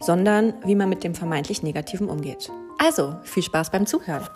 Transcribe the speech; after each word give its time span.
sondern 0.00 0.54
wie 0.64 0.74
man 0.74 0.88
mit 0.88 1.04
dem 1.04 1.14
vermeintlich 1.14 1.62
Negativen 1.62 2.08
umgeht. 2.08 2.50
Also, 2.78 3.16
viel 3.22 3.42
Spaß 3.42 3.70
beim 3.70 3.86
Zuhören. 3.86 4.26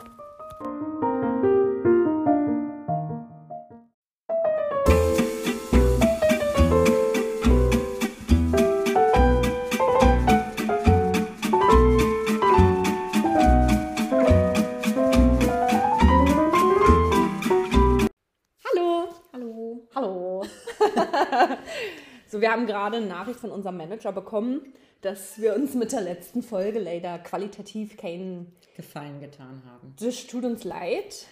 So, 22.35 22.41
wir 22.41 22.51
haben 22.51 22.67
gerade 22.67 22.97
eine 22.97 23.07
Nachricht 23.07 23.39
von 23.39 23.51
unserem 23.51 23.77
Manager 23.77 24.13
bekommen, 24.13 24.73
dass 25.03 25.41
wir 25.41 25.55
uns 25.55 25.75
mit 25.75 25.93
der 25.93 26.01
letzten 26.01 26.43
Folge 26.43 26.79
leider 26.81 27.19
qualitativ 27.19 27.97
keinen. 27.97 28.53
Gefallen 28.77 29.21
getan 29.21 29.63
haben. 29.67 29.95
Das 30.01 30.27
tut 30.27 30.45
uns 30.45 30.65
leid. 30.65 31.27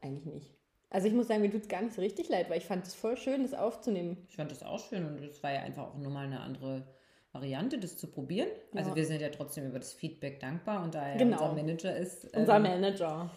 Eigentlich 0.00 0.26
nicht. 0.26 0.54
Also 0.90 1.08
ich 1.08 1.12
muss 1.14 1.26
sagen, 1.28 1.42
mir 1.42 1.50
tut 1.50 1.62
es 1.62 1.68
gar 1.68 1.82
nicht 1.82 1.94
so 1.94 2.00
richtig 2.00 2.28
leid, 2.28 2.48
weil 2.48 2.58
ich 2.58 2.64
fand 2.66 2.86
es 2.86 2.94
voll 2.94 3.16
schön, 3.16 3.42
das 3.42 3.52
aufzunehmen. 3.52 4.16
Ich 4.28 4.36
fand 4.36 4.50
das 4.50 4.62
auch 4.62 4.78
schön 4.78 5.04
und 5.04 5.22
es 5.22 5.42
war 5.42 5.52
ja 5.52 5.60
einfach 5.60 5.88
auch 5.88 5.96
nur 5.98 6.10
mal 6.10 6.24
eine 6.26 6.40
andere 6.40 6.86
Variante, 7.32 7.78
das 7.78 7.96
zu 7.96 8.06
probieren. 8.06 8.48
Also 8.74 8.90
Ja. 8.90 8.96
wir 8.96 9.04
sind 9.04 9.20
ja 9.20 9.28
trotzdem 9.30 9.66
über 9.66 9.78
das 9.80 9.92
Feedback 9.92 10.40
dankbar 10.40 10.82
und 10.84 10.94
da 10.94 11.06
er 11.08 11.16
Genau. 11.18 11.42
unser 11.42 11.52
Manager 11.54 11.96
ist, 11.96 12.24
Unser 12.34 12.56
ähm, 12.56 12.62
Manager. 12.62 13.30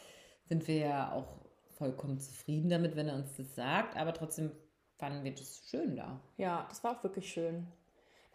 sind 0.47 0.67
wir 0.67 0.77
ja 0.77 1.11
auch 1.13 1.27
vollkommen 1.77 2.19
zufrieden 2.19 2.69
damit, 2.69 2.95
wenn 2.95 3.07
er 3.09 3.15
uns 3.15 3.35
das 3.35 3.53
sagt. 3.55 3.97
Aber 3.97 4.13
trotzdem 4.13 4.51
fanden 5.01 5.23
wir 5.23 5.33
das 5.33 5.63
schön 5.67 5.95
da. 5.95 6.21
Ja, 6.37 6.65
das 6.69 6.83
war 6.83 6.95
auch 6.95 7.03
wirklich 7.03 7.33
schön. 7.33 7.67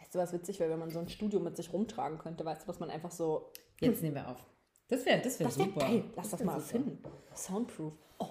Weißt 0.00 0.14
du, 0.14 0.19
was 0.19 0.33
witzig 0.33 0.59
wäre, 0.61 0.70
wenn 0.72 0.81
man 0.81 0.91
so 0.91 0.98
ein 0.98 1.09
Studio 1.09 1.39
mit 1.41 1.56
sich 1.56 1.72
rumtragen 1.72 2.19
könnte? 2.19 2.45
Weißt 2.45 2.62
du, 2.62 2.67
dass 2.67 2.81
man 2.81 2.91
einfach 2.91 3.12
so. 3.12 3.50
Jetzt 3.81 4.03
nehmen 4.03 4.17
wir 4.17 4.28
auf. 4.28 4.45
Das 4.89 5.06
wäre 5.06 5.20
das 5.22 5.39
wär 5.39 5.47
Das 5.47 5.59
wäre 5.59 5.69
super. 5.69 5.81
geil. 5.87 6.05
Lass 6.17 6.31
das, 6.31 6.41
wär 6.41 6.47
mal 6.47 6.55
erfinden. 6.56 6.98
Soundproof. 7.34 7.92
Oh, 8.19 8.28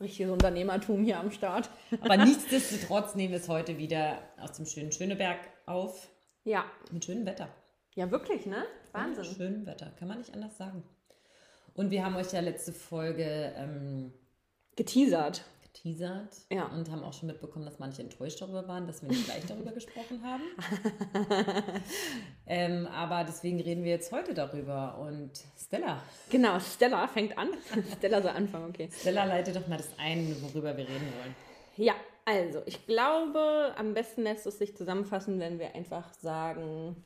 richtiges 0.00 0.32
Unternehmertum 0.32 1.04
hier 1.04 1.20
am 1.20 1.30
Start. 1.30 1.70
Aber 2.00 2.16
nichtsdestotrotz 2.24 3.14
nehmen 3.14 3.32
wir 3.32 3.40
es 3.40 3.48
heute 3.48 3.76
wieder 3.76 4.18
aus 4.40 4.52
dem 4.52 4.64
schönen 4.64 4.90
Schöneberg 4.90 5.38
auf. 5.66 6.08
Ja. 6.44 6.64
Mit 6.90 7.04
schönem 7.04 7.26
Wetter. 7.26 7.48
Ja, 7.94 8.10
wirklich, 8.10 8.46
ne? 8.46 8.64
Wahnsinn. 8.92 9.24
schönem 9.24 9.66
Wetter, 9.66 9.90
kann 9.98 10.08
man 10.08 10.18
nicht 10.18 10.32
anders 10.34 10.56
sagen. 10.56 10.82
Und 11.74 11.90
wir 11.90 12.04
haben 12.04 12.16
euch 12.16 12.32
ja 12.32 12.40
letzte 12.40 12.72
Folge 12.72 13.52
ähm, 13.56 14.12
Geteasert. 14.76 15.44
Geteasert 15.74 16.46
Ja. 16.50 16.66
und 16.66 16.90
haben 16.90 17.02
auch 17.02 17.12
schon 17.12 17.26
mitbekommen, 17.26 17.64
dass 17.64 17.78
manche 17.78 18.02
enttäuscht 18.02 18.40
darüber 18.40 18.66
waren, 18.68 18.86
dass 18.86 19.02
wir 19.02 19.08
nicht 19.08 19.24
gleich 19.26 19.44
darüber 19.46 19.72
gesprochen 19.74 20.22
haben. 20.22 20.42
ähm, 22.46 22.86
aber 22.86 23.24
deswegen 23.24 23.60
reden 23.60 23.84
wir 23.84 23.90
jetzt 23.92 24.12
heute 24.12 24.34
darüber. 24.34 24.98
Und 24.98 25.30
Stella, 25.58 26.00
Genau, 26.30 26.58
Stella 26.60 27.06
fängt 27.08 27.36
an. 27.36 27.48
Stella 27.98 28.22
soll 28.22 28.30
anfangen, 28.32 28.70
okay. 28.70 28.88
Stella 28.92 29.24
leitet 29.24 29.56
doch 29.56 29.66
mal 29.66 29.76
das 29.76 29.90
ein, 29.98 30.36
worüber 30.42 30.76
wir 30.76 30.84
reden 30.88 31.12
wollen. 31.20 31.34
Ja, 31.76 31.94
also 32.24 32.62
ich 32.66 32.86
glaube, 32.86 33.74
am 33.76 33.94
besten 33.94 34.22
lässt 34.22 34.46
es 34.46 34.58
sich 34.58 34.76
zusammenfassen, 34.76 35.40
wenn 35.40 35.58
wir 35.58 35.74
einfach 35.74 36.12
sagen, 36.14 36.96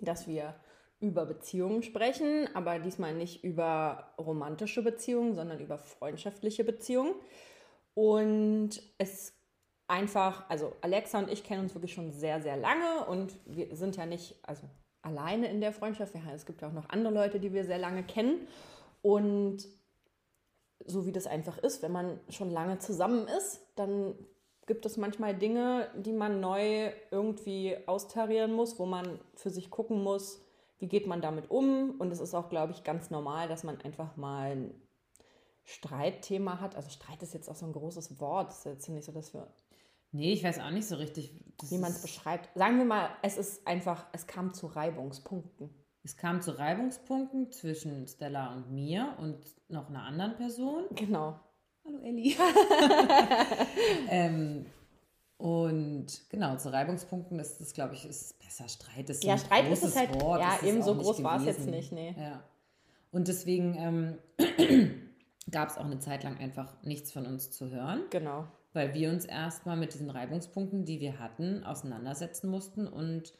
dass 0.00 0.26
wir 0.28 0.54
über 1.00 1.26
Beziehungen 1.26 1.82
sprechen, 1.82 2.48
aber 2.54 2.78
diesmal 2.78 3.14
nicht 3.14 3.44
über 3.44 4.14
romantische 4.18 4.82
Beziehungen, 4.82 5.34
sondern 5.34 5.58
über 5.60 5.76
freundschaftliche 5.76 6.64
Beziehungen. 6.64 7.14
Und 7.94 8.82
es 8.98 9.32
einfach, 9.86 10.48
also 10.48 10.72
Alexa 10.80 11.18
und 11.18 11.30
ich 11.30 11.44
kennen 11.44 11.62
uns 11.62 11.74
wirklich 11.74 11.94
schon 11.94 12.12
sehr, 12.12 12.40
sehr 12.40 12.56
lange 12.56 13.04
und 13.06 13.34
wir 13.46 13.76
sind 13.76 13.96
ja 13.96 14.06
nicht, 14.06 14.36
also 14.42 14.68
alleine 15.02 15.48
in 15.50 15.60
der 15.60 15.72
Freundschaft. 15.72 16.14
Es 16.34 16.46
gibt 16.46 16.62
ja 16.62 16.68
auch 16.68 16.72
noch 16.72 16.88
andere 16.88 17.12
Leute, 17.12 17.38
die 17.38 17.52
wir 17.52 17.64
sehr 17.64 17.78
lange 17.78 18.02
kennen. 18.02 18.48
Und 19.02 19.68
so 20.86 21.06
wie 21.06 21.12
das 21.12 21.26
einfach 21.26 21.58
ist, 21.58 21.82
wenn 21.82 21.92
man 21.92 22.18
schon 22.30 22.50
lange 22.50 22.78
zusammen 22.78 23.28
ist, 23.28 23.60
dann 23.76 24.14
gibt 24.66 24.86
es 24.86 24.96
manchmal 24.96 25.34
Dinge, 25.34 25.88
die 25.94 26.12
man 26.12 26.40
neu 26.40 26.90
irgendwie 27.10 27.76
austarieren 27.86 28.52
muss, 28.52 28.78
wo 28.78 28.86
man 28.86 29.20
für 29.34 29.50
sich 29.50 29.70
gucken 29.70 30.02
muss, 30.02 30.42
wie 30.78 30.88
geht 30.88 31.06
man 31.06 31.20
damit 31.20 31.50
um. 31.50 31.96
Und 31.98 32.10
es 32.10 32.20
ist 32.20 32.34
auch, 32.34 32.48
glaube 32.48 32.72
ich, 32.72 32.82
ganz 32.82 33.10
normal, 33.10 33.46
dass 33.48 33.62
man 33.62 33.80
einfach 33.82 34.16
mal 34.16 34.70
Streitthema 35.64 36.60
hat. 36.60 36.76
Also 36.76 36.90
Streit 36.90 37.22
ist 37.22 37.34
jetzt 37.34 37.48
auch 37.48 37.54
so 37.56 37.66
ein 37.66 37.72
großes 37.72 38.20
Wort. 38.20 38.50
Es 38.50 38.58
ist 38.58 38.64
jetzt 38.66 38.88
nicht 38.88 39.04
so, 39.04 39.12
dass 39.12 39.32
wir 39.34 39.48
Nee, 40.12 40.32
ich 40.32 40.44
weiß 40.44 40.60
auch 40.60 40.70
nicht 40.70 40.86
so 40.86 40.94
richtig. 40.94 41.32
das 41.58 41.72
wie 41.72 41.78
man 41.78 41.90
es 41.90 42.00
beschreibt. 42.00 42.48
Sagen 42.56 42.78
wir 42.78 42.84
mal, 42.84 43.10
es 43.22 43.36
ist 43.36 43.66
einfach, 43.66 44.06
es 44.12 44.28
kam 44.28 44.54
zu 44.54 44.68
Reibungspunkten. 44.68 45.70
Es 46.04 46.16
kam 46.16 46.40
zu 46.40 46.56
Reibungspunkten 46.56 47.50
zwischen 47.50 48.06
Stella 48.06 48.54
und 48.54 48.70
mir 48.70 49.16
und 49.18 49.38
noch 49.68 49.88
einer 49.88 50.04
anderen 50.04 50.36
Person. 50.36 50.84
Genau. 50.94 51.40
Hallo 51.84 51.98
Elli. 51.98 52.36
ähm, 54.08 54.66
und 55.36 56.06
genau, 56.30 56.56
zu 56.58 56.72
Reibungspunkten 56.72 57.38
ist 57.40 57.60
das, 57.60 57.72
glaube 57.74 57.94
ich, 57.94 58.06
ist 58.06 58.38
besser 58.38 58.68
Streit. 58.68 59.10
Ist 59.10 59.24
Ja, 59.24 59.36
Streit 59.36 59.68
ist 59.68 59.82
es 59.82 59.96
halt- 59.96 60.20
Wort. 60.22 60.40
ja, 60.40 60.54
ist 60.54 60.62
es 60.62 60.68
eben 60.68 60.80
auch 60.82 60.84
so 60.86 60.94
nicht 60.94 61.04
groß 61.06 61.22
war 61.24 61.40
es 61.40 61.46
jetzt 61.46 61.66
nicht, 61.66 61.90
nee. 61.90 62.14
Ja. 62.16 62.44
Und 63.10 63.26
deswegen 63.28 63.74
ähm, 63.76 64.18
gab 65.54 65.70
es 65.70 65.78
auch 65.78 65.84
eine 65.84 66.00
Zeit 66.00 66.24
lang 66.24 66.36
einfach 66.38 66.74
nichts 66.82 67.12
von 67.12 67.26
uns 67.26 67.50
zu 67.52 67.70
hören, 67.70 68.02
Genau. 68.10 68.48
weil 68.72 68.92
wir 68.92 69.10
uns 69.10 69.24
erstmal 69.24 69.76
mit 69.76 69.94
diesen 69.94 70.10
Reibungspunkten, 70.10 70.84
die 70.84 71.00
wir 71.00 71.20
hatten, 71.20 71.62
auseinandersetzen 71.64 72.50
mussten. 72.50 72.88
Und 72.88 73.32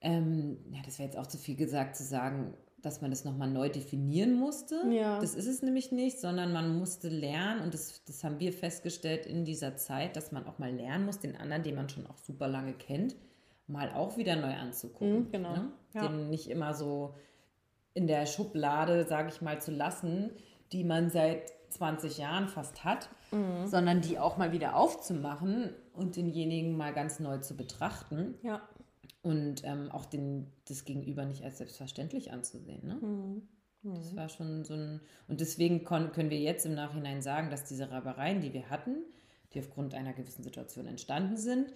ähm, 0.00 0.58
ja, 0.70 0.80
das 0.84 0.98
wäre 0.98 1.08
jetzt 1.08 1.18
auch 1.18 1.26
zu 1.26 1.36
viel 1.36 1.56
gesagt 1.56 1.96
zu 1.96 2.04
sagen, 2.04 2.54
dass 2.80 3.00
man 3.02 3.10
das 3.10 3.24
nochmal 3.24 3.50
neu 3.50 3.68
definieren 3.68 4.34
musste. 4.38 4.82
Ja. 4.90 5.18
Das 5.20 5.34
ist 5.34 5.48
es 5.48 5.62
nämlich 5.62 5.92
nicht, 5.92 6.18
sondern 6.20 6.52
man 6.52 6.78
musste 6.78 7.08
lernen, 7.08 7.60
und 7.60 7.74
das, 7.74 8.02
das 8.04 8.22
haben 8.24 8.38
wir 8.40 8.52
festgestellt 8.52 9.26
in 9.26 9.44
dieser 9.44 9.76
Zeit, 9.76 10.16
dass 10.16 10.32
man 10.32 10.46
auch 10.46 10.58
mal 10.58 10.72
lernen 10.72 11.04
muss, 11.04 11.18
den 11.18 11.36
anderen, 11.36 11.62
den 11.64 11.74
man 11.74 11.88
schon 11.88 12.06
auch 12.06 12.16
super 12.18 12.48
lange 12.48 12.72
kennt, 12.72 13.16
mal 13.66 13.92
auch 13.92 14.16
wieder 14.16 14.36
neu 14.36 14.54
anzugucken. 14.54 15.24
Mhm, 15.24 15.30
genau. 15.32 15.52
Ne? 15.54 15.72
Ja. 15.92 16.08
Den 16.08 16.30
nicht 16.30 16.48
immer 16.48 16.72
so 16.72 17.14
in 17.94 18.06
der 18.06 18.24
Schublade, 18.26 19.04
sage 19.04 19.28
ich 19.28 19.42
mal, 19.42 19.60
zu 19.60 19.72
lassen, 19.72 20.30
die 20.72 20.84
man 20.84 21.10
seit 21.10 21.52
20 21.70 22.18
Jahren 22.18 22.48
fast 22.48 22.84
hat, 22.84 23.08
Mhm. 23.32 23.66
sondern 23.68 24.00
die 24.00 24.18
auch 24.18 24.36
mal 24.38 24.50
wieder 24.52 24.74
aufzumachen 24.74 25.70
und 25.92 26.16
denjenigen 26.16 26.76
mal 26.76 26.92
ganz 26.92 27.20
neu 27.20 27.38
zu 27.38 27.56
betrachten 27.56 28.34
Ja. 28.42 28.60
und 29.22 29.62
ähm, 29.64 29.88
auch 29.92 30.04
den, 30.04 30.48
das 30.66 30.84
Gegenüber 30.84 31.24
nicht 31.24 31.44
als 31.44 31.58
selbstverständlich 31.58 32.32
anzusehen. 32.32 32.86
Ne? 32.86 32.94
Mhm. 32.94 33.48
Das 33.82 34.14
war 34.16 34.28
schon 34.28 34.64
so 34.64 34.74
ein. 34.74 35.00
Und 35.28 35.40
deswegen 35.40 35.84
können 35.84 36.28
wir 36.28 36.38
jetzt 36.40 36.66
im 36.66 36.74
Nachhinein 36.74 37.22
sagen, 37.22 37.50
dass 37.50 37.64
diese 37.64 37.90
Reibereien, 37.90 38.40
die 38.40 38.52
wir 38.52 38.68
hatten, 38.68 38.96
die 39.54 39.60
aufgrund 39.60 39.94
einer 39.94 40.12
gewissen 40.12 40.42
Situation 40.42 40.86
entstanden 40.86 41.36
sind, 41.36 41.72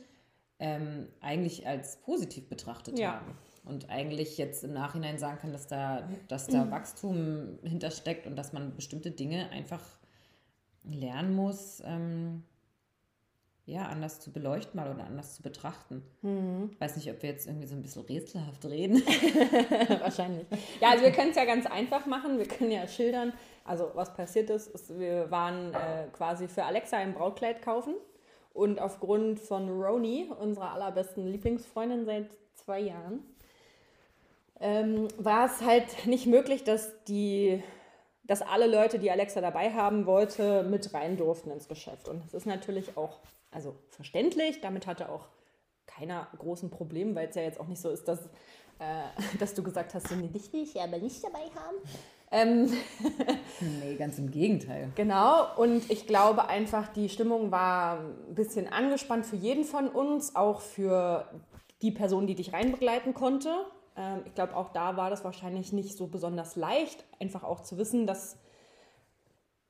ähm, 0.59 1.07
eigentlich 1.21 1.67
als 1.67 1.97
positiv 2.03 2.49
betrachtet 2.49 2.99
Ja. 2.99 3.15
haben. 3.21 3.39
Und 3.65 3.89
eigentlich 3.89 4.37
jetzt 4.37 4.63
im 4.63 4.75
Nachhinein 4.75 5.19
sagen 5.19 5.39
kann, 5.39 5.53
dass 5.53 5.67
da, 5.67 6.07
dass 6.29 6.49
da 6.49 6.71
Wachstum 6.71 7.59
hintersteckt 7.63 8.27
und 8.27 8.37
dass 8.37 8.53
man 8.53 8.75
bestimmte 8.77 9.11
Dinge 9.11 9.49
einfach 9.51 9.83
lernen 10.85 11.35
muss, 11.35 11.83
ähm, 11.85 12.43
ja, 13.67 13.87
anders 13.87 14.21
zu 14.21 14.31
beleuchten 14.31 14.79
mal 14.79 14.93
oder 14.93 15.07
anders 15.07 15.37
zu 15.37 15.43
betrachten. 15.43 16.03
Mhm. 16.21 16.77
Weiß 16.79 16.97
nicht, 16.97 17.11
ob 17.11 17.23
wir 17.23 17.31
jetzt 17.31 17.47
irgendwie 17.47 17.67
so 17.67 17.75
ein 17.75 17.81
bisschen 17.81 18.03
rätselhaft 18.03 18.65
reden. 18.67 18.97
Wahrscheinlich. 20.01 20.47
Ja, 20.83 20.91
also 20.91 21.03
wir 21.03 21.13
können 21.13 21.31
es 21.31 21.37
ja 21.37 21.47
ganz 21.47 21.65
einfach 21.65 22.05
machen. 22.05 22.37
Wir 22.37 22.47
können 22.47 22.71
ja 22.71 22.87
schildern. 22.87 23.33
Also 23.65 23.91
was 23.95 24.13
passiert 24.13 24.51
ist, 24.51 24.67
ist 24.69 24.99
wir 24.99 25.31
waren 25.31 25.73
äh, 25.73 26.09
quasi 26.13 26.47
für 26.47 26.65
Alexa 26.65 26.99
ein 26.99 27.15
Brautkleid 27.15 27.63
kaufen. 27.63 27.95
Und 28.53 28.81
aufgrund 28.81 29.41
von 29.41 29.69
Roni, 29.69 30.31
unserer 30.39 30.73
allerbesten 30.73 31.27
Lieblingsfreundin 31.27 32.05
seit 32.05 32.37
zwei 32.53 32.81
Jahren, 32.81 33.21
ähm, 34.61 35.09
war 35.19 35.47
es 35.47 35.61
halt 35.63 36.07
nicht 36.07 36.27
möglich, 36.27 36.65
dass 36.65 37.05
die 37.05 37.63
dass 38.27 38.41
alle 38.41 38.67
Leute, 38.67 38.99
die 38.99 39.11
Alexa 39.11 39.43
dabei 39.43 39.75
haben 39.75 40.07
wollte, 40.07 40.63
mit 40.63 40.95
rein 40.95 41.19
durften 41.19 41.51
ins 41.51 41.69
Geschäft. 41.69 42.09
Und 42.09 42.25
das 42.25 42.33
ist 42.33 42.47
natürlich 42.47 42.97
auch 42.97 43.21
also 43.51 43.77
verständlich. 43.91 44.63
Damit 44.63 44.87
hatte 44.87 45.11
auch 45.11 45.29
keiner 45.87 46.29
großen 46.39 46.71
Problem, 46.71 47.15
weil 47.15 47.29
es 47.29 47.35
ja 47.35 47.43
jetzt 47.43 47.61
auch 47.61 47.67
nicht 47.67 47.83
so 47.83 47.91
ist, 47.91 48.09
dass 48.09 48.31
äh, 48.79 49.05
dass 49.39 49.55
du 49.55 49.63
gesagt 49.63 49.95
hast, 49.95 50.09
so 50.09 50.15
nee, 50.17 50.29
dich 50.29 50.53
will 50.53 50.63
ich 50.63 50.81
aber 50.81 50.99
nicht 50.99 51.23
dabei 51.23 51.45
haben. 51.55 51.77
Ähm, 52.31 52.73
nee, 53.61 53.95
ganz 53.97 54.19
im 54.19 54.31
Gegenteil. 54.31 54.91
Genau, 54.97 55.47
und 55.57 55.89
ich 55.91 56.07
glaube 56.07 56.49
einfach, 56.49 56.89
die 56.89 57.09
Stimmung 57.09 57.53
war 57.53 58.01
ein 58.01 58.35
bisschen 58.35 58.67
angespannt 58.67 59.25
für 59.27 59.37
jeden 59.37 59.65
von 59.65 59.89
uns, 59.89 60.35
auch 60.35 60.61
für 60.61 61.29
die 61.83 61.93
Person, 61.93 62.27
die 62.27 62.35
dich 62.35 62.53
reinbegleiten 62.53 63.15
konnte. 63.15 63.51
Ähm, 63.97 64.23
ich 64.25 64.35
glaube, 64.35 64.57
auch 64.57 64.71
da 64.71 64.97
war 64.97 65.11
das 65.11 65.25
wahrscheinlich 65.25 65.73
nicht 65.73 65.97
so 65.97 66.07
besonders 66.07 66.57
leicht, 66.57 67.05
einfach 67.21 67.45
auch 67.45 67.61
zu 67.61 67.79
wissen, 67.79 68.07
dass 68.07 68.37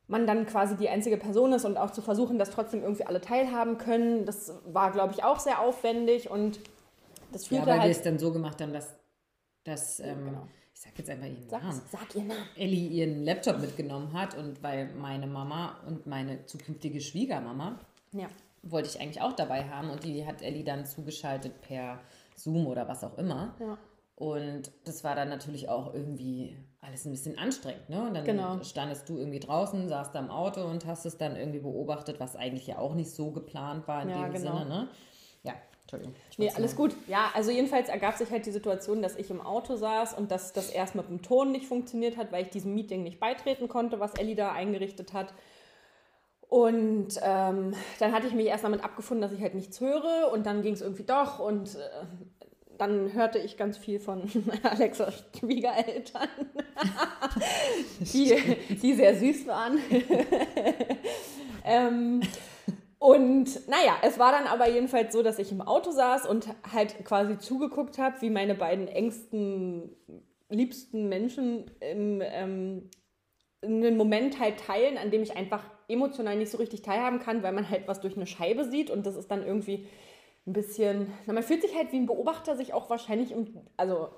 man 0.06 0.26
dann 0.26 0.46
quasi 0.46 0.76
die 0.76 0.88
einzige 0.88 1.16
Person 1.16 1.52
ist 1.52 1.64
und 1.64 1.76
auch 1.76 1.90
zu 1.90 2.02
versuchen, 2.02 2.38
dass 2.38 2.50
trotzdem 2.50 2.82
irgendwie 2.82 3.04
alle 3.04 3.20
teilhaben 3.20 3.78
können. 3.78 4.26
Das 4.26 4.52
war, 4.66 4.92
glaube 4.92 5.14
ich, 5.14 5.24
auch 5.24 5.40
sehr 5.40 5.60
aufwendig 5.60 6.30
und 6.30 6.60
das 7.32 7.46
fühlte 7.46 7.64
ja, 7.64 7.66
weil 7.72 7.80
halt... 7.80 7.90
wir 7.90 7.96
es 7.96 8.02
dann 8.02 8.18
so 8.18 8.32
gemacht 8.32 8.60
haben, 8.60 8.72
dass, 8.72 8.94
dass 9.64 10.00
ähm, 10.00 10.26
genau 10.26 10.46
ich 10.74 10.80
sag 10.80 10.98
jetzt 10.98 11.08
einfach 11.10 11.26
ihren 11.26 11.48
sag, 11.48 11.62
Namen. 11.62 11.82
Sag 11.90 12.14
ihren 12.14 12.26
Namen. 12.26 12.42
Ellie 12.56 12.88
ihren 12.88 13.24
Laptop 13.24 13.60
mitgenommen 13.60 14.12
hat 14.12 14.36
und 14.36 14.62
weil 14.62 14.92
meine 14.94 15.26
Mama 15.26 15.78
und 15.86 16.06
meine 16.06 16.44
zukünftige 16.46 17.00
Schwiegermama 17.00 17.78
ja. 18.12 18.26
wollte 18.62 18.88
ich 18.88 19.00
eigentlich 19.00 19.22
auch 19.22 19.32
dabei 19.32 19.68
haben 19.68 19.90
und 19.90 20.04
die 20.04 20.26
hat 20.26 20.42
Ellie 20.42 20.64
dann 20.64 20.84
zugeschaltet 20.84 21.60
per 21.62 22.00
Zoom 22.34 22.66
oder 22.66 22.88
was 22.88 23.04
auch 23.04 23.16
immer. 23.18 23.54
Ja. 23.60 23.78
Und 24.16 24.70
das 24.84 25.02
war 25.02 25.16
dann 25.16 25.28
natürlich 25.28 25.68
auch 25.68 25.92
irgendwie 25.92 26.56
alles 26.80 27.04
ein 27.04 27.10
bisschen 27.10 27.38
anstrengend. 27.38 27.88
Ne? 27.88 28.06
Und 28.06 28.14
dann 28.14 28.24
genau. 28.24 28.62
standest 28.62 29.08
du 29.08 29.18
irgendwie 29.18 29.40
draußen, 29.40 29.88
saßt 29.88 30.14
da 30.14 30.20
im 30.20 30.30
Auto 30.30 30.62
und 30.64 30.86
hast 30.86 31.04
es 31.06 31.16
dann 31.16 31.36
irgendwie 31.36 31.58
beobachtet, 31.58 32.20
was 32.20 32.36
eigentlich 32.36 32.66
ja 32.66 32.78
auch 32.78 32.94
nicht 32.94 33.10
so 33.10 33.30
geplant 33.32 33.88
war 33.88 34.02
in 34.02 34.10
ja, 34.10 34.22
dem 34.22 34.32
genau. 34.34 34.58
Sinne. 34.58 34.68
Ne? 34.68 34.88
Ja, 35.42 35.54
Entschuldigung. 35.82 36.14
Nee, 36.36 36.50
alles 36.54 36.76
gut. 36.76 36.94
Ja, 37.08 37.30
also 37.34 37.50
jedenfalls 37.50 37.88
ergab 37.88 38.16
sich 38.16 38.30
halt 38.30 38.46
die 38.46 38.52
Situation, 38.52 39.02
dass 39.02 39.16
ich 39.16 39.30
im 39.30 39.40
Auto 39.40 39.76
saß 39.76 40.14
und 40.14 40.30
dass 40.30 40.52
das 40.52 40.70
erst 40.70 40.94
mit 40.94 41.08
dem 41.08 41.22
Ton 41.22 41.50
nicht 41.50 41.66
funktioniert 41.66 42.16
hat, 42.16 42.30
weil 42.30 42.44
ich 42.44 42.50
diesem 42.50 42.74
Meeting 42.74 43.02
nicht 43.02 43.18
beitreten 43.18 43.68
konnte, 43.68 43.98
was 43.98 44.14
Ellie 44.14 44.36
da 44.36 44.52
eingerichtet 44.52 45.12
hat. 45.12 45.34
Und 46.48 47.18
ähm, 47.22 47.74
dann 47.98 48.12
hatte 48.12 48.28
ich 48.28 48.32
mich 48.32 48.46
erst 48.46 48.62
damit 48.62 48.84
abgefunden, 48.84 49.22
dass 49.22 49.32
ich 49.32 49.40
halt 49.40 49.54
nichts 49.54 49.80
höre 49.80 50.30
und 50.32 50.46
dann 50.46 50.62
ging 50.62 50.74
es 50.74 50.82
irgendwie 50.82 51.02
doch 51.02 51.40
und 51.40 51.74
äh, 51.74 52.43
dann 52.78 53.12
hörte 53.12 53.38
ich 53.38 53.56
ganz 53.56 53.76
viel 53.78 54.00
von 54.00 54.22
Alexas 54.62 55.24
Schwiegereltern, 55.38 56.28
die, 58.00 58.36
die 58.82 58.94
sehr 58.94 59.16
süß 59.16 59.46
waren. 59.46 59.78
ähm, 61.64 62.20
und 62.98 63.68
naja, 63.68 63.98
es 64.02 64.18
war 64.18 64.32
dann 64.32 64.46
aber 64.46 64.68
jedenfalls 64.70 65.12
so, 65.12 65.22
dass 65.22 65.38
ich 65.38 65.52
im 65.52 65.60
Auto 65.60 65.90
saß 65.90 66.26
und 66.26 66.48
halt 66.72 67.04
quasi 67.04 67.38
zugeguckt 67.38 67.98
habe, 67.98 68.20
wie 68.20 68.30
meine 68.30 68.54
beiden 68.54 68.88
engsten, 68.88 69.94
liebsten 70.48 71.08
Menschen 71.08 71.70
im, 71.80 72.22
ähm, 72.24 72.90
einen 73.62 73.96
Moment 73.96 74.40
halt 74.40 74.58
teilen, 74.58 74.98
an 74.98 75.10
dem 75.10 75.22
ich 75.22 75.36
einfach 75.36 75.64
emotional 75.88 76.36
nicht 76.36 76.50
so 76.50 76.58
richtig 76.58 76.82
teilhaben 76.82 77.18
kann, 77.18 77.42
weil 77.42 77.52
man 77.52 77.68
halt 77.68 77.86
was 77.86 78.00
durch 78.00 78.16
eine 78.16 78.26
Scheibe 78.26 78.64
sieht 78.64 78.90
und 78.90 79.06
das 79.06 79.16
ist 79.16 79.30
dann 79.30 79.46
irgendwie 79.46 79.86
ein 80.46 80.52
bisschen, 80.52 81.12
na, 81.26 81.32
man 81.32 81.42
fühlt 81.42 81.62
sich 81.62 81.74
halt 81.74 81.92
wie 81.92 81.96
ein 81.96 82.06
Beobachter 82.06 82.56
sich 82.56 82.74
auch 82.74 82.90
wahrscheinlich, 82.90 83.32
im, 83.32 83.46
also 83.76 84.08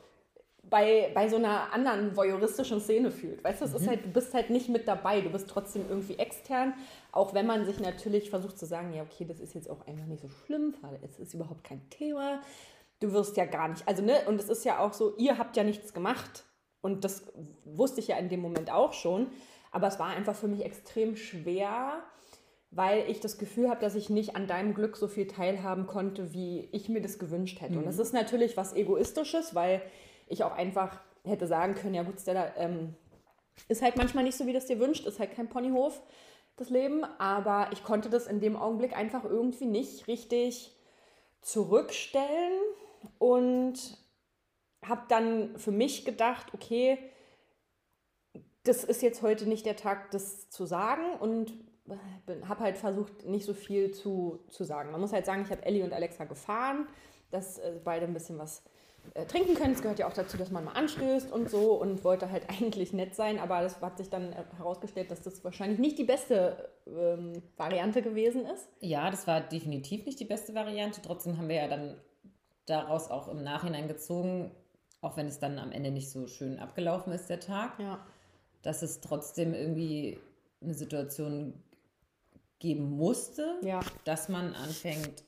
bei, 0.68 1.10
bei 1.14 1.28
so 1.28 1.36
einer 1.36 1.72
anderen 1.72 2.16
voyeuristischen 2.16 2.80
Szene 2.80 3.10
fühlt. 3.10 3.42
Weißt 3.44 3.60
du, 3.60 3.66
es 3.66 3.70
mhm. 3.70 3.76
ist 3.76 3.88
halt, 3.88 4.04
du 4.04 4.10
bist 4.10 4.34
halt 4.34 4.50
nicht 4.50 4.68
mit 4.68 4.88
dabei, 4.88 5.20
du 5.20 5.30
bist 5.30 5.48
trotzdem 5.48 5.84
irgendwie 5.88 6.18
extern, 6.18 6.74
auch 7.12 7.34
wenn 7.34 7.46
man 7.46 7.64
sich 7.64 7.78
natürlich 7.78 8.30
versucht 8.30 8.58
zu 8.58 8.66
sagen, 8.66 8.92
ja, 8.92 9.02
okay, 9.02 9.24
das 9.24 9.40
ist 9.40 9.54
jetzt 9.54 9.70
auch 9.70 9.86
einfach 9.86 10.06
nicht 10.06 10.22
so 10.22 10.28
schlimm, 10.28 10.74
es 11.02 11.18
ist 11.18 11.34
überhaupt 11.34 11.64
kein 11.64 11.88
Thema. 11.90 12.40
Du 13.00 13.12
wirst 13.12 13.36
ja 13.36 13.44
gar 13.44 13.68
nicht, 13.68 13.86
also 13.86 14.02
ne, 14.02 14.14
und 14.26 14.40
es 14.40 14.48
ist 14.48 14.64
ja 14.64 14.80
auch 14.80 14.92
so, 14.92 15.14
ihr 15.16 15.38
habt 15.38 15.56
ja 15.56 15.62
nichts 15.62 15.92
gemacht 15.92 16.44
und 16.80 17.04
das 17.04 17.30
wusste 17.64 18.00
ich 18.00 18.08
ja 18.08 18.16
in 18.16 18.28
dem 18.28 18.40
Moment 18.40 18.72
auch 18.72 18.92
schon, 18.92 19.28
aber 19.70 19.86
es 19.86 19.98
war 19.98 20.08
einfach 20.08 20.34
für 20.34 20.48
mich 20.48 20.64
extrem 20.64 21.16
schwer, 21.16 22.02
weil 22.76 23.08
ich 23.08 23.20
das 23.20 23.38
Gefühl 23.38 23.70
habe, 23.70 23.80
dass 23.80 23.94
ich 23.94 24.10
nicht 24.10 24.36
an 24.36 24.46
deinem 24.46 24.74
Glück 24.74 24.96
so 24.96 25.08
viel 25.08 25.26
teilhaben 25.26 25.86
konnte, 25.86 26.34
wie 26.34 26.68
ich 26.72 26.88
mir 26.90 27.00
das 27.00 27.18
gewünscht 27.18 27.60
hätte. 27.60 27.72
Mhm. 27.72 27.78
Und 27.78 27.86
das 27.86 27.98
ist 27.98 28.12
natürlich 28.12 28.56
was 28.56 28.74
Egoistisches, 28.74 29.54
weil 29.54 29.80
ich 30.28 30.44
auch 30.44 30.52
einfach 30.52 31.00
hätte 31.24 31.46
sagen 31.46 31.74
können, 31.74 31.94
ja 31.94 32.02
gut, 32.02 32.20
Stella, 32.20 32.54
ähm, 32.56 32.94
ist 33.68 33.80
halt 33.80 33.96
manchmal 33.96 34.24
nicht 34.24 34.36
so, 34.36 34.46
wie 34.46 34.52
das 34.52 34.66
dir 34.66 34.78
wünscht, 34.78 35.06
ist 35.06 35.18
halt 35.18 35.32
kein 35.32 35.48
Ponyhof, 35.48 36.02
das 36.56 36.68
Leben, 36.70 37.04
aber 37.18 37.70
ich 37.72 37.82
konnte 37.82 38.10
das 38.10 38.26
in 38.26 38.40
dem 38.40 38.56
Augenblick 38.56 38.96
einfach 38.96 39.24
irgendwie 39.24 39.66
nicht 39.66 40.06
richtig 40.06 40.76
zurückstellen 41.40 42.58
und 43.18 43.98
habe 44.84 45.02
dann 45.08 45.58
für 45.58 45.72
mich 45.72 46.04
gedacht, 46.04 46.52
okay, 46.52 46.98
das 48.64 48.84
ist 48.84 49.02
jetzt 49.02 49.22
heute 49.22 49.48
nicht 49.48 49.64
der 49.64 49.76
Tag, 49.76 50.10
das 50.10 50.50
zu 50.50 50.66
sagen 50.66 51.14
und 51.18 51.52
habe 52.48 52.60
halt 52.60 52.76
versucht, 52.76 53.26
nicht 53.26 53.44
so 53.44 53.54
viel 53.54 53.92
zu, 53.92 54.40
zu 54.48 54.64
sagen. 54.64 54.90
Man 54.90 55.00
muss 55.00 55.12
halt 55.12 55.26
sagen, 55.26 55.42
ich 55.42 55.50
habe 55.50 55.64
Ellie 55.64 55.84
und 55.84 55.92
Alexa 55.92 56.24
gefahren, 56.24 56.86
dass 57.30 57.58
äh, 57.58 57.80
beide 57.84 58.06
ein 58.06 58.14
bisschen 58.14 58.38
was 58.38 58.62
äh, 59.14 59.26
trinken 59.26 59.54
können. 59.54 59.72
Es 59.72 59.82
gehört 59.82 59.98
ja 59.98 60.08
auch 60.08 60.12
dazu, 60.12 60.36
dass 60.36 60.50
man 60.50 60.64
mal 60.64 60.72
anstößt 60.72 61.30
und 61.32 61.50
so 61.50 61.74
und 61.74 62.04
wollte 62.04 62.30
halt 62.30 62.48
eigentlich 62.48 62.92
nett 62.92 63.14
sein, 63.14 63.38
aber 63.38 63.60
das 63.62 63.80
hat 63.80 63.98
sich 63.98 64.10
dann 64.10 64.32
herausgestellt, 64.56 65.10
dass 65.10 65.22
das 65.22 65.44
wahrscheinlich 65.44 65.78
nicht 65.78 65.98
die 65.98 66.04
beste 66.04 66.70
ähm, 66.86 67.42
Variante 67.56 68.02
gewesen 68.02 68.46
ist. 68.46 68.68
Ja, 68.80 69.10
das 69.10 69.26
war 69.26 69.40
definitiv 69.40 70.06
nicht 70.06 70.20
die 70.20 70.24
beste 70.24 70.54
Variante. 70.54 71.00
Trotzdem 71.02 71.38
haben 71.38 71.48
wir 71.48 71.56
ja 71.56 71.68
dann 71.68 71.96
daraus 72.66 73.10
auch 73.10 73.28
im 73.28 73.42
Nachhinein 73.42 73.88
gezogen, 73.88 74.50
auch 75.00 75.16
wenn 75.16 75.26
es 75.26 75.38
dann 75.38 75.58
am 75.58 75.72
Ende 75.72 75.90
nicht 75.90 76.10
so 76.10 76.26
schön 76.26 76.58
abgelaufen 76.58 77.12
ist, 77.12 77.30
der 77.30 77.40
Tag, 77.40 77.78
ja. 77.78 78.04
dass 78.62 78.82
es 78.82 79.00
trotzdem 79.00 79.54
irgendwie 79.54 80.18
eine 80.60 80.74
Situation 80.74 81.54
geben 82.58 82.90
musste, 82.90 83.58
ja. 83.62 83.80
dass 84.04 84.28
man 84.28 84.54
anfängt, 84.54 85.24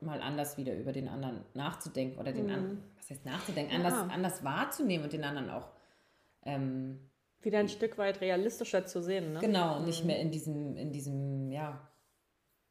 mal 0.00 0.20
anders 0.20 0.56
wieder 0.56 0.74
über 0.74 0.92
den 0.92 1.08
anderen 1.08 1.44
nachzudenken 1.54 2.18
oder 2.18 2.32
den 2.32 2.46
mhm. 2.46 2.54
anderen, 2.54 2.84
was 2.96 3.10
heißt 3.10 3.24
nachzudenken, 3.24 3.72
ja. 3.72 3.78
anders, 3.78 4.10
anders 4.10 4.44
wahrzunehmen 4.44 5.04
und 5.04 5.12
den 5.12 5.24
anderen 5.24 5.50
auch 5.50 5.68
ähm, 6.44 6.98
wieder 7.42 7.58
ein 7.58 7.68
Stück 7.68 7.98
weit 7.98 8.20
realistischer 8.20 8.86
zu 8.86 9.02
sehen. 9.02 9.34
Ne? 9.34 9.40
Genau, 9.40 9.78
mhm. 9.78 9.86
nicht 9.86 10.04
mehr 10.04 10.18
in 10.20 10.30
diesem, 10.30 10.76
in 10.76 10.92
diesem, 10.92 11.50
ja. 11.50 11.80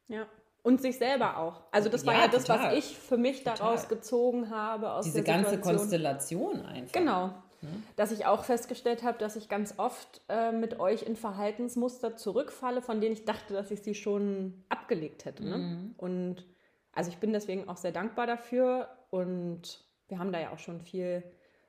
Ja. 0.08 0.26
Und 0.62 0.80
sich 0.80 0.96
selber 0.96 1.36
auch. 1.38 1.60
Also 1.72 1.90
das 1.90 2.06
war 2.06 2.14
ja, 2.14 2.20
ja 2.22 2.28
das, 2.28 2.44
total. 2.44 2.72
was 2.72 2.78
ich 2.78 2.96
für 2.98 3.18
mich 3.18 3.44
total. 3.44 3.56
daraus 3.58 3.88
gezogen 3.88 4.50
habe 4.50 4.92
aus 4.92 5.04
Diese 5.04 5.22
ganze 5.22 5.60
Konstellation 5.60 6.64
einfach. 6.64 6.92
Genau. 6.92 7.34
Mhm. 7.64 7.82
Dass 7.96 8.12
ich 8.12 8.26
auch 8.26 8.44
festgestellt 8.44 9.02
habe, 9.02 9.18
dass 9.18 9.36
ich 9.36 9.48
ganz 9.48 9.74
oft 9.78 10.20
äh, 10.28 10.52
mit 10.52 10.80
euch 10.80 11.02
in 11.02 11.16
Verhaltensmuster 11.16 12.16
zurückfalle, 12.16 12.82
von 12.82 13.00
denen 13.00 13.12
ich 13.12 13.24
dachte, 13.24 13.54
dass 13.54 13.70
ich 13.70 13.80
sie 13.80 13.94
schon 13.94 14.64
abgelegt 14.68 15.24
hätte. 15.24 15.44
Ne? 15.44 15.58
Mhm. 15.58 15.94
Und 15.96 16.44
also 16.92 17.10
ich 17.10 17.18
bin 17.18 17.32
deswegen 17.32 17.68
auch 17.68 17.76
sehr 17.76 17.92
dankbar 17.92 18.26
dafür 18.26 18.88
und 19.10 19.84
wir 20.08 20.18
haben 20.18 20.32
da 20.32 20.40
ja 20.40 20.52
auch 20.52 20.58
schon 20.58 20.80
viel 20.80 21.22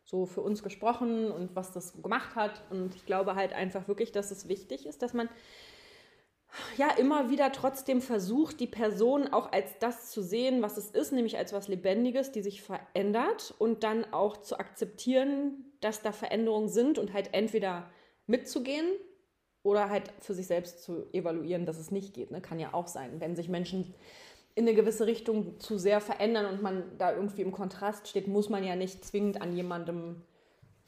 so 0.03 0.27
für 0.27 0.41
uns 0.41 0.61
gesprochen 0.61 1.31
und 1.31 1.55
was 1.55 1.71
das 1.71 1.99
gemacht 2.01 2.35
hat. 2.35 2.61
Und 2.69 2.95
ich 2.95 3.05
glaube 3.05 3.35
halt 3.35 3.53
einfach 3.53 3.87
wirklich, 3.87 4.11
dass 4.11 4.31
es 4.31 4.47
wichtig 4.47 4.85
ist, 4.85 5.01
dass 5.01 5.13
man 5.13 5.29
ja 6.77 6.89
immer 6.97 7.29
wieder 7.29 7.51
trotzdem 7.51 8.01
versucht, 8.01 8.59
die 8.59 8.67
Person 8.67 9.27
auch 9.27 9.51
als 9.51 9.77
das 9.79 10.11
zu 10.11 10.21
sehen, 10.21 10.61
was 10.61 10.77
es 10.77 10.89
ist, 10.89 11.11
nämlich 11.11 11.37
als 11.37 11.53
was 11.53 11.67
Lebendiges, 11.67 12.31
die 12.31 12.41
sich 12.41 12.61
verändert 12.61 13.53
und 13.59 13.83
dann 13.83 14.05
auch 14.13 14.37
zu 14.37 14.57
akzeptieren, 14.57 15.65
dass 15.81 16.01
da 16.01 16.11
Veränderungen 16.11 16.69
sind 16.69 16.99
und 16.99 17.13
halt 17.13 17.29
entweder 17.33 17.89
mitzugehen 18.27 18.87
oder 19.63 19.89
halt 19.89 20.13
für 20.19 20.33
sich 20.33 20.47
selbst 20.47 20.83
zu 20.83 21.07
evaluieren, 21.11 21.65
dass 21.65 21.77
es 21.77 21.91
nicht 21.91 22.13
geht. 22.13 22.31
Ne? 22.31 22.41
Kann 22.41 22.59
ja 22.59 22.73
auch 22.73 22.87
sein, 22.87 23.19
wenn 23.19 23.35
sich 23.35 23.49
Menschen 23.49 23.93
in 24.53 24.67
eine 24.67 24.75
gewisse 24.75 25.05
Richtung 25.05 25.59
zu 25.59 25.77
sehr 25.77 25.99
verändern 25.99 26.45
und 26.45 26.61
man 26.61 26.83
da 26.97 27.13
irgendwie 27.13 27.41
im 27.41 27.51
Kontrast 27.51 28.07
steht, 28.07 28.27
muss 28.27 28.49
man 28.49 28.63
ja 28.63 28.75
nicht 28.75 29.03
zwingend 29.03 29.41
an 29.41 29.53
jemandem 29.53 30.21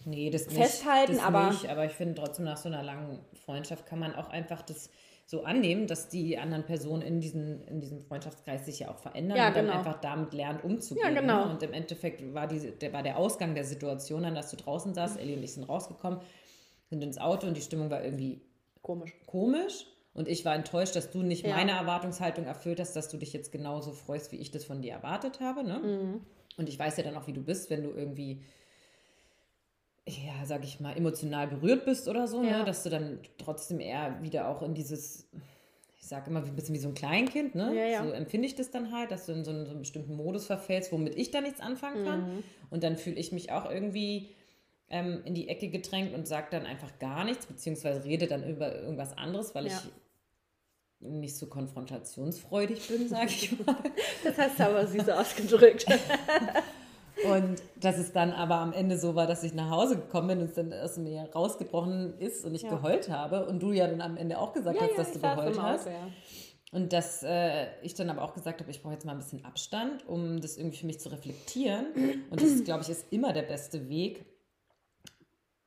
nee, 0.05 0.29
das 0.29 0.45
festhalten. 0.45 1.13
Nicht, 1.13 1.21
das 1.21 1.27
aber, 1.27 1.49
nicht, 1.49 1.69
aber 1.69 1.85
ich 1.85 1.91
finde 1.91 2.15
trotzdem 2.15 2.45
nach 2.45 2.57
so 2.57 2.69
einer 2.69 2.83
langen 2.83 3.19
Freundschaft 3.45 3.85
kann 3.85 3.99
man 3.99 4.15
auch 4.15 4.29
einfach 4.29 4.61
das 4.61 4.89
so 5.29 5.43
annehmen, 5.43 5.87
dass 5.87 6.07
die 6.07 6.37
anderen 6.37 6.65
Personen 6.65 7.01
in, 7.01 7.19
diesen, 7.19 7.61
in 7.67 7.81
diesem 7.81 8.01
Freundschaftskreis 8.01 8.65
sich 8.65 8.79
ja 8.79 8.89
auch 8.89 8.97
verändern 8.97 9.37
ja, 9.37 9.49
und 9.49 9.55
genau. 9.55 9.67
dann 9.67 9.77
einfach 9.77 9.99
damit 9.99 10.33
lernen 10.33 10.61
umzugehen. 10.61 11.13
Ja, 11.13 11.19
genau. 11.19 11.45
Ne? 11.45 11.51
Und 11.51 11.63
im 11.63 11.73
Endeffekt 11.73 12.33
war, 12.33 12.47
die, 12.47 12.71
der, 12.71 12.93
war 12.93 13.03
der 13.03 13.17
Ausgang 13.17 13.53
der 13.53 13.65
Situation 13.65 14.23
dann, 14.23 14.35
dass 14.35 14.49
du 14.51 14.55
draußen 14.55 14.93
saßt. 14.93 15.19
Ellie 15.19 15.35
und 15.35 15.43
ich 15.43 15.53
sind 15.53 15.67
rausgekommen, 15.67 16.21
sind 16.89 17.03
ins 17.03 17.17
Auto 17.17 17.45
und 17.45 17.57
die 17.57 17.61
Stimmung 17.61 17.89
war 17.89 18.05
irgendwie 18.05 18.39
komisch. 18.81 19.13
Komisch. 19.25 19.85
Und 20.13 20.29
ich 20.29 20.45
war 20.45 20.55
enttäuscht, 20.55 20.95
dass 20.95 21.11
du 21.11 21.21
nicht 21.23 21.45
ja. 21.45 21.55
meine 21.55 21.71
Erwartungshaltung 21.73 22.45
erfüllt 22.45 22.79
hast, 22.79 22.95
dass 22.95 23.09
du 23.09 23.17
dich 23.17 23.33
jetzt 23.33 23.51
genauso 23.51 23.91
freust, 23.91 24.31
wie 24.31 24.37
ich 24.37 24.49
das 24.49 24.63
von 24.63 24.81
dir 24.81 24.93
erwartet 24.93 25.41
habe. 25.41 25.65
Ne? 25.65 25.79
Mhm. 25.79 26.21
Und 26.55 26.69
ich 26.69 26.79
weiß 26.79 26.95
ja 26.95 27.03
dann 27.03 27.17
auch, 27.17 27.27
wie 27.27 27.33
du 27.33 27.43
bist, 27.43 27.69
wenn 27.69 27.83
du 27.83 27.89
irgendwie, 27.89 28.43
ja, 30.07 30.45
sag 30.45 30.63
ich 30.63 30.79
mal, 30.79 30.95
emotional 30.95 31.47
berührt 31.47 31.85
bist 31.85 32.07
oder 32.07 32.27
so, 32.27 32.41
ne? 32.41 32.49
ja. 32.49 32.57
ne? 32.59 32.65
dass 32.65 32.83
du 32.83 32.89
dann 32.89 33.19
trotzdem 33.37 33.79
eher 33.79 34.21
wieder 34.21 34.47
auch 34.47 34.61
in 34.61 34.73
dieses, 34.73 35.27
ich 35.97 36.07
sage 36.07 36.29
immer, 36.29 36.43
ein 36.43 36.55
bisschen 36.55 36.73
wie 36.75 36.79
so 36.79 36.87
ein 36.87 36.93
Kleinkind, 36.93 37.55
ne? 37.55 37.73
Ja, 37.75 37.85
ja. 37.85 38.03
So 38.03 38.11
empfinde 38.11 38.47
ich 38.47 38.55
das 38.55 38.71
dann 38.71 38.93
halt, 38.93 39.11
dass 39.11 39.25
du 39.25 39.33
in 39.33 39.43
so 39.43 39.51
einen, 39.51 39.65
so 39.65 39.71
einen 39.71 39.79
bestimmten 39.79 40.15
Modus 40.15 40.45
verfällst, 40.45 40.91
womit 40.91 41.15
ich 41.15 41.31
da 41.31 41.41
nichts 41.41 41.59
anfangen 41.59 42.05
kann. 42.05 42.19
Mhm. 42.21 42.43
Und 42.69 42.83
dann 42.83 42.95
fühle 42.95 43.17
ich 43.17 43.31
mich 43.31 43.51
auch 43.51 43.69
irgendwie 43.69 44.29
ähm, 44.89 45.21
in 45.25 45.33
die 45.33 45.49
Ecke 45.49 45.67
gedrängt 45.67 46.13
und 46.13 46.27
sage 46.27 46.47
dann 46.51 46.65
einfach 46.65 46.97
gar 46.99 47.25
nichts, 47.25 47.45
beziehungsweise 47.45 48.05
rede 48.05 48.27
dann 48.27 48.47
über 48.47 48.73
irgendwas 48.73 49.17
anderes, 49.17 49.53
weil 49.55 49.67
ich 49.67 49.73
nicht 50.99 51.35
so 51.37 51.47
konfrontationsfreudig 51.47 52.87
bin, 52.87 53.07
sage 53.07 53.27
ich 53.29 53.51
mal. 53.65 53.75
Das 54.23 54.37
hast 54.37 54.59
du 54.59 54.63
aber 54.65 54.87
süß 54.87 55.09
ausgedrückt. 55.09 55.85
Und 57.25 57.61
dass 57.79 57.97
es 57.97 58.11
dann 58.13 58.31
aber 58.31 58.55
am 58.55 58.73
Ende 58.73 58.97
so 58.97 59.15
war, 59.15 59.25
dass 59.27 59.43
ich 59.43 59.53
nach 59.53 59.69
Hause 59.69 59.95
gekommen 59.95 60.27
bin 60.27 60.39
und 60.39 60.45
es 60.49 60.53
dann 60.55 60.73
aus 60.73 60.97
mir 60.97 61.29
rausgebrochen 61.33 62.17
ist 62.19 62.45
und 62.45 62.53
ich 62.55 62.63
Ja. 62.63 62.69
geheult 62.69 63.09
habe. 63.09 63.45
Und 63.47 63.61
du 63.63 63.71
ja 63.71 63.87
dann 63.87 64.01
am 64.01 64.17
Ende 64.17 64.37
auch 64.39 64.53
gesagt 64.53 64.79
hast, 64.79 64.97
dass 64.97 65.13
du 65.13 65.19
geheult 65.19 65.59
hast. 65.61 65.87
Auto, 65.87 65.95
ja. 65.95 66.07
Und 66.73 66.91
dass 66.93 67.23
äh, 67.23 67.67
ich 67.81 67.95
dann 67.95 68.09
aber 68.09 68.21
auch 68.23 68.33
gesagt 68.33 68.59
habe, 68.59 68.69
ich 68.69 68.81
brauche 68.81 68.93
jetzt 68.93 69.05
mal 69.05 69.13
ein 69.13 69.19
bisschen 69.19 69.43
Abstand, 69.45 70.07
um 70.07 70.41
das 70.41 70.57
irgendwie 70.57 70.77
für 70.77 70.85
mich 70.85 70.99
zu 70.99 71.09
reflektieren. 71.09 71.87
Und 72.29 72.41
das, 72.41 72.63
glaube 72.65 72.83
ich, 72.83 72.89
ist 72.89 73.05
immer 73.11 73.31
der 73.33 73.43
beste 73.43 73.87
Weg. 73.89 74.25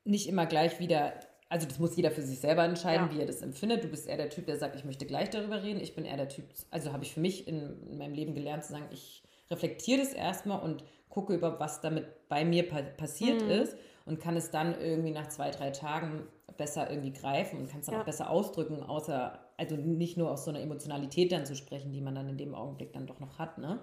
Nicht 0.03 0.27
immer 0.27 0.45
gleich 0.45 0.79
wieder, 0.79 1.13
also 1.49 1.67
das 1.67 1.79
muss 1.79 1.95
jeder 1.95 2.11
für 2.11 2.21
sich 2.21 2.39
selber 2.39 2.63
entscheiden, 2.63 3.07
Ja. 3.09 3.15
wie 3.15 3.19
er 3.19 3.25
das 3.27 3.41
empfindet. 3.41 3.83
Du 3.83 3.87
bist 3.87 4.07
eher 4.07 4.17
der 4.17 4.29
Typ, 4.29 4.45
der 4.45 4.57
sagt, 4.57 4.75
ich 4.75 4.85
möchte 4.85 5.05
gleich 5.05 5.29
darüber 5.29 5.61
reden. 5.63 5.79
Ich 5.79 5.95
bin 5.95 6.05
eher 6.05 6.17
der 6.17 6.29
Typ, 6.29 6.45
also 6.69 6.93
habe 6.93 7.03
ich 7.03 7.13
für 7.13 7.19
mich 7.19 7.47
in, 7.47 7.87
in 7.87 7.97
meinem 7.97 8.13
Leben 8.13 8.33
gelernt 8.33 8.63
zu 8.63 8.71
sagen, 8.73 8.85
ich 8.91 9.23
reflektiere 9.49 9.99
das 9.99 10.13
erstmal 10.13 10.61
und 10.61 10.83
gucke 11.11 11.35
über, 11.35 11.59
was 11.59 11.81
damit 11.81 12.27
bei 12.29 12.43
mir 12.43 12.67
pa 12.67 12.81
passiert 12.81 13.43
Mhm. 13.43 13.49
ist 13.51 13.77
und 14.05 14.19
kann 14.19 14.35
es 14.35 14.49
dann 14.49 14.79
irgendwie 14.81 15.11
nach 15.11 15.27
zwei, 15.27 15.51
drei 15.51 15.69
Tagen 15.69 16.23
besser 16.57 16.89
irgendwie 16.89 17.13
greifen 17.13 17.59
und 17.59 17.69
kann 17.69 17.81
es 17.81 17.85
dann 17.85 17.95
Ja. 17.95 18.01
auch 18.01 18.05
besser 18.05 18.29
ausdrücken, 18.29 18.81
außer, 18.81 19.39
also 19.57 19.75
nicht 19.75 20.17
nur 20.17 20.31
aus 20.31 20.45
so 20.45 20.49
einer 20.51 20.59
Emotionalität 20.61 21.31
dann 21.31 21.45
zu 21.45 21.55
sprechen, 21.55 21.91
die 21.91 22.01
man 22.01 22.15
dann 22.15 22.27
in 22.29 22.37
dem 22.37 22.55
Augenblick 22.55 22.93
dann 22.93 23.05
doch 23.07 23.19
noch 23.19 23.37
hat, 23.39 23.57
ne? 23.59 23.79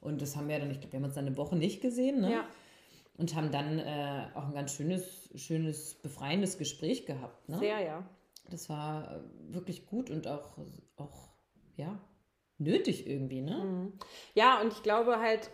Und 0.00 0.22
das 0.22 0.36
haben 0.36 0.48
wir 0.48 0.58
dann, 0.58 0.70
ich 0.70 0.80
glaube, 0.80 0.92
wir 0.92 0.98
haben 0.98 1.04
uns 1.04 1.14
dann 1.14 1.26
eine 1.26 1.36
Woche 1.36 1.56
nicht 1.56 1.80
gesehen, 1.82 2.20
ne? 2.20 2.26
Mhm. 2.28 2.32
Ja. 2.32 2.44
Und 3.18 3.34
haben 3.34 3.50
dann 3.50 3.78
äh, 3.78 4.26
auch 4.34 4.46
ein 4.46 4.54
ganz 4.54 4.72
schönes, 4.72 5.28
schönes, 5.34 5.94
befreiendes 5.94 6.56
Gespräch 6.56 7.04
gehabt, 7.04 7.48
ne? 7.48 7.58
Sehr, 7.58 7.80
ja. 7.80 8.02
Das 8.48 8.68
war 8.70 9.16
äh, 9.16 9.20
wirklich 9.54 9.86
gut 9.86 10.10
und 10.10 10.26
auch, 10.26 10.56
auch, 10.96 11.28
ja, 11.76 11.98
nötig 12.58 13.06
irgendwie, 13.06 13.42
ne? 13.42 13.56
Mhm. 13.64 13.92
Ja, 14.34 14.60
und 14.60 14.72
ich 14.72 14.82
glaube 14.82 15.18
halt, 15.18 15.50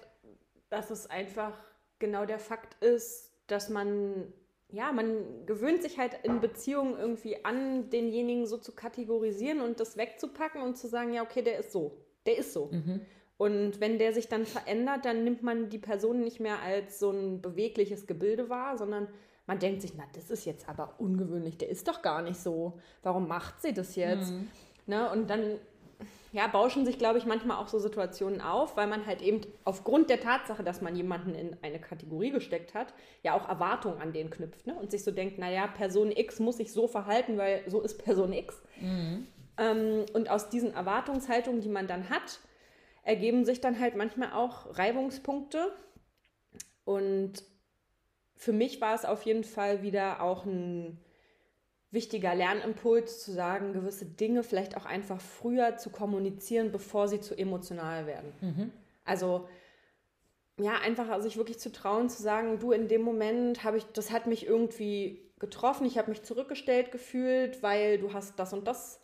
dass 0.69 0.91
es 0.91 1.09
einfach 1.09 1.53
genau 1.99 2.27
der 2.27 2.39
Fakt 2.39 2.83
ist, 2.83 3.33
dass 3.47 3.69
man, 3.69 4.33
ja, 4.71 4.93
man 4.93 5.47
gewöhnt 5.47 5.83
sich 5.83 5.99
halt 5.99 6.15
in 6.25 6.41
Beziehungen 6.41 6.99
irgendwie 6.99 7.45
an, 7.45 7.91
denjenigen 7.91 8.47
so 8.47 8.59
zu 8.59 8.73
kategorisieren 8.73 9.61
und 9.61 9.81
das 9.81 9.97
wegzupacken 9.97 10.63
und 10.63 10.77
zu 10.77 10.89
sagen, 10.89 11.13
ja, 11.13 11.23
okay, 11.23 11.43
der 11.43 11.59
ist 11.59 11.73
so. 11.73 11.99
Der 12.27 12.39
ist 12.39 12.53
so. 12.53 12.67
Mhm. 12.73 13.01
Und 13.39 13.81
wenn 13.81 13.99
der 13.99 14.13
sich 14.13 14.29
dann 14.29 14.47
verändert, 14.47 15.05
dann 15.05 15.23
nimmt 15.23 15.43
man 15.43 15.69
die 15.69 15.79
Person 15.79 16.21
nicht 16.21 16.41
mehr 16.41 16.61
als 16.63 16.99
so 16.99 17.11
ein 17.11 17.43
bewegliches 17.43 18.07
Gebilde 18.07 18.49
wahr, 18.49 18.79
sondern 18.79 19.09
man 19.47 19.59
denkt 19.59 19.83
sich, 19.83 19.93
na, 19.97 20.05
das 20.15 20.31
ist 20.31 20.45
jetzt 20.45 20.69
aber 20.69 20.95
ungewöhnlich, 20.99 21.59
der 21.59 21.69
ist 21.69 21.87
doch 21.87 22.03
gar 22.03 22.23
nicht 22.23 22.41
so. 22.41 22.81
Warum 23.03 23.29
macht 23.29 23.61
sie 23.63 23.73
das 23.73 23.95
jetzt? 23.95 24.33
Ne? 24.87 25.11
Und 25.11 25.29
dann 25.31 25.59
ja, 26.37 26.47
bauschen 26.49 26.85
sich, 26.85 26.99
glaube 26.99 27.17
ich, 27.17 27.25
manchmal 27.25 27.57
auch 27.57 27.69
so 27.69 27.79
Situationen 27.79 28.43
auf, 28.43 28.77
weil 28.77 28.87
man 28.87 29.07
halt 29.07 29.23
eben 29.23 29.41
aufgrund 29.65 30.11
der 30.11 30.21
Tatsache, 30.21 30.63
dass 30.63 30.83
man 30.83 30.95
jemanden 30.95 31.35
in 31.35 31.57
eine 31.63 31.81
Kategorie 31.81 32.31
gesteckt 32.31 32.75
hat, 32.75 32.93
ja 33.23 33.33
auch 33.33 33.49
Erwartungen 33.49 34.03
an 34.03 34.13
den 34.13 34.29
knüpft 34.29 34.67
ne? 34.67 34.75
und 34.75 34.91
sich 34.91 35.03
so 35.03 35.13
denkt, 35.13 35.39
naja, 35.39 35.67
Person 35.67 36.13
X 36.13 36.39
muss 36.39 36.59
sich 36.59 36.75
so 36.75 36.89
verhalten, 36.89 37.39
weil 37.39 37.63
so 37.69 37.81
ist 37.81 38.05
Person 38.05 38.35
X. 38.35 38.61
Ähm, 39.57 40.05
und 40.13 40.29
aus 40.29 40.51
diesen 40.51 40.75
Erwartungshaltungen, 40.75 41.63
die 41.63 41.71
man 41.71 41.87
dann 41.87 42.11
hat, 42.11 42.41
ergeben 43.03 43.47
sich 43.47 43.63
dann 43.63 43.81
halt 43.81 43.97
manchmal 43.97 44.33
auch 44.33 44.79
Reibungspunkte. 44.79 45.73
Und 46.85 47.45
für 48.35 48.53
mich 48.53 48.83
war 48.83 48.95
es 48.95 49.07
auf 49.07 49.23
jeden 49.23 49.45
Fall 49.45 49.81
wieder 49.81 50.21
auch 50.21 50.45
ein 50.45 51.01
wichtiger 51.97 52.37
Lernimpuls 52.37 53.25
zu 53.25 53.33
sagen, 53.33 53.73
gewisse 53.73 54.05
Dinge 54.05 54.45
vielleicht 54.45 54.77
auch 54.77 54.85
einfach 54.85 55.21
früher 55.21 55.77
zu 55.79 55.91
kommunizieren, 55.91 56.71
bevor 56.71 57.09
sie 57.09 57.21
zu 57.21 57.37
emotional 57.37 58.07
werden. 58.07 58.33
Also 59.05 59.49
ja, 60.59 60.75
einfach 60.79 61.21
sich 61.21 61.37
wirklich 61.37 61.59
zu 61.59 61.73
trauen, 61.73 62.09
zu 62.09 62.23
sagen, 62.23 62.59
du 62.59 62.73
in 62.73 62.87
dem 62.87 63.03
Moment 63.03 63.65
habe 63.65 63.79
ich, 63.79 63.85
das 63.93 64.11
hat 64.11 64.27
mich 64.27 64.47
irgendwie 64.47 65.27
getroffen, 65.39 65.87
ich 65.87 65.99
habe 65.99 66.11
mich 66.11 66.23
zurückgestellt 66.23 66.93
gefühlt, 66.93 67.63
weil 67.63 67.99
du 67.99 68.13
hast 68.15 68.39
das 68.39 68.53
und 68.53 68.67
das, 68.67 69.01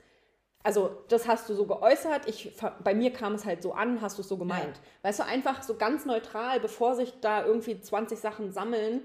also 0.62 1.02
das 1.08 1.26
hast 1.28 1.49
du 1.49 1.54
so 1.54 1.66
geäußert, 1.66 2.26
ich, 2.26 2.56
bei 2.82 2.94
mir 2.94 3.12
kam 3.12 3.34
es 3.34 3.44
halt 3.44 3.62
so 3.62 3.72
an, 3.72 4.00
hast 4.00 4.16
du 4.16 4.22
es 4.22 4.28
so 4.28 4.38
gemeint. 4.38 4.80
Weißt 5.02 5.18
du, 5.18 5.25
einfach 5.25 5.62
so 5.62 5.75
ganz 5.76 6.06
neutral, 6.06 6.61
bevor 6.61 6.94
sich 6.94 7.20
da 7.20 7.44
irgendwie 7.44 7.80
20 7.80 8.18
Sachen 8.18 8.52
sammeln, 8.52 9.02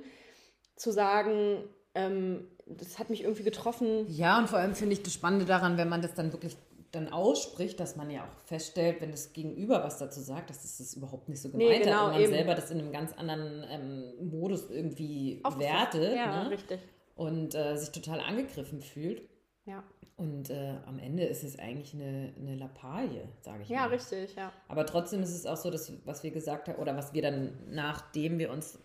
zu 0.78 0.92
sagen, 0.92 1.68
ähm, 1.96 2.48
das 2.78 3.00
hat 3.00 3.10
mich 3.10 3.24
irgendwie 3.24 3.44
getroffen. 3.44 4.06
Ja, 4.10 4.38
und 4.40 4.50
vor 4.50 4.60
allem 4.60 4.76
finde 4.76 4.94
ich 4.94 5.04
das 5.04 5.14
Spannende 5.14 5.46
daran, 5.46 5.78
wenn 5.78 5.90
man 5.90 6.02
das 6.02 6.14
dann 6.14 6.32
wirklich 6.34 6.56
dann 6.92 7.10
ausspricht, 7.12 7.80
dass 7.82 7.96
man 7.98 8.10
ja 8.10 8.24
auch 8.24 8.46
feststellt, 8.46 9.02
wenn 9.02 9.12
das 9.12 9.34
Gegenüber 9.34 9.84
was 9.84 9.98
dazu 9.98 10.22
sagt, 10.22 10.50
dass 10.50 10.62
das, 10.62 10.78
das 10.78 10.94
überhaupt 10.94 11.28
nicht 11.28 11.42
so 11.42 11.50
Nee, 11.50 11.66
gemeint 11.66 11.84
genau, 11.84 11.98
hat 11.98 12.06
und 12.08 12.12
man 12.14 12.22
eben. 12.22 12.32
selber 12.32 12.56
das 12.56 12.72
in 12.72 12.80
einem 12.80 12.92
ganz 12.94 13.12
anderen 13.14 13.66
ähm, 13.70 14.30
Modus 14.30 14.70
irgendwie 14.70 15.42
Aufgefasst. 15.44 15.94
wertet 15.96 16.16
Ja, 16.16 16.44
ne? 16.46 16.50
richtig. 16.52 16.80
und 17.16 17.54
äh, 17.56 17.76
sich 17.76 17.92
total 17.92 18.22
angegriffen 18.22 18.82
fühlt. 18.82 19.22
Ja, 19.66 19.84
Und 20.16 20.50
äh, 20.50 20.76
am 20.86 20.98
Ende 20.98 21.26
ist 21.26 21.44
es 21.44 21.60
eigentlich 21.60 21.94
eine, 21.94 22.34
eine 22.40 22.56
Lappalie, 22.56 23.28
sage 23.42 23.64
ich 23.64 23.70
ja 23.70 23.82
mal. 23.82 23.90
richtig, 23.90 24.34
ja. 24.36 24.54
Aber 24.70 24.86
trotzdem 24.86 25.22
ist 25.22 25.36
es 25.36 25.46
auch 25.46 25.58
so, 25.58 25.70
dass, 25.70 25.92
was 26.06 26.24
wir 26.24 26.32
gesagt 26.32 26.70
haben, 26.70 26.78
oder 26.80 26.96
was 26.96 27.14
wir 27.14 27.22
dann, 27.22 27.52
nachdem 27.70 28.40
wir 28.40 28.50
uns 28.50 28.80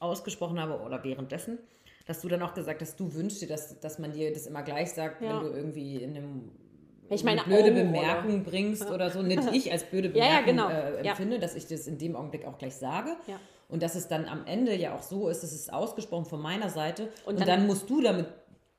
ausgesprochen 0.00 0.58
haben 0.58 0.72
oder 0.72 1.04
währenddessen, 1.04 1.58
dass 2.06 2.20
du 2.20 2.28
dann 2.28 2.42
auch 2.42 2.54
gesagt 2.54 2.80
hast, 2.82 2.98
du 3.00 3.14
wünschst 3.14 3.40
dir, 3.42 3.48
dass, 3.48 3.78
dass 3.80 3.98
man 3.98 4.12
dir 4.12 4.32
das 4.32 4.46
immer 4.46 4.62
gleich 4.62 4.92
sagt, 4.92 5.22
Ja. 5.22 5.40
wenn 5.40 5.50
du 5.50 5.56
irgendwie 5.56 5.96
in 6.02 6.16
einem 6.16 6.50
Ich 7.08 7.26
eine 7.26 7.36
meine, 7.42 7.42
blöde 7.46 7.70
Augenrolle. 7.70 7.84
Bemerkung 7.84 8.44
bringst 8.44 8.90
oder 8.90 9.10
so, 9.10 9.22
nicht 9.22 9.40
ich 9.52 9.72
als 9.72 9.84
blöde 9.84 10.08
Ja, 10.16 10.24
ja, 10.24 10.40
Bemerkung 10.40 10.68
genau. 10.68 10.68
äh, 10.98 11.08
empfinde, 11.08 11.38
dass 11.38 11.54
ich 11.54 11.66
das 11.66 11.86
in 11.86 11.98
dem 11.98 12.14
Augenblick 12.16 12.44
auch 12.46 12.58
gleich 12.58 12.74
sage. 12.76 13.16
Und 13.68 13.82
dass 13.82 13.94
es 13.94 14.08
dann 14.08 14.26
am 14.26 14.46
Ende 14.46 14.74
ja 14.76 14.94
auch 14.94 15.02
so 15.02 15.28
ist, 15.28 15.42
dass 15.42 15.52
es 15.52 15.68
ausgesprochen 15.70 16.26
von 16.26 16.40
meiner 16.40 16.68
Seite 16.68 17.08
und, 17.24 17.38
Und 17.38 17.48
dann, 17.48 17.66
musst 17.66 17.88
du 17.88 18.02
damit 18.02 18.26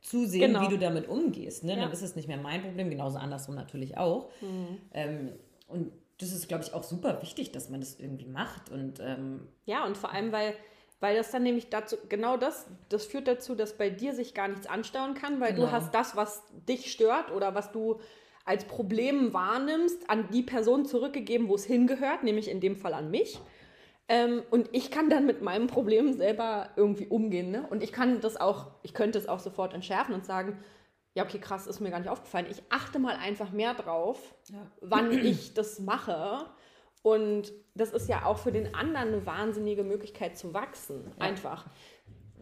zusehen, 0.01 0.53
Genau. 0.53 0.61
wie 0.61 0.67
du 0.67 0.77
damit 0.77 1.07
umgehst. 1.09 1.63
Ne? 1.63 1.75
Dann 1.75 1.91
ist 1.91 2.03
es 2.03 2.15
nicht 2.15 2.27
mehr 2.27 2.37
mein 2.37 2.61
Problem, 2.61 2.91
genauso 2.91 3.17
andersrum 3.17 3.55
natürlich 3.55 3.97
auch. 3.97 4.29
Mhm. 4.41 4.77
Ähm, 4.93 5.31
und 5.67 5.91
das 6.19 6.31
ist, 6.31 6.47
glaube 6.47 6.63
ich, 6.63 6.73
auch 6.75 6.83
super 6.83 7.19
wichtig, 7.23 7.51
dass 7.51 7.69
man 7.71 7.79
das 7.79 7.99
irgendwie 7.99 8.27
macht. 8.27 8.69
Und 8.69 8.99
ähm, 8.99 9.47
Ja, 9.65 9.83
und 9.85 9.97
vor 9.97 10.11
allem, 10.13 10.31
weil, 10.31 10.53
weil 10.99 11.15
das 11.15 11.31
dann 11.31 11.43
nämlich 11.43 11.69
dazu, 11.69 11.97
genau 12.09 12.37
das, 12.37 12.67
das 12.89 13.05
führt 13.05 13.27
dazu, 13.27 13.55
dass 13.55 13.77
bei 13.77 13.89
dir 13.89 14.13
sich 14.13 14.33
gar 14.33 14.47
nichts 14.47 14.67
anstauen 14.67 15.13
kann, 15.13 15.39
weil 15.39 15.53
Genau. 15.53 15.67
du 15.67 15.71
hast 15.71 15.93
das, 15.93 16.15
was 16.15 16.43
dich 16.67 16.91
stört 16.91 17.31
oder 17.31 17.53
was 17.55 17.71
du 17.71 17.99
als 18.45 18.65
Problem 18.65 19.33
wahrnimmst, 19.33 20.09
an 20.09 20.29
die 20.31 20.43
Person 20.43 20.85
zurückgegeben, 20.85 21.47
wo 21.49 21.55
es 21.55 21.65
hingehört, 21.65 22.23
nämlich 22.23 22.47
in 22.49 22.59
dem 22.61 22.75
Fall 22.77 22.93
an 22.93 23.09
mich. 23.11 23.39
Ähm, 24.07 24.43
und 24.51 24.69
ich 24.71 24.91
kann 24.91 25.09
dann 25.09 25.25
mit 25.25 25.41
meinem 25.41 25.65
Problem 25.65 26.13
selber 26.13 26.69
irgendwie 26.75 27.07
umgehen. 27.07 27.49
Ne? 27.49 27.65
Und 27.69 27.81
ich 27.81 27.91
kann 27.91 28.21
das 28.21 28.37
auch, 28.37 28.67
ich 28.83 28.93
könnte 28.93 29.17
es 29.17 29.27
auch 29.27 29.39
sofort 29.39 29.73
entschärfen 29.73 30.13
und 30.13 30.25
sagen, 30.25 30.59
ja, 31.15 31.23
okay, 31.23 31.39
krass, 31.39 31.65
ist 31.65 31.79
mir 31.79 31.89
gar 31.89 31.99
nicht 31.99 32.09
aufgefallen. 32.09 32.45
Ich 32.51 32.61
achte 32.69 32.99
mal 32.99 33.15
einfach 33.15 33.51
mehr 33.51 33.73
drauf, 33.73 34.35
Ja. 34.49 34.69
wann 34.81 35.11
ich 35.25 35.53
das 35.55 35.79
mache. 35.79 36.45
Und 37.05 37.53
das 37.75 37.91
ist 37.91 38.09
ja 38.09 38.25
auch 38.25 38.39
für 38.39 38.51
den 38.51 38.73
anderen 38.73 39.09
eine 39.09 39.25
wahnsinnige 39.27 39.83
Möglichkeit 39.83 40.35
zu 40.39 40.55
wachsen. 40.55 41.11
Einfach. 41.19 41.67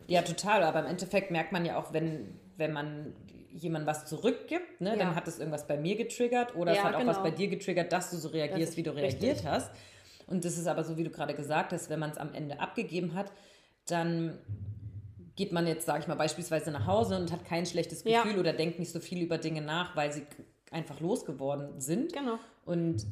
Ja, 0.08 0.22
total. 0.22 0.64
Aber 0.64 0.80
im 0.80 0.86
Endeffekt 0.86 1.32
merkt 1.32 1.52
man 1.52 1.66
ja 1.66 1.78
auch, 1.78 1.92
wenn, 1.92 2.40
wenn 2.56 2.72
man 2.72 3.14
jemandem 3.52 3.88
was 3.88 4.06
zurückgibt, 4.06 4.80
ne, 4.80 4.92
Ja. 4.92 4.96
dann 4.96 5.16
hat 5.16 5.28
es 5.28 5.38
irgendwas 5.40 5.68
bei 5.68 5.76
mir 5.76 5.98
getriggert 5.98 6.56
oder 6.56 6.72
es 6.72 6.78
Ja, 6.78 6.86
hat 6.86 6.96
auch 6.96 7.06
was 7.06 7.18
genau. 7.18 7.24
bei 7.24 7.32
dir 7.32 7.50
getriggert, 7.50 7.92
dass 7.92 8.10
du 8.12 8.16
so 8.16 8.30
reagierst, 8.30 8.78
wie 8.78 8.84
du 8.84 8.92
richtig. 8.96 9.22
reagiert 9.22 9.46
hast. 9.46 9.70
Und 10.28 10.46
das 10.46 10.58
ist 10.58 10.66
aber 10.68 10.86
so, 10.86 10.96
wie 10.96 11.04
du 11.04 11.10
gerade 11.10 11.34
gesagt 11.34 11.74
hast, 11.74 11.90
wenn 11.90 12.00
man 12.00 12.12
es 12.12 12.18
am 12.18 12.34
Ende 12.34 12.62
abgegeben 12.62 13.16
hat, 13.16 13.34
dann 13.88 14.38
geht 15.36 15.52
man 15.52 15.68
jetzt, 15.68 15.86
sage 15.86 16.00
ich 16.04 16.08
mal, 16.08 16.16
beispielsweise 16.16 16.72
nach 16.72 16.88
Hause 16.88 17.18
und 17.18 17.34
hat 17.34 17.44
kein 17.44 17.66
schlechtes 17.66 18.06
Ja. 18.06 18.24
Gefühl 18.24 18.40
oder 18.40 18.54
denkt 18.54 18.80
nicht 18.80 18.94
so 18.94 19.02
viel 19.02 19.22
über 19.22 19.38
Dinge 19.38 19.62
nach, 19.62 19.94
weil 19.98 20.14
sie 20.14 20.26
einfach 20.72 21.02
losgeworden 21.02 21.82
sind. 21.82 22.14
Genau. 22.14 22.40
Und 22.64 23.06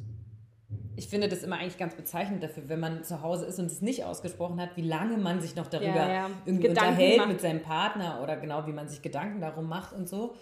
ich 0.96 1.08
finde 1.08 1.28
das 1.28 1.42
immer 1.42 1.56
eigentlich 1.56 1.78
ganz 1.78 1.94
bezeichnend 1.94 2.42
dafür, 2.42 2.64
wenn 2.68 2.80
man 2.80 3.04
zu 3.04 3.22
Hause 3.22 3.46
ist 3.46 3.58
und 3.58 3.66
es 3.66 3.80
nicht 3.82 4.04
ausgesprochen 4.04 4.60
hat, 4.60 4.76
wie 4.76 4.82
lange 4.82 5.16
man 5.16 5.40
sich 5.40 5.56
noch 5.56 5.66
darüber 5.68 5.88
Ja, 5.96 6.12
ja. 6.12 6.30
irgendwie 6.44 6.68
Gedanken 6.68 6.90
unterhält 6.92 7.18
macht. 7.18 7.28
mit 7.28 7.40
seinem 7.40 7.62
Partner 7.62 8.20
oder 8.22 8.36
genau 8.36 8.66
wie 8.66 8.72
man 8.72 8.88
sich 8.88 9.00
Gedanken 9.02 9.40
darum 9.40 9.68
macht 9.68 9.92
und 9.94 10.08
so. 10.08 10.34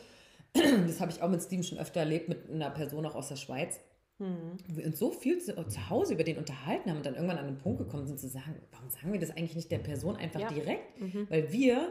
Das 0.86 1.00
habe 1.00 1.12
ich 1.12 1.22
auch 1.22 1.28
mit 1.28 1.40
Steven 1.42 1.62
schon 1.62 1.78
öfter 1.78 2.00
erlebt, 2.00 2.28
mit 2.28 2.50
einer 2.50 2.70
Person 2.70 3.06
auch 3.06 3.14
aus 3.14 3.28
der 3.28 3.36
Schweiz. 3.36 3.78
Mhm. 4.18 4.58
wo 4.68 4.76
Wir 4.76 4.86
uns 4.86 4.98
so 4.98 5.12
viel 5.12 5.38
zu, 5.38 5.54
zu 5.66 5.88
Hause 5.88 6.12
über 6.14 6.24
den 6.24 6.36
unterhalten 6.38 6.90
haben 6.90 6.98
und 6.98 7.06
dann 7.06 7.14
irgendwann 7.14 7.38
an 7.38 7.46
den 7.46 7.56
Punkt 7.58 7.78
gekommen 7.78 8.06
sind 8.06 8.18
zu 8.20 8.28
sagen, 8.28 8.56
warum 8.72 8.90
sagen 8.90 9.12
wir 9.12 9.20
das 9.20 9.30
eigentlich 9.30 9.54
nicht 9.56 9.70
der 9.70 9.78
Person 9.78 10.16
einfach 10.16 10.40
Ja. 10.40 10.50
Mhm. 10.50 10.54
direkt? 10.56 10.82
Weil 11.30 11.52
wir 11.52 11.88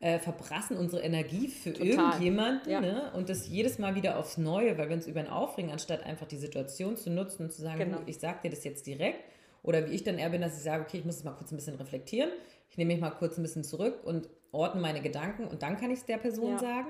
äh, 0.00 0.18
verbrassen 0.18 0.78
unsere 0.78 1.02
Energie 1.02 1.48
für 1.48 1.72
Total. 1.72 1.88
irgendjemanden 1.88 2.70
ja. 2.72 2.80
ne? 2.80 3.12
und 3.14 3.28
das 3.28 3.46
jedes 3.48 3.78
Mal 3.78 3.94
wieder 3.94 4.18
aufs 4.18 4.38
Neue, 4.38 4.76
weil 4.78 4.88
wir 4.88 4.96
uns 4.96 5.06
über 5.06 5.20
ihn 5.20 5.28
aufregen, 5.28 5.70
anstatt 5.70 6.04
einfach 6.04 6.26
die 6.26 6.38
Situation 6.38 6.96
zu 6.96 7.10
nutzen 7.10 7.44
und 7.44 7.52
zu 7.52 7.60
sagen, 7.60 7.78
genau. 7.78 7.98
ich 8.06 8.18
sag 8.18 8.40
dir 8.42 8.50
das 8.50 8.64
jetzt 8.64 8.86
direkt. 8.86 9.22
Oder 9.62 9.86
wie 9.86 9.94
ich 9.94 10.02
dann 10.02 10.18
eher 10.18 10.30
bin, 10.30 10.40
dass 10.40 10.56
ich 10.56 10.62
sage, 10.62 10.82
okay, 10.82 10.98
ich 10.98 11.04
muss 11.04 11.16
es 11.16 11.24
mal 11.24 11.32
kurz 11.32 11.52
ein 11.52 11.56
bisschen 11.56 11.76
reflektieren. 11.76 12.30
Ich 12.70 12.78
nehme 12.78 12.92
mich 12.92 13.00
mal 13.00 13.10
kurz 13.10 13.36
ein 13.36 13.42
bisschen 13.42 13.62
zurück 13.62 14.00
und 14.04 14.30
ordne 14.52 14.80
meine 14.80 15.02
Gedanken 15.02 15.46
und 15.46 15.62
dann 15.62 15.76
kann 15.76 15.90
ich 15.90 15.98
es 15.98 16.06
der 16.06 16.16
Person 16.16 16.52
ja. 16.52 16.58
sagen. 16.58 16.88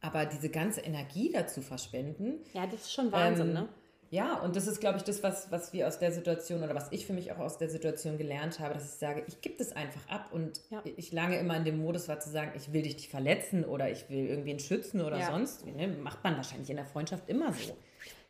Aber 0.00 0.26
diese 0.26 0.50
ganze 0.50 0.80
Energie 0.80 1.30
dazu 1.32 1.62
verschwenden. 1.62 2.40
Ja, 2.52 2.66
das 2.66 2.82
ist 2.82 2.92
schon 2.92 3.10
Wahnsinn, 3.10 3.48
ähm, 3.48 3.54
ne? 3.54 3.68
Ja, 4.12 4.34
und 4.34 4.56
das 4.56 4.66
ist, 4.66 4.78
glaube 4.78 4.98
ich, 4.98 5.04
das, 5.04 5.22
was, 5.22 5.50
was 5.50 5.72
wir 5.72 5.88
aus 5.88 5.98
der 5.98 6.12
Situation 6.12 6.62
oder 6.62 6.74
was 6.74 6.92
ich 6.92 7.06
für 7.06 7.14
mich 7.14 7.32
auch 7.32 7.38
aus 7.38 7.56
der 7.56 7.70
Situation 7.70 8.18
gelernt 8.18 8.60
habe, 8.60 8.74
dass 8.74 8.84
ich 8.84 8.98
sage, 8.98 9.24
ich 9.26 9.40
gebe 9.40 9.56
das 9.56 9.72
einfach 9.72 10.06
ab 10.06 10.28
und 10.32 10.60
ja. 10.68 10.82
ich 10.84 11.12
lange 11.12 11.38
immer 11.38 11.56
in 11.56 11.64
dem 11.64 11.78
Modus 11.78 12.08
war 12.08 12.20
zu 12.20 12.28
sagen, 12.28 12.52
ich 12.54 12.74
will 12.74 12.82
dich 12.82 12.96
nicht 12.96 13.10
verletzen 13.10 13.64
oder 13.64 13.90
ich 13.90 14.10
will 14.10 14.26
irgendwen 14.26 14.58
schützen 14.58 15.00
oder 15.00 15.18
ja. 15.18 15.30
sonst. 15.30 15.64
Ne? 15.64 15.88
Macht 15.88 16.22
man 16.22 16.36
wahrscheinlich 16.36 16.68
in 16.68 16.76
der 16.76 16.84
Freundschaft 16.84 17.26
immer 17.30 17.54
so. 17.54 17.74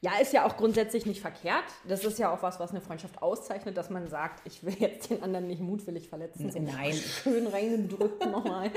Ja, 0.02 0.12
ist 0.20 0.32
ja 0.32 0.46
auch 0.46 0.56
grundsätzlich 0.56 1.04
nicht 1.04 1.20
verkehrt. 1.20 1.64
Das 1.88 2.04
ist 2.04 2.16
ja 2.20 2.32
auch 2.32 2.44
was, 2.44 2.60
was 2.60 2.70
eine 2.70 2.80
Freundschaft 2.80 3.20
auszeichnet, 3.20 3.76
dass 3.76 3.90
man 3.90 4.06
sagt, 4.06 4.46
ich 4.46 4.62
will 4.62 4.76
jetzt 4.78 5.10
den 5.10 5.20
anderen 5.20 5.48
nicht 5.48 5.60
mutwillig 5.60 6.08
verletzen. 6.08 6.48
Nein. 6.60 6.92
Schön 6.92 7.48
reingedrückt 7.48 8.24
nochmal. 8.24 8.70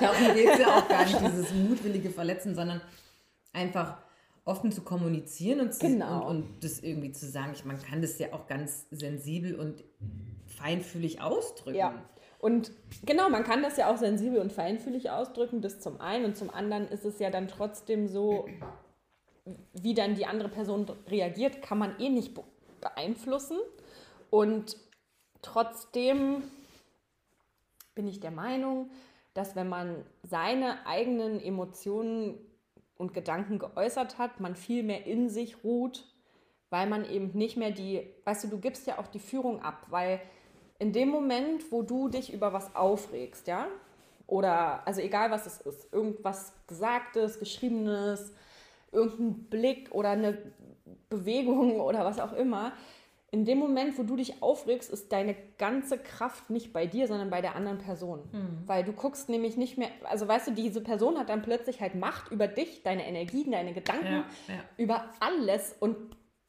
Darum 0.00 0.34
geht 0.34 0.48
es 0.48 0.60
ja 0.60 0.78
auch 0.78 0.88
gar 0.88 1.04
nicht, 1.04 1.20
dieses 1.20 1.52
mutwillige 1.52 2.08
Verletzen, 2.08 2.54
sondern 2.54 2.80
einfach 3.52 3.98
offen 4.44 4.72
zu 4.72 4.82
kommunizieren 4.82 5.60
und, 5.60 5.74
zu, 5.74 5.86
genau. 5.86 6.28
und, 6.28 6.42
und, 6.42 6.64
das 6.64 6.80
irgendwie 6.80 7.12
zu 7.12 7.26
sagen. 7.26 7.52
Ich, 7.54 7.64
man 7.64 7.80
kann 7.80 8.02
das 8.02 8.18
ja 8.18 8.32
auch 8.32 8.46
ganz 8.46 8.86
sensibel 8.90 9.54
und 9.54 9.84
feinfühlig 10.46 11.20
ausdrücken. 11.20 11.78
Ja. 11.78 11.94
Und 12.38 12.72
genau, 13.04 13.28
man 13.28 13.44
kann 13.44 13.62
das 13.62 13.76
ja 13.76 13.92
auch 13.92 13.98
sensibel 13.98 14.40
und 14.40 14.52
feinfühlig 14.52 15.10
ausdrücken, 15.10 15.60
das 15.60 15.80
zum 15.80 16.00
einen. 16.00 16.24
Und 16.24 16.36
zum 16.36 16.50
anderen 16.50 16.88
ist 16.88 17.04
es 17.04 17.18
ja 17.18 17.30
dann 17.30 17.48
trotzdem 17.48 18.08
so, 18.08 18.48
wie 19.74 19.94
dann 19.94 20.14
die 20.14 20.24
andere 20.24 20.48
Person 20.48 20.86
reagiert, 21.08 21.60
kann 21.60 21.78
man 21.78 21.98
eh 22.00 22.08
nicht 22.08 22.38
beeinflussen. 22.80 23.58
Und 24.30 24.78
trotzdem 25.42 26.42
bin 27.94 28.08
ich 28.08 28.20
der 28.20 28.30
Meinung, 28.30 28.90
dass 29.34 29.54
wenn 29.54 29.68
man 29.68 30.04
seine 30.22 30.86
eigenen 30.86 31.40
Emotionen 31.40 32.38
und 33.00 33.14
Gedanken 33.14 33.58
geäußert 33.58 34.18
hat, 34.18 34.40
man 34.40 34.54
viel 34.54 34.82
mehr 34.82 35.06
in 35.06 35.30
sich 35.30 35.64
ruht, 35.64 36.04
weil 36.68 36.86
man 36.86 37.08
eben 37.08 37.30
nicht 37.36 37.56
mehr 37.56 37.70
die, 37.70 38.06
weißt 38.24 38.44
du, 38.44 38.48
du 38.48 38.58
gibst 38.58 38.86
ja 38.86 38.98
auch 38.98 39.08
die 39.08 39.18
Führung 39.18 39.62
ab, 39.62 39.86
weil 39.88 40.20
in 40.78 40.92
dem 40.92 41.08
Moment, 41.08 41.72
wo 41.72 41.82
du 41.82 42.08
dich 42.08 42.32
über 42.32 42.52
was 42.52 42.76
aufregst, 42.76 43.48
ja, 43.48 43.66
oder 44.26 44.86
also 44.86 45.00
egal 45.00 45.30
was 45.30 45.46
es 45.46 45.60
ist, 45.62 45.92
irgendwas 45.92 46.52
Gesagtes, 46.66 47.38
Geschriebenes, 47.38 48.32
irgendein 48.92 49.44
Blick 49.44 49.92
oder 49.92 50.10
eine 50.10 50.38
Bewegung 51.08 51.80
oder 51.80 52.04
was 52.04 52.20
auch 52.20 52.34
immer, 52.34 52.72
in 53.32 53.44
dem 53.44 53.58
Moment, 53.58 53.96
wo 53.96 54.02
du 54.02 54.16
dich 54.16 54.42
aufregst, 54.42 54.90
ist 54.90 55.12
deine 55.12 55.36
ganze 55.56 55.98
Kraft 55.98 56.50
nicht 56.50 56.72
bei 56.72 56.86
dir, 56.86 57.06
sondern 57.06 57.30
bei 57.30 57.40
der 57.40 57.54
anderen 57.54 57.78
Person. 57.78 58.28
Mhm. 58.32 58.62
Weil 58.66 58.82
du 58.82 58.92
guckst 58.92 59.28
nämlich 59.28 59.56
nicht 59.56 59.78
mehr, 59.78 59.90
also 60.04 60.26
weißt 60.26 60.48
du, 60.48 60.50
diese 60.52 60.80
Person 60.80 61.16
hat 61.16 61.28
dann 61.28 61.42
plötzlich 61.42 61.80
halt 61.80 61.94
Macht 61.94 62.32
über 62.32 62.48
dich, 62.48 62.82
deine 62.82 63.06
Energien, 63.06 63.52
deine 63.52 63.72
Gedanken, 63.72 64.06
ja, 64.06 64.24
ja. 64.48 64.60
über 64.76 65.10
alles. 65.20 65.76
Und 65.78 65.96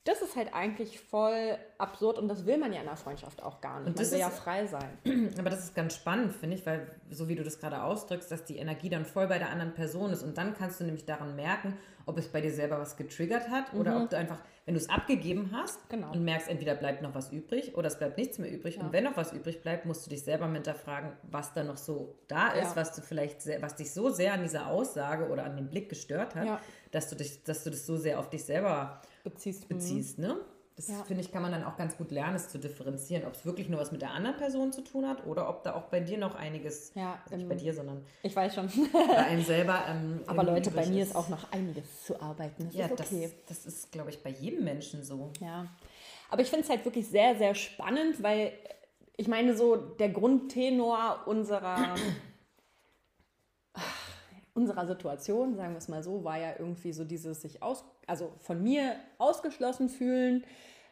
das 0.06 0.24
ist 0.24 0.36
halt 0.36 0.56
eigentlich 0.56 1.00
voll 1.00 1.60
absurd 1.78 2.18
und 2.18 2.28
das 2.28 2.48
will 2.48 2.58
man 2.58 2.74
ja 2.74 2.82
in 2.82 2.88
einer 2.88 2.98
Freundschaft 2.98 3.44
auch 3.44 3.62
gar 3.62 3.80
nicht. 3.80 3.90
Und 3.90 4.00
das 4.00 4.10
man 4.10 4.20
will 4.20 4.26
ist, 4.26 4.34
ja 4.34 4.42
frei 4.42 4.66
sein. 4.66 4.98
Aber 5.38 5.52
das 5.52 5.60
ist 5.66 5.76
ganz 5.76 5.96
spannend, 5.96 6.34
finde 6.34 6.56
ich, 6.56 6.66
weil 6.66 6.88
so 7.12 7.30
wie 7.30 7.36
du 7.36 7.44
das 7.44 7.60
gerade 7.60 7.84
ausdrückst, 7.84 8.32
dass 8.32 8.44
die 8.44 8.58
Energie 8.58 8.90
dann 8.90 9.06
voll 9.06 9.28
bei 9.28 9.38
der 9.38 9.52
anderen 9.52 9.76
Person 9.76 10.12
ist 10.12 10.24
und 10.24 10.36
dann 10.40 10.56
kannst 10.56 10.80
du 10.80 10.86
nämlich 10.86 11.06
daran 11.06 11.36
merken, 11.36 11.78
ob 12.08 12.18
es 12.18 12.30
bei 12.30 12.42
dir 12.42 12.52
selber 12.52 12.80
was 12.80 12.98
getriggert 12.98 13.50
hat 13.50 13.76
oder 13.76 13.96
mhm. 13.96 14.04
ob 14.04 14.10
du 14.10 14.18
einfach, 14.18 14.40
wenn 14.72 14.76
du 14.76 14.80
es 14.80 14.90
abgegeben 14.90 15.50
hast 15.52 15.90
genau. 15.90 16.14
und 16.14 16.24
merkst, 16.24 16.48
entweder 16.48 16.76
bleibt 16.76 17.02
noch 17.02 17.14
was 17.14 17.30
übrig 17.30 17.76
oder 17.76 17.88
es 17.88 17.98
bleibt 17.98 18.18
nichts 18.18 18.40
mehr 18.40 18.50
übrig 18.50 18.78
ja. 18.78 18.84
und 18.84 18.94
wenn 18.94 19.04
noch 19.04 19.18
was 19.18 19.34
übrig 19.34 19.62
bleibt, 19.62 19.86
musst 19.86 20.06
du 20.06 20.10
dich 20.10 20.24
selber 20.24 20.50
hinterfragen, 20.50 21.12
was 21.24 21.54
da 21.54 21.62
noch 21.62 21.76
so 21.76 22.16
da 22.30 22.54
ist, 22.54 22.70
ja. 22.70 22.76
was 22.78 22.96
du 22.96 23.02
vielleicht, 23.02 23.46
was 23.62 23.76
dich 23.76 23.92
so 23.92 24.10
sehr 24.10 24.32
an 24.32 24.44
dieser 24.44 24.68
Aussage 24.68 25.28
oder 25.28 25.44
an 25.44 25.58
dem 25.58 25.68
Blick 25.70 25.90
gestört 25.90 26.36
hat, 26.36 26.46
ja. 26.46 26.62
dass 26.92 27.10
du 27.10 27.18
dich, 27.18 27.44
dass 27.44 27.66
du 27.66 27.70
das 27.70 27.86
so 27.86 27.98
sehr 27.98 28.18
auf 28.18 28.30
dich 28.30 28.46
selber 28.46 29.02
beziehst. 29.26 29.68
beziehst 29.68 30.20
ne? 30.20 30.38
Das 30.76 30.88
ja. 30.88 31.04
finde 31.04 31.22
ich, 31.22 31.32
kann 31.32 31.42
man 31.42 31.52
dann 31.52 31.64
auch 31.64 31.76
ganz 31.76 31.98
gut 31.98 32.12
lernen, 32.12 32.36
es 32.36 32.50
zu 32.50 32.58
differenzieren, 32.58 33.26
ob 33.26 33.34
es 33.34 33.46
wirklich 33.46 33.70
nur 33.70 33.80
was 33.80 33.92
mit 33.92 34.02
der 34.02 34.12
anderen 34.12 34.38
Person 34.38 34.72
zu 34.72 34.82
tun 34.82 35.08
hat 35.08 35.26
oder 35.28 35.50
ob 35.50 35.64
da 35.64 35.76
auch 35.76 35.84
bei 35.84 36.00
dir 36.00 36.18
noch 36.18 36.34
einiges, 36.36 36.94
ja, 36.96 37.20
also 37.26 37.36
nicht 37.36 37.50
bei 37.50 37.56
dir, 37.56 37.74
sondern 37.74 38.04
ich 38.24 38.36
weiß 38.36 38.56
schon, 38.56 38.70
bei 38.94 39.18
einem 39.18 39.44
selber. 39.44 39.84
Ähm, 39.90 40.22
Aber 40.28 40.44
Leute, 40.44 40.72
bei 40.72 40.86
mir 40.88 41.04
ist. 41.04 41.10
ist 41.10 41.16
auch 41.16 41.30
noch 41.30 41.52
einiges 41.52 42.06
zu 42.06 42.20
arbeiten. 42.22 42.66
Das 42.66 42.76
ja, 42.76 42.86
ist 42.86 42.92
okay. 42.94 43.30
das, 43.48 43.64
das 43.64 43.74
ist, 43.74 43.92
glaube 43.92 44.10
ich, 44.10 44.24
bei 44.24 44.30
jedem 44.30 44.64
Menschen 44.64 45.04
so. 45.04 45.32
Ja. 45.40 45.68
Aber 46.30 46.42
ich 46.42 46.50
finde 46.50 46.64
es 46.64 46.70
halt 46.70 46.86
wirklich 46.86 47.08
sehr, 47.08 47.36
sehr 47.36 47.54
spannend, 47.54 48.24
weil 48.24 48.54
ich 49.18 49.28
meine, 49.28 49.56
so 49.56 49.76
der 49.76 50.10
Grundtenor 50.10 51.24
unserer 51.26 51.96
unserer 54.54 54.86
Situation, 54.86 55.56
sagen 55.56 55.74
wir 55.74 55.78
es 55.78 55.88
mal 55.88 56.04
so, 56.04 56.24
war 56.24 56.38
ja 56.38 56.54
irgendwie 56.58 56.94
so 56.94 57.04
dieses 57.04 57.42
sich 57.42 57.64
aus, 57.64 57.86
also 58.08 58.34
von 58.40 58.62
mir 58.62 58.96
ausgeschlossen 59.18 59.90
fühlen. 59.90 60.44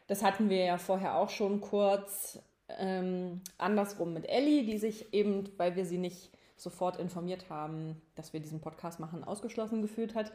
Das 0.08 0.24
hatten 0.24 0.50
wir 0.50 0.63
ja 0.63 0.78
vorher 0.78 1.17
auch 1.17 1.30
schon 1.30 1.62
kurz 1.62 2.39
ähm, 2.78 3.41
andersrum 3.58 4.13
mit 4.13 4.28
Ellie, 4.28 4.63
die 4.63 4.78
sich 4.78 5.13
eben, 5.13 5.50
weil 5.58 5.76
wir 5.76 5.86
sie 5.86 5.98
nicht 5.98 6.32
sofort 6.56 6.98
informiert 6.98 7.50
haben, 7.50 8.02
dass 8.15 8.34
wir 8.34 8.39
diesen 8.39 8.62
Podcast 8.62 9.00
machen, 9.00 9.24
ausgeschlossen 9.24 9.82
gefühlt 9.82 10.15
hat. 10.15 10.32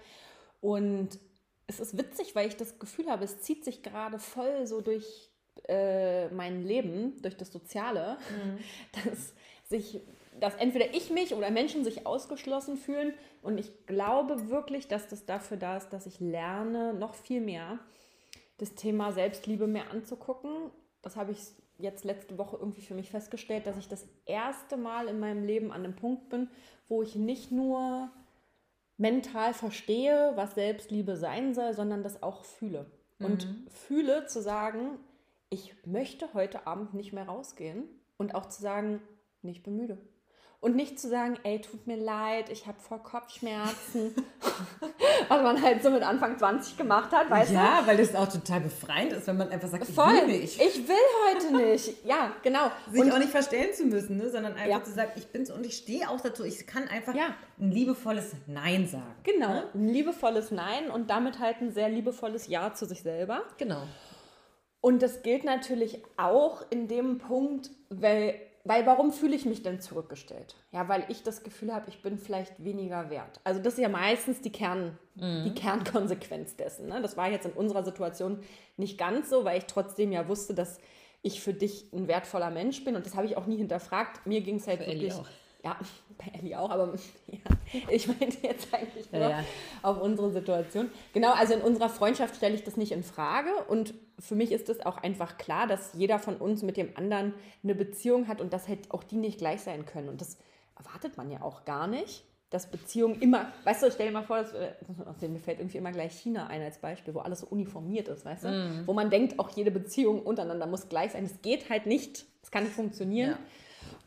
Und 0.60 1.18
es 1.66 1.80
ist 1.80 1.96
witzig, 1.96 2.34
weil 2.34 2.48
ich 2.48 2.56
das 2.56 2.78
Gefühl 2.78 3.10
habe, 3.10 3.24
es 3.24 3.40
zieht 3.40 3.64
sich 3.64 3.82
gerade 3.82 4.18
voll 4.18 4.66
so 4.66 4.80
durch 4.80 5.30
äh, 5.68 6.28
mein 6.28 6.62
Leben, 6.62 7.20
durch 7.22 7.36
das 7.36 7.52
Soziale, 7.52 8.18
mhm. 8.30 8.58
dass 9.04 9.34
sich 9.68 10.00
dass 10.40 10.54
entweder 10.56 10.94
ich 10.94 11.10
mich 11.10 11.34
oder 11.34 11.50
Menschen 11.50 11.84
sich 11.84 12.06
ausgeschlossen 12.06 12.76
fühlen. 12.76 13.14
Und 13.42 13.58
ich 13.58 13.86
glaube 13.86 14.50
wirklich, 14.50 14.88
dass 14.88 15.08
das 15.08 15.26
dafür 15.26 15.56
da 15.56 15.76
ist, 15.76 15.90
dass 15.90 16.06
ich 16.06 16.20
lerne, 16.20 16.94
noch 16.94 17.14
viel 17.14 17.40
mehr 17.40 17.78
das 18.58 18.74
Thema 18.74 19.12
Selbstliebe 19.12 19.66
mehr 19.66 19.90
anzugucken. 19.90 20.70
Das 21.02 21.16
habe 21.16 21.32
ich 21.32 21.38
jetzt 21.78 22.04
letzte 22.04 22.38
Woche 22.38 22.56
irgendwie 22.56 22.82
für 22.82 22.94
mich 22.94 23.10
festgestellt, 23.10 23.66
dass 23.66 23.76
ich 23.76 23.88
das 23.88 24.06
erste 24.26 24.76
Mal 24.76 25.08
in 25.08 25.18
meinem 25.18 25.44
Leben 25.44 25.72
an 25.72 25.82
dem 25.82 25.96
Punkt 25.96 26.28
bin, 26.28 26.48
wo 26.88 27.02
ich 27.02 27.16
nicht 27.16 27.50
nur 27.50 28.10
mental 28.96 29.54
verstehe, 29.54 30.32
was 30.36 30.54
Selbstliebe 30.54 31.16
sein 31.16 31.52
soll, 31.54 31.74
sondern 31.74 32.02
das 32.02 32.22
auch 32.22 32.44
fühle. 32.44 32.86
Und 33.18 33.46
mhm. 33.46 33.66
fühle 33.68 34.26
zu 34.26 34.40
sagen, 34.40 34.98
ich 35.50 35.74
möchte 35.86 36.32
heute 36.34 36.66
Abend 36.66 36.94
nicht 36.94 37.12
mehr 37.12 37.26
rausgehen 37.26 37.84
und 38.16 38.34
auch 38.34 38.46
zu 38.46 38.62
sagen, 38.62 39.00
ich 39.42 39.62
bin 39.62 39.76
müde. 39.76 39.98
Und 40.64 40.76
nicht 40.76 40.98
zu 40.98 41.10
sagen, 41.10 41.38
ey, 41.42 41.60
tut 41.60 41.86
mir 41.86 41.98
leid, 41.98 42.48
ich 42.48 42.66
habe 42.66 42.80
voll 42.80 42.98
Kopfschmerzen. 43.00 44.14
Was 45.28 45.42
man 45.42 45.60
halt 45.60 45.82
so 45.82 45.90
mit 45.90 46.02
Anfang 46.02 46.38
20 46.38 46.78
gemacht 46.78 47.12
hat, 47.12 47.28
weißt 47.28 47.52
ja, 47.52 47.60
du? 47.60 47.66
Ja, 47.66 47.86
weil 47.86 47.98
das 47.98 48.14
auch 48.14 48.32
total 48.32 48.60
befreiend 48.60 49.12
ist, 49.12 49.26
wenn 49.26 49.36
man 49.36 49.50
einfach 49.50 49.68
sagt, 49.68 49.84
voll. 49.84 50.14
ich 50.14 50.26
will 50.26 50.40
nicht. 50.40 50.58
Ich 50.58 50.88
will 50.88 50.96
heute 51.28 51.54
nicht. 51.54 52.06
Ja, 52.06 52.32
genau. 52.42 52.70
Sich 52.90 53.02
und 53.02 53.12
auch 53.12 53.18
nicht 53.18 53.28
verstellen 53.28 53.74
zu 53.74 53.84
müssen, 53.84 54.16
ne? 54.16 54.30
sondern 54.30 54.54
einfach 54.54 54.78
ja. 54.78 54.82
zu 54.82 54.92
sagen, 54.92 55.10
ich 55.16 55.26
bin's 55.26 55.50
und 55.50 55.66
ich 55.66 55.76
stehe 55.76 56.08
auch 56.08 56.22
dazu. 56.22 56.44
Ich 56.44 56.66
kann 56.66 56.88
einfach 56.88 57.14
ja. 57.14 57.34
ein 57.60 57.70
liebevolles 57.70 58.32
Nein 58.46 58.86
sagen. 58.86 59.16
Genau, 59.22 59.48
ne? 59.48 59.68
ein 59.74 59.88
liebevolles 59.90 60.50
Nein 60.50 60.90
und 60.90 61.10
damit 61.10 61.40
halt 61.40 61.60
ein 61.60 61.74
sehr 61.74 61.90
liebevolles 61.90 62.46
Ja 62.46 62.72
zu 62.72 62.86
sich 62.86 63.02
selber. 63.02 63.42
Genau. 63.58 63.82
Und 64.80 65.02
das 65.02 65.22
gilt 65.22 65.44
natürlich 65.44 66.02
auch 66.16 66.64
in 66.70 66.88
dem 66.88 67.18
Punkt, 67.18 67.70
weil 67.90 68.40
weil 68.64 68.86
warum 68.86 69.12
fühle 69.12 69.36
ich 69.36 69.44
mich 69.44 69.62
denn 69.62 69.80
zurückgestellt? 69.80 70.56
Ja, 70.72 70.88
weil 70.88 71.04
ich 71.08 71.22
das 71.22 71.42
Gefühl 71.42 71.72
habe, 71.72 71.90
ich 71.90 72.00
bin 72.00 72.18
vielleicht 72.18 72.64
weniger 72.64 73.10
wert. 73.10 73.40
Also 73.44 73.60
das 73.60 73.74
ist 73.74 73.80
ja 73.80 73.90
meistens 73.90 74.40
die, 74.40 74.50
Kern, 74.50 74.98
mhm. 75.14 75.44
die 75.44 75.54
Kernkonsequenz 75.54 76.56
dessen. 76.56 76.88
Ne? 76.88 77.02
Das 77.02 77.16
war 77.16 77.30
jetzt 77.30 77.44
in 77.44 77.52
unserer 77.52 77.84
Situation 77.84 78.40
nicht 78.78 78.96
ganz 78.96 79.28
so, 79.28 79.44
weil 79.44 79.58
ich 79.58 79.66
trotzdem 79.66 80.12
ja 80.12 80.26
wusste, 80.28 80.54
dass 80.54 80.78
ich 81.20 81.42
für 81.42 81.52
dich 81.52 81.92
ein 81.92 82.08
wertvoller 82.08 82.50
Mensch 82.50 82.84
bin 82.84 82.96
und 82.96 83.04
das 83.04 83.14
habe 83.14 83.26
ich 83.26 83.36
auch 83.36 83.46
nie 83.46 83.56
hinterfragt. 83.56 84.26
Mir 84.26 84.40
ging 84.40 84.56
es 84.56 84.66
halt 84.66 84.82
für 84.82 84.90
wirklich... 84.90 85.14
Ja, 85.64 85.76
bei 86.18 86.38
Ellie 86.38 86.58
auch, 86.58 86.70
aber 86.70 86.94
ja, 87.26 87.38
ich 87.88 88.06
meinte 88.06 88.36
jetzt 88.42 88.72
eigentlich 88.72 89.10
nur 89.10 89.22
ja, 89.22 89.30
ja. 89.30 89.44
auf 89.82 90.00
unsere 90.00 90.30
Situation. 90.30 90.90
Genau, 91.12 91.32
also 91.32 91.54
in 91.54 91.62
unserer 91.62 91.88
Freundschaft 91.88 92.36
stelle 92.36 92.54
ich 92.54 92.62
das 92.62 92.76
nicht 92.76 92.92
in 92.92 93.02
Frage 93.02 93.50
und 93.68 93.94
für 94.18 94.34
mich 94.34 94.52
ist 94.52 94.68
es 94.68 94.84
auch 94.84 94.98
einfach 94.98 95.38
klar, 95.38 95.66
dass 95.66 95.92
jeder 95.94 96.18
von 96.18 96.36
uns 96.36 96.62
mit 96.62 96.76
dem 96.76 96.96
anderen 96.96 97.34
eine 97.62 97.74
Beziehung 97.74 98.28
hat 98.28 98.40
und 98.40 98.52
dass 98.52 98.68
halt 98.68 98.90
auch 98.90 99.02
die 99.02 99.16
nicht 99.16 99.38
gleich 99.38 99.62
sein 99.62 99.86
können. 99.86 100.08
Und 100.08 100.20
das 100.20 100.38
erwartet 100.76 101.16
man 101.16 101.30
ja 101.30 101.42
auch 101.42 101.64
gar 101.64 101.88
nicht, 101.88 102.24
dass 102.50 102.70
Beziehungen 102.70 103.20
immer, 103.20 103.52
weißt 103.64 103.82
du, 103.82 103.90
stell 103.90 104.06
dir 104.06 104.12
mal 104.12 104.22
vor, 104.22 104.36
dass, 104.36 104.52
mir 104.52 105.40
fällt 105.40 105.58
irgendwie 105.58 105.78
immer 105.78 105.90
gleich 105.90 106.12
China 106.20 106.46
ein 106.46 106.62
als 106.62 106.78
Beispiel, 106.78 107.12
wo 107.12 107.18
alles 107.18 107.40
so 107.40 107.46
uniformiert 107.48 108.06
ist, 108.06 108.24
weißt 108.24 108.44
du? 108.44 108.48
Mm. 108.48 108.86
Wo 108.86 108.92
man 108.92 109.10
denkt, 109.10 109.40
auch 109.40 109.50
jede 109.50 109.72
Beziehung 109.72 110.22
untereinander 110.22 110.66
muss 110.66 110.88
gleich 110.88 111.12
sein. 111.12 111.24
Das 111.24 111.42
geht 111.42 111.68
halt 111.68 111.86
nicht, 111.86 112.26
das 112.42 112.52
kann 112.52 112.62
nicht 112.62 112.76
funktionieren. 112.76 113.30
Ja. 113.30 113.38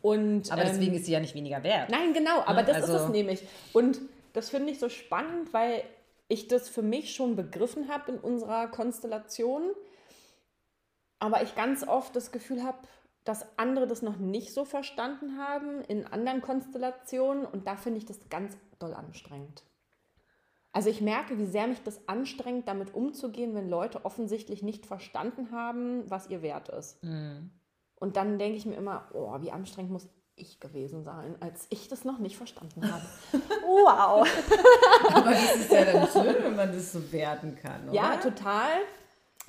Und, 0.01 0.51
aber 0.51 0.63
deswegen 0.63 0.93
ist 0.95 1.05
sie 1.05 1.12
ja 1.13 1.19
nicht 1.19 1.36
weniger 1.36 1.63
wert. 1.63 1.89
Nein, 1.89 2.13
genau, 2.13 2.41
aber 2.41 2.62
Ne, 2.62 2.67
das 2.67 2.77
ist 2.77 2.89
also- 2.89 3.05
es 3.05 3.12
nämlich. 3.12 3.43
Und 3.73 3.99
das 4.33 4.49
finde 4.49 4.71
ich 4.71 4.79
so 4.79 4.89
spannend, 4.89 5.53
weil 5.53 5.83
ich 6.27 6.47
das 6.47 6.69
für 6.69 6.81
mich 6.81 7.13
schon 7.15 7.36
begriffen 7.36 7.88
habe 7.89 8.12
in 8.12 8.19
unserer 8.19 8.67
Konstellation, 8.67 9.71
aber 11.19 11.41
ich 11.41 11.55
ganz 11.55 11.88
oft 11.88 12.15
das 12.15 12.31
Gefühl 12.31 12.63
habe, 12.63 12.77
dass 13.23 13.45
andere 13.57 13.88
das 13.88 14.01
noch 14.01 14.17
nicht 14.17 14.53
so 14.53 14.63
verstanden 14.65 15.38
haben 15.38 15.81
in 15.88 16.05
anderen 16.05 16.41
Konstellationen 16.41 17.45
und 17.45 17.67
da 17.67 17.75
finde 17.75 17.97
ich 17.97 18.05
das 18.05 18.19
ganz 18.29 18.57
doll 18.79 18.93
anstrengend. 18.93 19.63
Also 20.71 20.89
ich 20.89 21.01
merke, 21.01 21.39
wie 21.39 21.45
sehr 21.45 21.67
mich 21.67 21.81
das 21.81 22.07
anstrengt, 22.07 22.67
damit 22.67 22.93
umzugehen, 22.93 23.55
wenn 23.55 23.67
Leute 23.67 24.05
offensichtlich 24.05 24.62
nicht 24.62 24.86
verstanden 24.86 25.51
haben, 25.51 26.10
was 26.10 26.29
ihr 26.29 26.41
Wert 26.43 26.69
ist. 26.69 26.99
Und 27.99 28.15
dann 28.15 28.38
denke 28.39 28.57
ich 28.57 28.65
mir 28.65 28.75
immer, 28.75 29.07
oh, 29.13 29.36
wie 29.41 29.51
anstrengend 29.51 29.91
muss 29.91 30.07
ich 30.36 30.60
gewesen 30.60 31.03
sein, 31.03 31.36
als 31.39 31.65
ich 31.69 31.88
das 31.88 32.05
noch 32.05 32.19
nicht 32.19 32.38
verstanden 32.38 32.91
habe. 32.91 33.03
wow. 33.65 34.27
Aber 35.12 35.31
das 35.31 35.55
ist 35.55 35.71
ja 35.71 35.86
dann 35.86 36.07
schön, 36.07 36.43
wenn 36.43 36.55
man 36.55 36.71
das 36.71 36.91
so 36.91 37.12
werten 37.12 37.57
kann, 37.60 37.89
oder? 37.89 37.93
Ja, 37.93 38.17
total. 38.17 38.69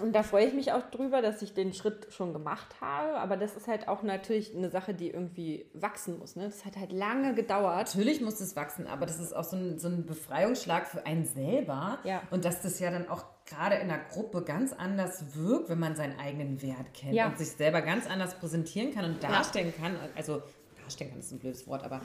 Und 0.00 0.12
da 0.12 0.22
freue 0.22 0.46
ich 0.46 0.54
mich 0.54 0.72
auch 0.72 0.88
drüber, 0.90 1.22
dass 1.22 1.42
ich 1.42 1.54
den 1.54 1.72
Schritt 1.72 2.06
schon 2.12 2.32
gemacht 2.32 2.68
habe. 2.80 3.14
Aber 3.18 3.36
das 3.36 3.56
ist 3.56 3.66
halt 3.66 3.88
auch 3.88 4.04
natürlich 4.04 4.54
eine 4.54 4.70
Sache, 4.70 4.94
die 4.94 5.10
irgendwie 5.10 5.66
wachsen 5.74 6.20
muss. 6.20 6.36
Ne? 6.36 6.44
Das 6.44 6.64
hat 6.64 6.76
halt 6.76 6.92
lange 6.92 7.34
gedauert. 7.34 7.78
Natürlich 7.88 8.20
muss 8.20 8.38
es 8.40 8.54
wachsen, 8.54 8.86
aber 8.86 9.06
das 9.06 9.18
ist 9.18 9.34
auch 9.34 9.42
so 9.42 9.56
ein, 9.56 9.80
so 9.80 9.88
ein 9.88 10.06
Befreiungsschlag 10.06 10.86
für 10.86 11.04
einen 11.04 11.24
selber. 11.24 11.98
Ja. 12.04 12.22
Und 12.30 12.44
dass 12.44 12.62
das 12.62 12.78
ja 12.78 12.92
dann 12.92 13.08
auch 13.08 13.24
gerade 13.44 13.74
in 13.76 13.88
der 13.88 13.98
Gruppe 13.98 14.42
ganz 14.42 14.72
anders 14.72 15.34
wirkt, 15.34 15.68
wenn 15.68 15.80
man 15.80 15.96
seinen 15.96 16.16
eigenen 16.20 16.62
Wert 16.62 16.94
kennt 16.94 17.14
Ja. 17.14 17.26
und 17.26 17.36
sich 17.38 17.48
selber 17.48 17.82
ganz 17.82 18.08
anders 18.08 18.36
präsentieren 18.38 18.94
kann 18.94 19.04
und 19.04 19.20
darstellen 19.24 19.74
kann. 19.76 19.96
Also, 20.16 20.42
darstellen 20.80 21.10
kann 21.10 21.18
ist 21.18 21.32
ein 21.32 21.40
blödes 21.40 21.66
Wort, 21.66 21.82
aber 21.82 22.00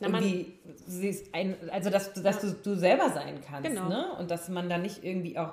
Na, 0.00 0.08
man- 0.08 0.24
ein, 1.32 1.54
also 1.70 1.90
dass, 1.90 2.12
du- 2.12 2.22
dass 2.22 2.40
du, 2.40 2.52
du 2.54 2.74
selber 2.74 3.10
sein 3.10 3.40
kannst. 3.48 3.70
Genau. 3.70 3.88
Ne? 3.88 4.16
Und 4.18 4.32
dass 4.32 4.48
man 4.48 4.68
da 4.68 4.78
nicht 4.78 5.04
irgendwie 5.04 5.38
auch 5.38 5.52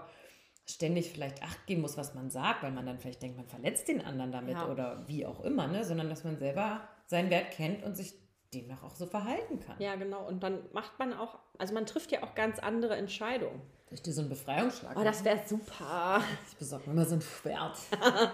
ständig 0.65 1.11
vielleicht 1.11 1.43
Acht 1.43 1.65
geben 1.67 1.81
muss, 1.81 1.97
was 1.97 2.13
man 2.15 2.29
sagt, 2.29 2.63
weil 2.63 2.71
man 2.71 2.85
dann 2.85 2.97
vielleicht 2.99 3.21
denkt, 3.21 3.37
man 3.37 3.47
verletzt 3.47 3.87
den 3.87 4.03
anderen 4.03 4.31
damit 4.31 4.55
Ja. 4.55 4.67
oder 4.67 5.03
wie 5.07 5.25
auch 5.25 5.41
immer, 5.43 5.67
ne? 5.67 5.83
sondern 5.83 6.09
dass 6.09 6.23
man 6.23 6.37
selber 6.37 6.81
seinen 7.05 7.29
Wert 7.29 7.51
kennt 7.51 7.83
und 7.83 7.95
sich 7.95 8.13
demnach 8.53 8.83
auch 8.83 8.95
so 8.95 9.05
verhalten 9.05 9.59
kann. 9.59 9.75
Ja, 9.79 9.95
genau. 9.95 10.25
Und 10.27 10.41
dann 10.43 10.59
macht 10.73 10.97
man 10.97 11.13
auch, 11.13 11.37
also 11.59 11.73
man 11.73 11.85
trifft 11.85 12.11
ja 12.11 12.23
auch 12.23 12.33
ganz 12.35 12.57
andere 12.59 12.95
Entscheidungen. 12.95 13.61
Soll 13.85 13.93
ich 13.95 14.01
dir 14.01 14.13
so 14.13 14.21
einen 14.21 14.29
Befreiungsschlag 14.29 14.97
Oh, 14.97 15.03
das 15.03 15.23
wäre 15.23 15.39
super. 15.45 16.21
Ich 16.49 16.57
besorge 16.57 16.89
mir 16.89 16.95
mal 16.95 17.05
so 17.05 17.15
ein 17.15 17.21
Schwert. 17.21 17.77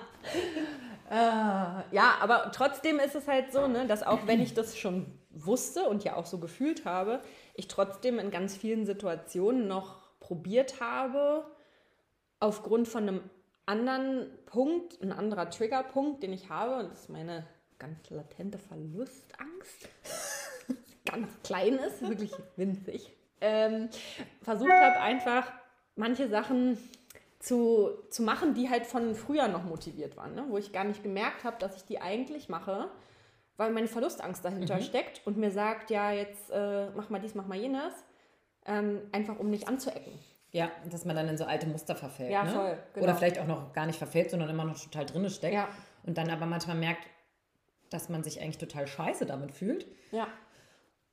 Ja, 1.14 2.16
aber 2.22 2.52
trotzdem 2.54 2.98
ist 3.00 3.16
es 3.16 3.28
halt 3.28 3.52
so, 3.52 3.68
ne, 3.68 3.86
dass 3.86 4.02
auch 4.02 4.28
wenn 4.28 4.40
ich 4.40 4.54
das 4.54 4.78
schon 4.78 5.12
wusste 5.30 5.90
und 5.90 6.06
ja 6.06 6.16
auch 6.16 6.26
so 6.26 6.38
gefühlt 6.38 6.86
habe, 6.86 7.20
ich 7.54 7.68
trotzdem 7.68 8.18
in 8.18 8.32
ganz 8.32 8.56
vielen 8.56 8.86
Situationen 8.86 9.68
noch 9.68 9.98
probiert 10.22 10.80
habe, 10.80 11.46
aufgrund 12.42 12.90
von 12.90 13.08
einem 13.08 13.22
anderen 13.66 14.28
Punkt, 14.48 15.02
ein 15.02 15.14
anderer 15.14 15.50
Triggerpunkt, 15.50 16.22
den 16.24 16.34
ich 16.34 16.50
habe, 16.50 16.84
und 16.84 16.92
das 16.92 17.04
ist 17.04 17.10
meine 17.10 17.46
ganz 17.80 18.10
latente 18.10 18.58
Verlustangst, 18.58 19.88
ganz 21.06 21.30
klein 21.44 21.76
ist, 21.76 22.02
wirklich 22.02 22.34
winzig, 22.58 23.14
ähm, 23.40 23.90
versucht 24.42 24.72
habe 24.72 25.00
einfach 25.00 25.52
manche 25.96 26.28
Sachen 26.28 26.78
zu, 27.40 27.90
zu 28.10 28.24
machen, 28.24 28.54
die 28.54 28.70
halt 28.70 28.86
von 28.86 29.16
früher 29.16 29.48
noch 29.48 29.64
motiviert 29.64 30.18
waren, 30.18 30.36
ne? 30.36 30.46
wo 30.50 30.58
ich 30.58 30.72
gar 30.72 30.84
nicht 30.84 31.02
gemerkt 31.02 31.44
habe, 31.44 31.58
dass 31.60 31.76
ich 31.76 31.86
die 31.86 32.02
eigentlich 32.02 32.50
mache, 32.50 32.90
weil 33.58 33.72
meine 33.72 33.88
Verlustangst 33.88 34.44
dahinter 34.44 34.82
steckt 34.82 35.22
und 35.26 35.38
mir 35.38 35.52
sagt, 35.52 35.90
ja, 35.90 36.12
jetzt 36.12 36.50
äh, 36.52 36.90
mach 36.92 37.10
mal 37.10 37.20
dies, 37.20 37.36
mach 37.36 37.48
mal 37.48 37.58
jenes, 37.58 37.94
ähm, 38.66 39.02
einfach 39.12 39.40
um 39.40 39.50
nicht 39.50 39.68
anzuecken. 39.68 40.20
Ja, 40.52 40.70
dass 40.90 41.06
man 41.06 41.16
dann 41.16 41.30
in 41.30 41.38
so 41.38 41.46
alte 41.46 41.66
Muster 41.68 41.96
verfällt. 41.96 42.32
Ja, 42.32 42.44
ne? 42.44 42.52
voll, 42.52 42.78
genau. 42.94 43.06
Oder 43.06 43.16
vielleicht 43.16 43.40
auch 43.40 43.48
noch 43.48 43.72
gar 43.74 43.86
nicht 43.86 43.98
verfällt, 43.98 44.32
sondern 44.32 44.50
immer 44.50 44.66
noch 44.66 44.78
total 44.78 45.06
drinne 45.06 45.30
steckt. 45.30 45.54
Ja. 45.54 45.70
Und 46.04 46.18
dann 46.18 46.30
aber 46.30 46.46
manchmal 46.46 46.76
merkt, 46.76 47.08
dass 47.90 48.10
man 48.10 48.24
sich 48.24 48.42
eigentlich 48.42 48.58
total 48.58 48.88
scheiße 48.88 49.26
damit 49.26 49.52
fühlt. 49.52 49.86
Ja, 50.12 50.28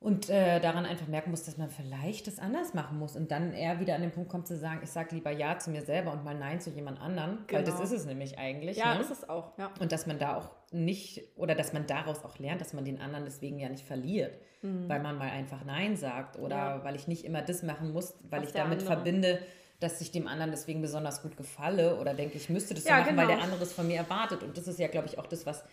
Und 0.01 0.29
äh, 0.29 0.61
daran 0.61 0.85
einfach 0.85 1.07
merken 1.07 1.29
muss, 1.29 1.43
dass 1.43 1.57
man 1.57 1.69
vielleicht 1.69 2.25
das 2.27 2.39
anders 2.39 2.73
machen 2.73 2.97
muss. 2.97 3.17
Und 3.17 3.31
dann 3.31 3.51
eher 3.51 3.81
wieder 3.81 3.95
an 3.95 4.01
den 4.01 4.11
Punkt 4.11 4.29
kommt 4.29 4.47
zu 4.47 4.55
sagen, 4.57 4.79
ich 4.81 4.89
sage 4.91 5.13
lieber 5.13 5.29
Ja 5.31 5.59
zu 5.59 5.71
mir 5.71 5.81
selber 5.81 6.13
und 6.13 6.23
mal 6.23 6.35
Nein 6.35 6.61
zu 6.61 6.69
jemand 6.69 7.01
anderem. 7.01 7.39
Weil 7.51 7.65
das 7.65 7.73
Genau. 7.75 7.83
ist 7.83 7.91
es 7.91 8.05
nämlich 8.05 8.39
eigentlich. 8.39 8.77
ja, 8.77 8.93
ne? 8.95 9.01
ist 9.01 9.11
es 9.11 9.27
auch. 9.27 9.57
Ja. 9.57 9.71
Und 9.81 9.91
dass 9.91 10.07
man 10.07 10.17
da 10.17 10.37
auch 10.37 10.51
nicht, 10.71 11.23
oder 11.35 11.53
dass 11.53 11.73
man 11.73 11.85
daraus 11.85 12.23
auch 12.23 12.39
lernt, 12.39 12.61
dass 12.61 12.71
man 12.71 12.85
den 12.85 13.01
anderen 13.01 13.25
deswegen 13.25 13.59
ja 13.59 13.67
nicht 13.67 13.85
verliert, 13.85 14.37
weil 14.61 15.01
man 15.01 15.17
mal 15.17 15.29
einfach 15.31 15.65
Nein 15.65 15.97
sagt 15.97 16.37
oder 16.37 16.55
Mhm. 16.55 16.79
Ja. 16.79 16.83
weil 16.85 16.95
ich 16.95 17.07
nicht 17.09 17.25
immer 17.25 17.41
das 17.41 17.63
machen 17.63 17.91
muss, 17.91 18.13
weil 18.29 18.41
Was 18.41 18.49
ich 18.49 18.53
damit 18.53 18.79
andere- 18.79 18.87
verbinde, 18.95 19.39
dass 19.81 19.99
ich 19.99 20.11
dem 20.11 20.27
anderen 20.27 20.51
deswegen 20.51 20.81
besonders 20.81 21.21
gut 21.21 21.35
gefalle 21.35 21.97
oder 21.99 22.13
denke, 22.13 22.37
ich 22.37 22.49
müsste 22.49 22.73
das 22.73 22.83
so 22.83 22.89
Ja, 22.89 22.99
machen, 22.99 23.17
weil 23.17 23.25
genau. 23.27 23.37
der 23.37 23.43
andere 23.45 23.63
es 23.63 23.73
von 23.73 23.87
mir 23.87 23.97
erwartet. 23.97 24.43
Und 24.43 24.57
das 24.57 24.67
ist 24.67 24.79
ja, 24.79 24.87
glaube 24.87 25.07
ich, 25.07 25.17
auch 25.17 25.25
das, 25.27 25.45
was 25.45 25.63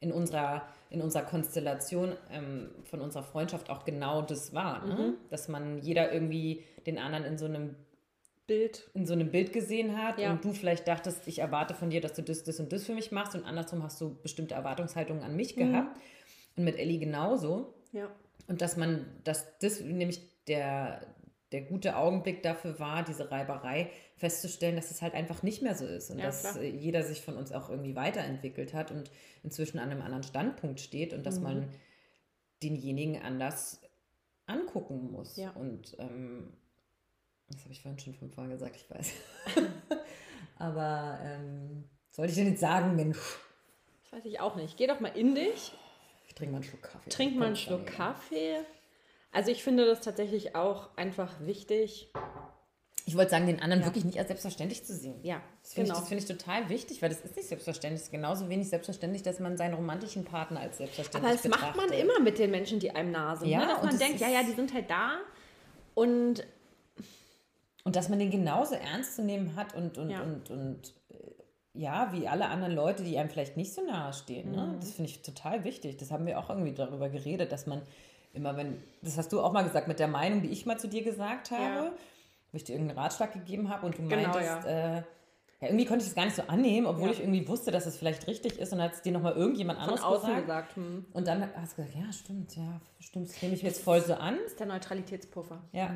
in 0.00 0.12
unserer, 0.12 0.62
in 0.90 1.00
unserer 1.02 1.22
Konstellation 1.22 2.12
ähm, 2.30 2.70
von 2.84 3.00
unserer 3.00 3.24
Freundschaft 3.24 3.68
auch 3.70 3.84
genau 3.84 4.22
das 4.22 4.54
war. 4.54 4.84
Mhm. 4.86 4.88
Ne? 4.94 5.14
Dass 5.30 5.48
man 5.48 5.78
jeder 5.78 6.12
irgendwie 6.12 6.62
den 6.86 6.98
anderen 6.98 7.24
in 7.24 7.36
so 7.38 7.46
einem 7.46 7.74
Bild. 8.46 8.88
in 8.94 9.04
so 9.04 9.12
einem 9.12 9.30
Bild 9.30 9.52
gesehen 9.52 10.00
hat 10.02 10.18
Ja. 10.18 10.30
und 10.30 10.42
du 10.44 10.52
vielleicht 10.54 10.88
dachtest, 10.88 11.26
ich 11.28 11.40
erwarte 11.40 11.74
von 11.74 11.90
dir, 11.90 12.00
dass 12.00 12.14
du 12.14 12.22
das, 12.22 12.44
das 12.44 12.58
und 12.60 12.72
das 12.72 12.84
für 12.84 12.94
mich 12.94 13.12
machst 13.12 13.34
und 13.34 13.44
andersrum 13.44 13.82
hast 13.82 14.00
du 14.00 14.16
bestimmte 14.22 14.54
Erwartungshaltungen 14.54 15.22
an 15.22 15.36
mich 15.36 15.54
Mhm. 15.56 15.72
gehabt 15.72 15.96
und 16.56 16.64
mit 16.64 16.78
Ellie 16.78 16.98
genauso 16.98 17.74
Ja. 17.92 18.08
und 18.46 18.62
dass 18.62 18.76
man, 18.78 19.04
dass 19.24 19.58
das 19.58 19.80
nämlich 19.82 20.20
der, 20.46 21.02
der 21.52 21.62
gute 21.62 21.96
Augenblick 21.96 22.42
dafür 22.42 22.78
war, 22.78 23.02
diese 23.02 23.30
Reiberei 23.30 23.90
festzustellen, 24.16 24.76
dass 24.76 24.90
es 24.90 25.00
halt 25.00 25.14
einfach 25.14 25.42
nicht 25.42 25.62
mehr 25.62 25.74
so 25.74 25.86
ist 25.86 26.10
und 26.10 26.18
Ja, 26.18 26.26
dass 26.26 26.42
klar. 26.42 26.56
äh, 26.62 26.68
jeder 26.68 27.02
sich 27.02 27.22
von 27.22 27.36
uns 27.36 27.52
auch 27.52 27.70
irgendwie 27.70 27.96
weiterentwickelt 27.96 28.74
hat 28.74 28.90
und 28.90 29.10
inzwischen 29.42 29.78
an 29.78 29.90
einem 29.90 30.02
anderen 30.02 30.22
Standpunkt 30.24 30.80
steht 30.80 31.12
und 31.12 31.20
Mhm. 31.20 31.24
dass 31.24 31.40
man 31.40 31.68
denjenigen 32.62 33.22
anders 33.22 33.80
angucken 34.46 35.10
muss 35.12 35.36
Ja. 35.36 35.50
und 35.52 35.96
ähm, 35.98 36.52
das 37.48 37.62
habe 37.62 37.72
ich 37.72 37.80
vorhin 37.80 37.98
schon 37.98 38.14
fünfmal 38.14 38.48
gesagt, 38.48 38.76
ich 38.76 38.90
weiß. 38.90 39.12
Aber 40.58 41.18
ähm, 41.22 41.84
sollte 42.10 42.30
ich 42.32 42.36
denn 42.36 42.48
jetzt 42.48 42.60
sagen, 42.60 42.96
Mensch, 42.96 43.18
Das 44.02 44.12
weiß 44.18 44.24
ich 44.26 44.40
auch 44.40 44.56
nicht. 44.56 44.76
Geh 44.76 44.86
doch 44.86 45.00
mal 45.00 45.08
in 45.16 45.34
dich. 45.34 45.72
ich 46.26 46.34
trinke 46.34 46.52
mal 46.52 46.58
einen 46.58 46.64
Schluck 46.64 46.82
Kaffee. 46.82 47.10
Trink 47.10 47.36
mal 47.36 47.46
einen 47.46 47.56
Schluck 47.56 47.86
Kaffee. 47.86 48.56
Also 49.32 49.50
ich 49.50 49.62
finde 49.62 49.84
das 49.86 50.00
tatsächlich 50.00 50.54
auch 50.56 50.96
einfach 50.96 51.32
wichtig. 51.40 52.10
Ich 53.06 53.16
wollte 53.16 53.30
sagen, 53.30 53.46
den 53.46 53.60
anderen 53.62 53.80
Ja. 53.80 53.86
wirklich 53.86 54.04
nicht 54.04 54.18
als 54.18 54.28
selbstverständlich 54.28 54.84
zu 54.84 54.94
sehen. 54.94 55.18
Ja, 55.22 55.40
Das 55.62 55.72
finde 55.74 55.88
genau. 55.88 55.94
ich, 55.94 56.00
das 56.00 56.08
finde 56.08 56.24
ich 56.24 56.28
total 56.38 56.68
wichtig, 56.68 57.00
weil 57.00 57.08
das 57.08 57.20
ist 57.20 57.36
nicht 57.36 57.48
selbstverständlich. 57.48 58.00
Es 58.00 58.06
ist 58.08 58.10
genauso 58.12 58.48
wenig 58.50 58.68
selbstverständlich, 58.68 59.22
dass 59.22 59.40
man 59.40 59.56
seinen 59.56 59.74
romantischen 59.74 60.24
Partner 60.24 60.60
als 60.60 60.76
selbstverständlich 60.78 61.24
Aber 61.24 61.32
das 61.32 61.42
betrachtet. 61.42 61.76
macht 61.76 61.88
man 61.90 61.98
immer 61.98 62.20
mit 62.20 62.38
den 62.38 62.50
Menschen, 62.50 62.80
die 62.80 62.90
einem 62.90 63.12
nah 63.12 63.36
sind. 63.36 63.48
Ja, 63.48 63.60
ne? 63.60 63.66
Dass 63.66 63.76
und 63.78 63.82
man 63.84 63.90
das 63.90 63.98
denkt, 63.98 64.20
ja, 64.20 64.28
ja, 64.28 64.42
die 64.42 64.52
sind 64.52 64.74
halt 64.74 64.90
da. 64.90 65.18
Und 65.94 66.44
Und 67.84 67.96
dass 67.96 68.08
man 68.10 68.18
den 68.18 68.30
genauso 68.30 68.74
ernst 68.74 69.16
zu 69.16 69.22
nehmen 69.22 69.56
hat 69.56 69.74
und, 69.74 69.96
und, 69.96 70.10
Ja. 70.10 70.20
und, 70.22 70.50
und 70.50 70.92
äh, 71.10 71.14
ja, 71.72 72.12
wie 72.12 72.28
alle 72.28 72.46
anderen 72.48 72.74
Leute, 72.74 73.02
die 73.04 73.16
einem 73.16 73.30
vielleicht 73.30 73.56
nicht 73.56 73.72
so 73.72 73.82
nahe 73.82 74.12
stehen. 74.12 74.50
Ne? 74.52 74.74
Mhm. 74.74 74.80
Das 74.80 74.90
finde 74.92 75.10
ich 75.10 75.22
total 75.22 75.64
wichtig. 75.64 75.96
Das 75.96 76.10
haben 76.10 76.26
wir 76.26 76.38
auch 76.38 76.50
irgendwie 76.50 76.72
darüber 76.74 77.08
geredet, 77.08 77.52
dass 77.52 77.66
man 77.66 77.80
immer, 78.38 78.56
wenn, 78.56 78.82
das 79.02 79.18
hast 79.18 79.32
du 79.32 79.40
auch 79.40 79.52
mal 79.52 79.62
gesagt, 79.64 79.86
mit 79.88 79.98
der 79.98 80.08
Meinung, 80.08 80.40
die 80.42 80.48
ich 80.48 80.64
mal 80.66 80.78
zu 80.78 80.88
dir 80.88 81.02
gesagt 81.04 81.50
habe, 81.50 81.62
Ja. 81.86 81.92
wo 82.52 82.56
ich 82.56 82.64
dir 82.64 82.72
irgendeinen 82.72 82.98
Ratschlag 82.98 83.32
gegeben 83.34 83.68
habe 83.68 83.84
und 83.86 83.98
du 83.98 84.02
Genau, 84.08 84.16
meintest, 84.32 84.66
äh, 84.66 84.96
ja, 85.60 85.66
irgendwie 85.66 85.84
konnte 85.86 86.04
ich 86.04 86.10
es 86.10 86.14
gar 86.14 86.24
nicht 86.24 86.36
so 86.36 86.42
annehmen, 86.42 86.86
obwohl 86.86 87.06
Ja. 87.08 87.12
ich 87.12 87.20
irgendwie 87.20 87.46
wusste, 87.48 87.70
dass 87.72 87.84
es 87.86 87.96
vielleicht 87.98 88.26
richtig 88.28 88.58
ist 88.58 88.72
und 88.72 88.80
hat 88.80 88.94
es 88.94 89.02
dir 89.02 89.12
nochmal 89.12 89.34
irgendjemand 89.34 89.78
von 89.80 89.88
anderes 89.88 90.04
außen 90.04 90.28
gesagt. 90.28 90.46
gesagt, 90.46 90.76
hm, 90.76 91.06
Und 91.12 91.26
dann 91.26 91.42
hast 91.56 91.76
du 91.76 91.82
gesagt, 91.82 91.98
ja, 92.04 92.12
stimmt, 92.12 92.56
ja, 92.56 92.80
stimmt, 93.00 93.28
das 93.28 93.42
nehme 93.42 93.54
ich 93.54 93.62
mir 93.62 93.68
jetzt 93.70 93.82
voll 93.82 94.00
so 94.00 94.14
an. 94.14 94.36
ist 94.46 94.58
der 94.60 94.66
Neutralitätspuffer. 94.66 95.60
Ja. 95.72 95.92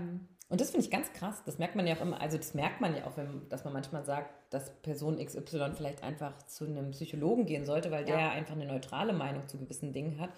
Und 0.53 0.61
das 0.61 0.71
finde 0.71 0.85
ich 0.85 0.91
ganz 0.91 1.11
krass. 1.15 1.43
Das 1.47 1.59
merkt 1.59 1.77
man 1.77 1.87
ja 1.87 1.97
auch 1.97 2.03
immer, 2.03 2.21
also 2.21 2.37
das 2.37 2.53
merkt 2.53 2.83
man 2.83 2.95
ja 2.95 3.07
auch, 3.07 3.17
wenn, 3.17 3.49
dass 3.49 3.65
man 3.65 3.73
manchmal 3.73 4.05
sagt, 4.05 4.53
dass 4.53 4.71
Person 4.83 5.17
XY 5.17 5.73
vielleicht 5.75 6.03
einfach 6.03 6.37
zu 6.47 6.67
einem 6.67 6.91
Psychologen 6.91 7.47
gehen 7.47 7.65
sollte, 7.65 7.91
weil 7.91 8.07
Ja. 8.07 8.17
der 8.17 8.31
einfach 8.33 8.55
eine 8.55 8.67
neutrale 8.67 9.15
Meinung 9.15 9.49
zu 9.49 9.57
gewissen 9.57 9.95
Dingen 9.95 10.21
hat 10.21 10.29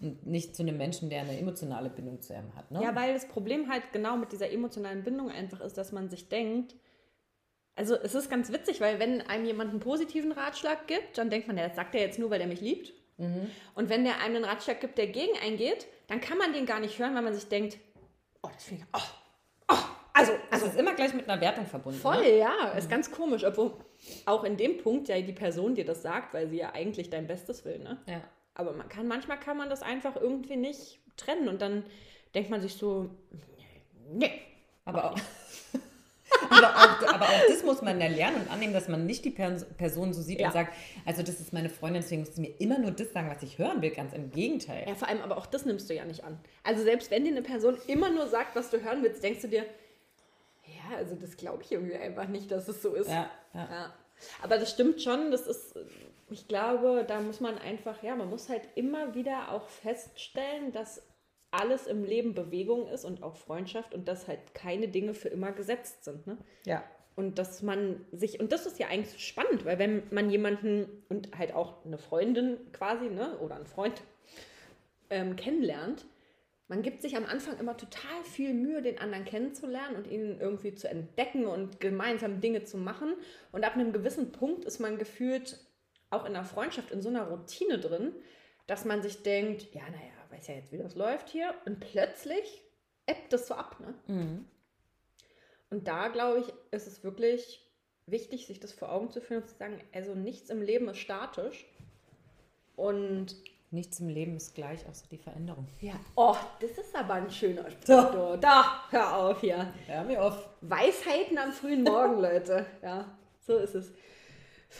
und 0.00 0.26
nicht 0.26 0.56
zu 0.56 0.62
einem 0.64 0.76
Menschen, 0.76 1.08
der 1.08 1.20
eine 1.20 1.38
emotionale 1.38 1.88
Bindung 1.88 2.20
zu 2.20 2.34
ihm 2.34 2.52
hat. 2.56 2.68
Ne? 2.72 2.82
Ja, 2.82 2.96
weil 2.96 3.14
das 3.14 3.28
Problem 3.28 3.70
halt 3.70 3.84
genau 3.92 4.16
mit 4.16 4.32
dieser 4.32 4.50
emotionalen 4.50 5.04
Bindung 5.04 5.30
einfach 5.30 5.60
ist, 5.60 5.78
dass 5.78 5.92
man 5.92 6.10
sich 6.10 6.28
denkt, 6.28 6.74
also 7.76 7.94
es 7.94 8.16
ist 8.16 8.28
ganz 8.28 8.52
witzig, 8.52 8.80
weil 8.80 8.98
wenn 8.98 9.20
einem 9.22 9.44
jemand 9.44 9.70
einen 9.70 9.78
positiven 9.78 10.32
Ratschlag 10.32 10.88
gibt, 10.88 11.16
dann 11.16 11.30
denkt 11.30 11.46
man, 11.46 11.56
ja, 11.56 11.68
das 11.68 11.76
sagt 11.76 11.94
er 11.94 12.00
jetzt 12.00 12.18
nur, 12.18 12.28
weil 12.30 12.38
der 12.40 12.48
mich 12.48 12.60
liebt. 12.60 12.92
Und 13.74 13.88
wenn 13.90 14.02
der 14.04 14.18
einem 14.20 14.36
einen 14.36 14.44
Ratschlag 14.46 14.80
gibt, 14.80 14.96
der 14.98 15.06
gegen 15.06 15.32
einen 15.44 15.58
geht, 15.58 15.86
dann 16.08 16.20
kann 16.22 16.38
man 16.38 16.54
den 16.54 16.64
gar 16.66 16.80
nicht 16.80 16.98
hören, 16.98 17.14
weil 17.14 17.20
man 17.22 17.34
sich 17.34 17.48
denkt, 17.48 17.78
oh, 18.42 18.48
das 18.52 18.64
finde 18.64 18.82
ich, 18.82 18.88
oh, 19.00 19.06
also, 20.12 20.32
also 20.50 20.66
es 20.66 20.72
ist 20.72 20.78
immer 20.78 20.94
gleich 20.94 21.14
mit 21.14 21.28
einer 21.28 21.40
Wertung 21.40 21.66
verbunden. 21.66 21.98
Voll, 21.98 22.22
Ne? 22.22 22.38
ja, 22.38 22.68
ist 22.76 22.90
ganz 22.90 23.10
komisch, 23.10 23.44
obwohl 23.44 23.72
auch 24.26 24.44
in 24.44 24.56
dem 24.56 24.78
Punkt 24.78 25.08
ja 25.08 25.20
die 25.20 25.32
Person 25.32 25.74
dir 25.74 25.84
das 25.84 26.02
sagt, 26.02 26.34
weil 26.34 26.48
sie 26.48 26.58
ja 26.58 26.72
eigentlich 26.72 27.10
dein 27.10 27.26
Bestes 27.26 27.64
will, 27.64 27.78
ne? 27.78 27.98
Ja. 28.06 28.20
Aber 28.54 28.72
man 28.72 28.88
kann, 28.88 29.06
manchmal 29.08 29.38
kann 29.38 29.56
man 29.56 29.70
das 29.70 29.82
einfach 29.82 30.16
irgendwie 30.16 30.56
nicht 30.56 30.98
trennen 31.16 31.48
und 31.48 31.62
dann 31.62 31.84
denkt 32.34 32.50
man 32.50 32.60
sich 32.60 32.74
so, 32.74 33.10
nee. 34.10 34.32
Aber 34.84 35.12
auch, 35.12 35.18
aber, 36.50 36.68
auch, 36.68 37.14
aber 37.14 37.24
auch 37.26 37.46
das 37.48 37.62
muss 37.62 37.82
man 37.82 38.00
ja 38.00 38.08
lernen 38.08 38.42
und 38.42 38.50
annehmen, 38.50 38.72
dass 38.72 38.88
man 38.88 39.06
nicht 39.06 39.24
die 39.24 39.30
Person 39.30 40.12
so 40.12 40.22
sieht 40.22 40.40
ja. 40.40 40.48
und 40.48 40.52
sagt, 40.52 40.74
also 41.04 41.22
das 41.22 41.40
ist 41.40 41.52
meine 41.52 41.68
Freundin, 41.68 42.02
deswegen 42.02 42.22
muss 42.22 42.34
sie 42.34 42.40
mir 42.40 42.54
immer 42.58 42.78
nur 42.78 42.90
das 42.90 43.12
sagen, 43.12 43.30
was 43.30 43.42
ich 43.42 43.58
hören 43.58 43.82
will. 43.82 43.90
Ganz 43.90 44.12
im 44.12 44.30
Gegenteil. 44.30 44.84
Ja, 44.88 44.94
vor 44.94 45.08
allem, 45.08 45.20
aber 45.20 45.36
auch 45.36 45.46
das 45.46 45.64
nimmst 45.64 45.88
du 45.90 45.94
ja 45.94 46.04
nicht 46.04 46.24
an. 46.24 46.38
Also 46.64 46.82
selbst 46.82 47.10
wenn 47.10 47.24
dir 47.24 47.30
eine 47.30 47.42
Person 47.42 47.76
immer 47.86 48.10
nur 48.10 48.26
sagt, 48.26 48.56
was 48.56 48.70
du 48.70 48.82
hören 48.82 49.02
willst, 49.02 49.22
denkst 49.22 49.42
du 49.42 49.48
dir, 49.48 49.64
also 50.96 51.14
das 51.14 51.36
glaube 51.36 51.62
ich 51.62 51.72
irgendwie 51.72 51.96
einfach 51.96 52.28
nicht, 52.28 52.50
dass 52.50 52.68
es 52.68 52.82
so 52.82 52.94
ist. 52.94 53.08
Ja, 53.08 53.30
ja. 53.54 53.68
ja. 53.70 53.94
Aber 54.42 54.58
das 54.58 54.70
stimmt 54.70 55.00
schon, 55.02 55.30
das 55.30 55.46
ist, 55.46 55.74
ich 56.30 56.46
glaube, 56.48 57.04
da 57.06 57.20
muss 57.20 57.40
man 57.40 57.58
einfach, 57.58 58.02
ja, 58.02 58.14
man 58.14 58.30
muss 58.30 58.48
halt 58.48 58.62
immer 58.74 59.14
wieder 59.14 59.52
auch 59.52 59.66
feststellen, 59.66 60.72
dass 60.72 61.02
alles 61.50 61.86
im 61.86 62.04
Leben 62.04 62.34
Bewegung 62.34 62.88
ist 62.88 63.04
und 63.04 63.22
auch 63.22 63.36
Freundschaft 63.36 63.94
und 63.94 64.06
dass 64.06 64.28
halt 64.28 64.54
keine 64.54 64.88
Dinge 64.88 65.14
für 65.14 65.28
immer 65.28 65.52
gesetzt 65.52 66.04
sind. 66.04 66.26
Ne? 66.26 66.38
Ja. 66.64 66.84
Und 67.16 67.38
dass 67.38 67.62
man 67.62 68.04
sich, 68.12 68.40
und 68.40 68.52
das 68.52 68.66
ist 68.66 68.78
ja 68.78 68.86
eigentlich 68.86 69.26
spannend, 69.26 69.64
weil 69.64 69.78
wenn 69.78 70.02
man 70.10 70.30
jemanden 70.30 71.02
und 71.08 71.36
halt 71.36 71.54
auch 71.54 71.84
eine 71.84 71.98
Freundin 71.98 72.56
quasi, 72.72 73.08
ne, 73.08 73.36
oder 73.38 73.56
einen 73.56 73.66
Freund 73.66 74.00
ähm, 75.10 75.34
kennenlernt, 75.34 76.06
man 76.70 76.82
gibt 76.82 77.02
sich 77.02 77.16
am 77.16 77.26
Anfang 77.26 77.58
immer 77.58 77.76
total 77.76 78.22
viel 78.22 78.54
Mühe, 78.54 78.80
den 78.80 79.00
anderen 79.00 79.24
kennenzulernen 79.24 79.96
und 79.96 80.06
ihn 80.06 80.38
irgendwie 80.38 80.72
zu 80.72 80.88
entdecken 80.88 81.44
und 81.44 81.80
gemeinsam 81.80 82.40
Dinge 82.40 82.62
zu 82.62 82.78
machen. 82.78 83.16
Und 83.50 83.64
ab 83.64 83.74
einem 83.74 83.92
gewissen 83.92 84.30
Punkt 84.30 84.64
ist 84.64 84.78
man 84.78 84.96
gefühlt 84.96 85.58
auch 86.10 86.24
in 86.24 86.32
der 86.32 86.44
Freundschaft 86.44 86.92
in 86.92 87.02
so 87.02 87.08
einer 87.08 87.24
Routine 87.24 87.80
drin, 87.80 88.14
dass 88.68 88.84
man 88.84 89.02
sich 89.02 89.24
denkt, 89.24 89.74
ja, 89.74 89.82
naja, 89.82 90.12
weiß 90.30 90.46
ja 90.46 90.54
jetzt, 90.54 90.70
wie 90.70 90.78
das 90.78 90.94
läuft 90.94 91.28
hier. 91.28 91.52
Und 91.66 91.80
plötzlich 91.80 92.62
ebbt 93.06 93.32
das 93.32 93.48
so 93.48 93.54
ab. 93.54 93.80
Ne? 93.80 93.94
Mhm. 94.06 94.44
Und 95.70 95.88
da, 95.88 96.06
glaube 96.06 96.38
ich, 96.38 96.52
ist 96.70 96.86
es 96.86 97.02
wirklich 97.02 97.68
wichtig, 98.06 98.46
sich 98.46 98.60
das 98.60 98.72
vor 98.72 98.92
Augen 98.92 99.10
zu 99.10 99.20
führen 99.20 99.42
und 99.42 99.48
zu 99.48 99.56
sagen, 99.56 99.82
also 99.92 100.14
nichts 100.14 100.50
im 100.50 100.62
Leben 100.62 100.88
ist 100.88 100.98
statisch. 100.98 101.66
Und 102.76 103.34
nichts 103.70 104.00
im 104.00 104.08
Leben 104.08 104.36
ist 104.36 104.54
gleich, 104.54 104.86
außer 104.88 105.06
die 105.10 105.18
Veränderung. 105.18 105.68
Ja. 105.80 105.94
Oh, 106.16 106.36
das 106.60 106.70
ist 106.72 106.94
aber 106.94 107.14
ein 107.14 107.30
schöner 107.30 107.70
Spruch. 107.70 108.12
So. 108.12 108.36
Da, 108.36 108.84
hör 108.90 109.16
auf 109.16 109.40
hier. 109.40 109.72
Hör 109.86 110.04
mir 110.04 110.22
auf. 110.22 110.48
Weisheiten 110.60 111.38
am 111.38 111.52
frühen 111.52 111.82
Morgen, 111.82 112.18
Leute. 112.20 112.66
Ja, 112.82 113.04
so 113.46 113.56
ist 113.56 113.74
es. 113.74 113.92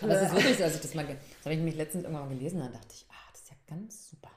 Aber 0.02 0.12
es 0.12 0.22
ist 0.22 0.34
wirklich 0.34 0.56
so, 0.56 0.64
also 0.64 0.78
das, 0.78 0.92
das 0.92 0.94
habe 0.94 1.16
ich 1.52 1.58
nämlich 1.58 1.76
letztens 1.76 2.04
irgendwann 2.04 2.28
mal 2.28 2.34
gelesen, 2.34 2.60
dann 2.60 2.72
dachte 2.72 2.94
ich, 2.94 3.06
ah, 3.10 3.28
das 3.32 3.42
ist 3.42 3.50
ja 3.50 3.56
ganz 3.66 4.10
super. 4.10 4.30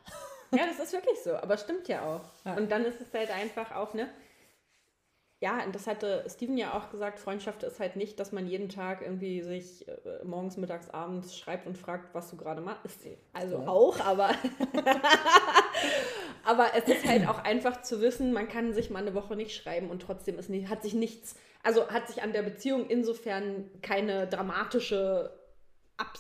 Ja, 0.52 0.66
das 0.68 0.80
ist 0.80 0.94
wirklich 0.94 1.20
so, 1.24 1.36
aber 1.36 1.58
stimmt 1.58 1.88
ja 1.88 2.04
auch. 2.04 2.22
Ja. 2.46 2.56
Und 2.56 2.72
dann 2.72 2.86
ist 2.86 3.02
es 3.02 3.14
halt 3.14 3.32
einfach 3.32 3.72
auch, 3.76 3.94
ne? 3.94 4.10
Ja, 5.44 5.62
und 5.66 5.76
das 5.76 5.88
hatte 5.88 6.24
Steven 6.30 6.58
ja 6.58 6.74
auch 6.74 6.90
gesagt, 6.90 7.20
Freundschaft 7.20 7.64
ist 7.64 7.82
halt 7.82 7.98
nicht, 7.98 8.18
dass 8.18 8.32
man 8.32 8.48
jeden 8.48 8.70
Tag 8.70 9.02
irgendwie 9.02 9.42
sich 9.42 9.86
äh, 9.90 10.24
morgens, 10.24 10.56
mittags, 10.56 10.90
abends 10.90 11.38
schreibt 11.38 11.68
und 11.68 11.78
fragt, 11.78 12.16
was 12.16 12.30
du 12.30 12.38
gerade 12.38 12.62
machst. 12.62 13.02
Also 13.34 13.58
ja. 13.58 13.68
auch, 13.68 14.00
aber, 14.00 14.30
aber 16.46 16.68
es 16.78 16.88
ist 16.88 17.06
halt 17.06 17.28
auch 17.28 17.44
einfach 17.44 17.82
zu 17.82 18.00
wissen, 18.00 18.32
man 18.32 18.48
kann 18.48 18.72
sich 18.72 18.90
mal 18.90 19.00
eine 19.00 19.16
Woche 19.16 19.36
nicht 19.36 19.54
schreiben 19.54 19.90
und 19.90 20.02
trotzdem 20.02 20.40
ist 20.40 20.50
nicht, 20.50 20.70
hat 20.70 20.82
sich 20.82 20.94
nichts, 20.94 21.36
also 21.62 21.90
hat 21.90 22.08
sich 22.08 22.24
an 22.24 22.32
der 22.32 22.44
Beziehung 22.44 22.88
insofern 22.88 23.70
keine 23.82 24.28
dramatische 24.28 25.30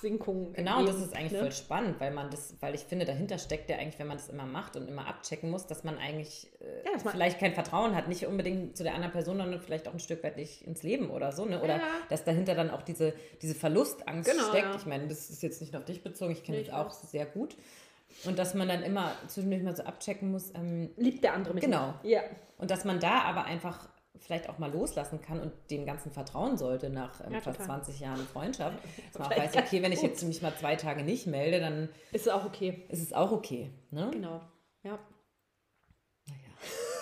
Absinkung. 0.04 0.52
Genau, 0.54 0.80
und 0.80 0.88
das 0.88 0.98
ist 0.98 1.16
eigentlich 1.16 1.32
ne? 1.32 1.39
voll 1.39 1.52
spannend, 1.54 2.00
weil 2.00 2.12
man 2.12 2.30
das, 2.30 2.56
weil 2.60 2.76
ich 2.76 2.82
finde, 2.82 3.06
dahinter 3.06 3.38
steckt 3.38 3.70
ja 3.70 3.78
eigentlich, 3.78 3.98
wenn 4.00 4.08
man 4.08 4.18
das 4.18 4.28
immer 4.28 4.46
macht 4.46 4.76
und 4.76 4.89
immer 4.89 5.08
abchecken 5.08 5.50
muss, 5.50 5.66
dass 5.66 5.86
man 5.86 5.98
eigentlich 5.98 6.52
äh, 6.60 6.86
ja, 6.86 6.92
dass 6.94 7.06
man 7.06 7.13
vielleicht 7.13 7.39
kein 7.39 7.54
Vertrauen 7.54 7.96
hat, 7.96 8.10
nicht 8.10 8.28
unbedingt 8.28 8.76
zu 8.76 8.84
der 8.84 8.96
anderen 8.96 9.13
Person, 9.13 9.38
sondern 9.38 9.62
vielleicht 9.62 9.88
auch 9.88 9.94
ein 9.94 10.00
Stück 10.00 10.22
weit 10.24 10.36
nicht 10.36 10.62
ins 10.63 10.84
Leben 10.84 11.10
oder 11.10 11.32
so, 11.32 11.46
ne? 11.46 11.62
Oder 11.62 11.78
ja. 11.78 11.82
dass 12.10 12.26
dahinter 12.26 12.54
dann 12.54 12.70
auch 12.70 12.82
diese, 12.82 13.13
diese 13.42 13.56
Verlustangst 13.56 14.30
genau, 14.30 14.50
steckt. 14.50 14.68
Ja. 14.68 14.76
Ich 14.76 14.86
meine, 14.86 15.08
das 15.08 15.30
ist 15.30 15.42
jetzt 15.42 15.62
nicht 15.62 15.74
auf 15.76 15.86
dich 15.86 16.04
bezogen, 16.04 16.34
ich 16.34 16.44
kenne 16.44 16.58
nee, 16.58 16.66
das 16.66 16.74
auch 16.74 16.92
sehr 16.92 17.26
gut. 17.26 17.56
Und 18.26 18.38
dass 18.38 18.54
man 18.54 18.68
dann 18.68 18.84
immer 18.84 19.13
zwischendurch 19.28 19.63
mal 19.63 19.76
so 19.76 19.84
abchecken 19.84 20.32
muss. 20.32 20.54
Ähm, 20.54 20.92
Liebt 20.98 21.24
der 21.24 21.34
andere 21.34 21.54
mich? 21.56 21.63
Genau. 21.63 21.96
Ja. 22.04 22.22
Und 22.60 22.70
dass 22.70 22.86
man 22.86 23.00
da 23.00 23.22
aber 23.22 23.46
einfach 23.46 23.88
vielleicht 24.19 24.49
auch 24.49 24.60
mal 24.60 24.71
loslassen 24.71 25.21
kann 25.21 25.39
und 25.39 25.52
dem 25.69 25.86
Ganzen 25.86 26.12
vertrauen 26.12 26.58
sollte 26.58 26.89
nach 26.89 27.26
ähm, 27.26 27.34
ja, 27.34 27.41
fast 27.41 27.63
20 27.63 27.99
Jahren 27.99 28.26
Freundschaft. 28.28 28.78
Dass 29.12 29.19
man 29.19 29.32
auch 29.32 29.38
weiß, 29.38 29.58
okay, 29.58 29.82
wenn 29.82 29.91
ich 29.91 30.02
jetzt 30.02 30.23
mich 30.23 30.41
mal 30.41 30.56
zwei 30.56 30.76
Tage 30.76 31.04
nicht 31.04 31.28
melde, 31.28 31.60
dann 31.60 31.89
ist 32.12 32.28
es 32.28 32.30
auch 32.30 32.45
okay. 32.45 32.86
Ist 32.89 33.02
es 33.02 33.13
auch 33.13 33.32
okay. 33.32 33.71
Ne? 33.91 34.10
Genau. 34.12 34.41
Ja. 34.84 34.99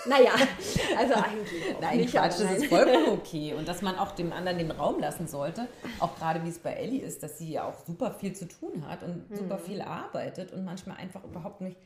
Naja, 0.06 0.32
also 0.98 1.14
eigentlich 1.14 1.76
auch 1.76 1.82
Nein, 1.82 1.98
nicht. 1.98 2.12
Quatsch, 2.12 2.40
das 2.40 2.52
ist 2.58 2.66
vollkommen 2.66 3.10
okay. 3.12 3.54
Und 3.54 3.68
dass 3.68 3.82
man 3.82 3.98
auch 3.98 4.12
dem 4.12 4.34
anderen 4.34 4.58
den 4.58 4.72
Raum 4.72 5.00
lassen 5.00 5.28
sollte, 5.28 5.68
auch 6.00 6.16
gerade 6.18 6.44
wie 6.44 6.50
es 6.50 6.60
bei 6.60 6.74
Ellie 6.74 7.02
ist, 7.02 7.22
dass 7.24 7.38
sie 7.38 7.52
ja 7.52 7.66
auch 7.66 7.86
super 7.86 8.12
viel 8.12 8.34
zu 8.34 8.48
tun 8.48 8.88
hat 8.88 9.04
und 9.04 9.30
mhm. 9.30 9.36
super 9.36 9.60
viel 9.60 9.82
arbeitet 9.82 10.54
und 10.54 10.66
manchmal 10.66 10.98
einfach 10.98 11.24
überhaupt 11.24 11.62
nicht 11.62 11.78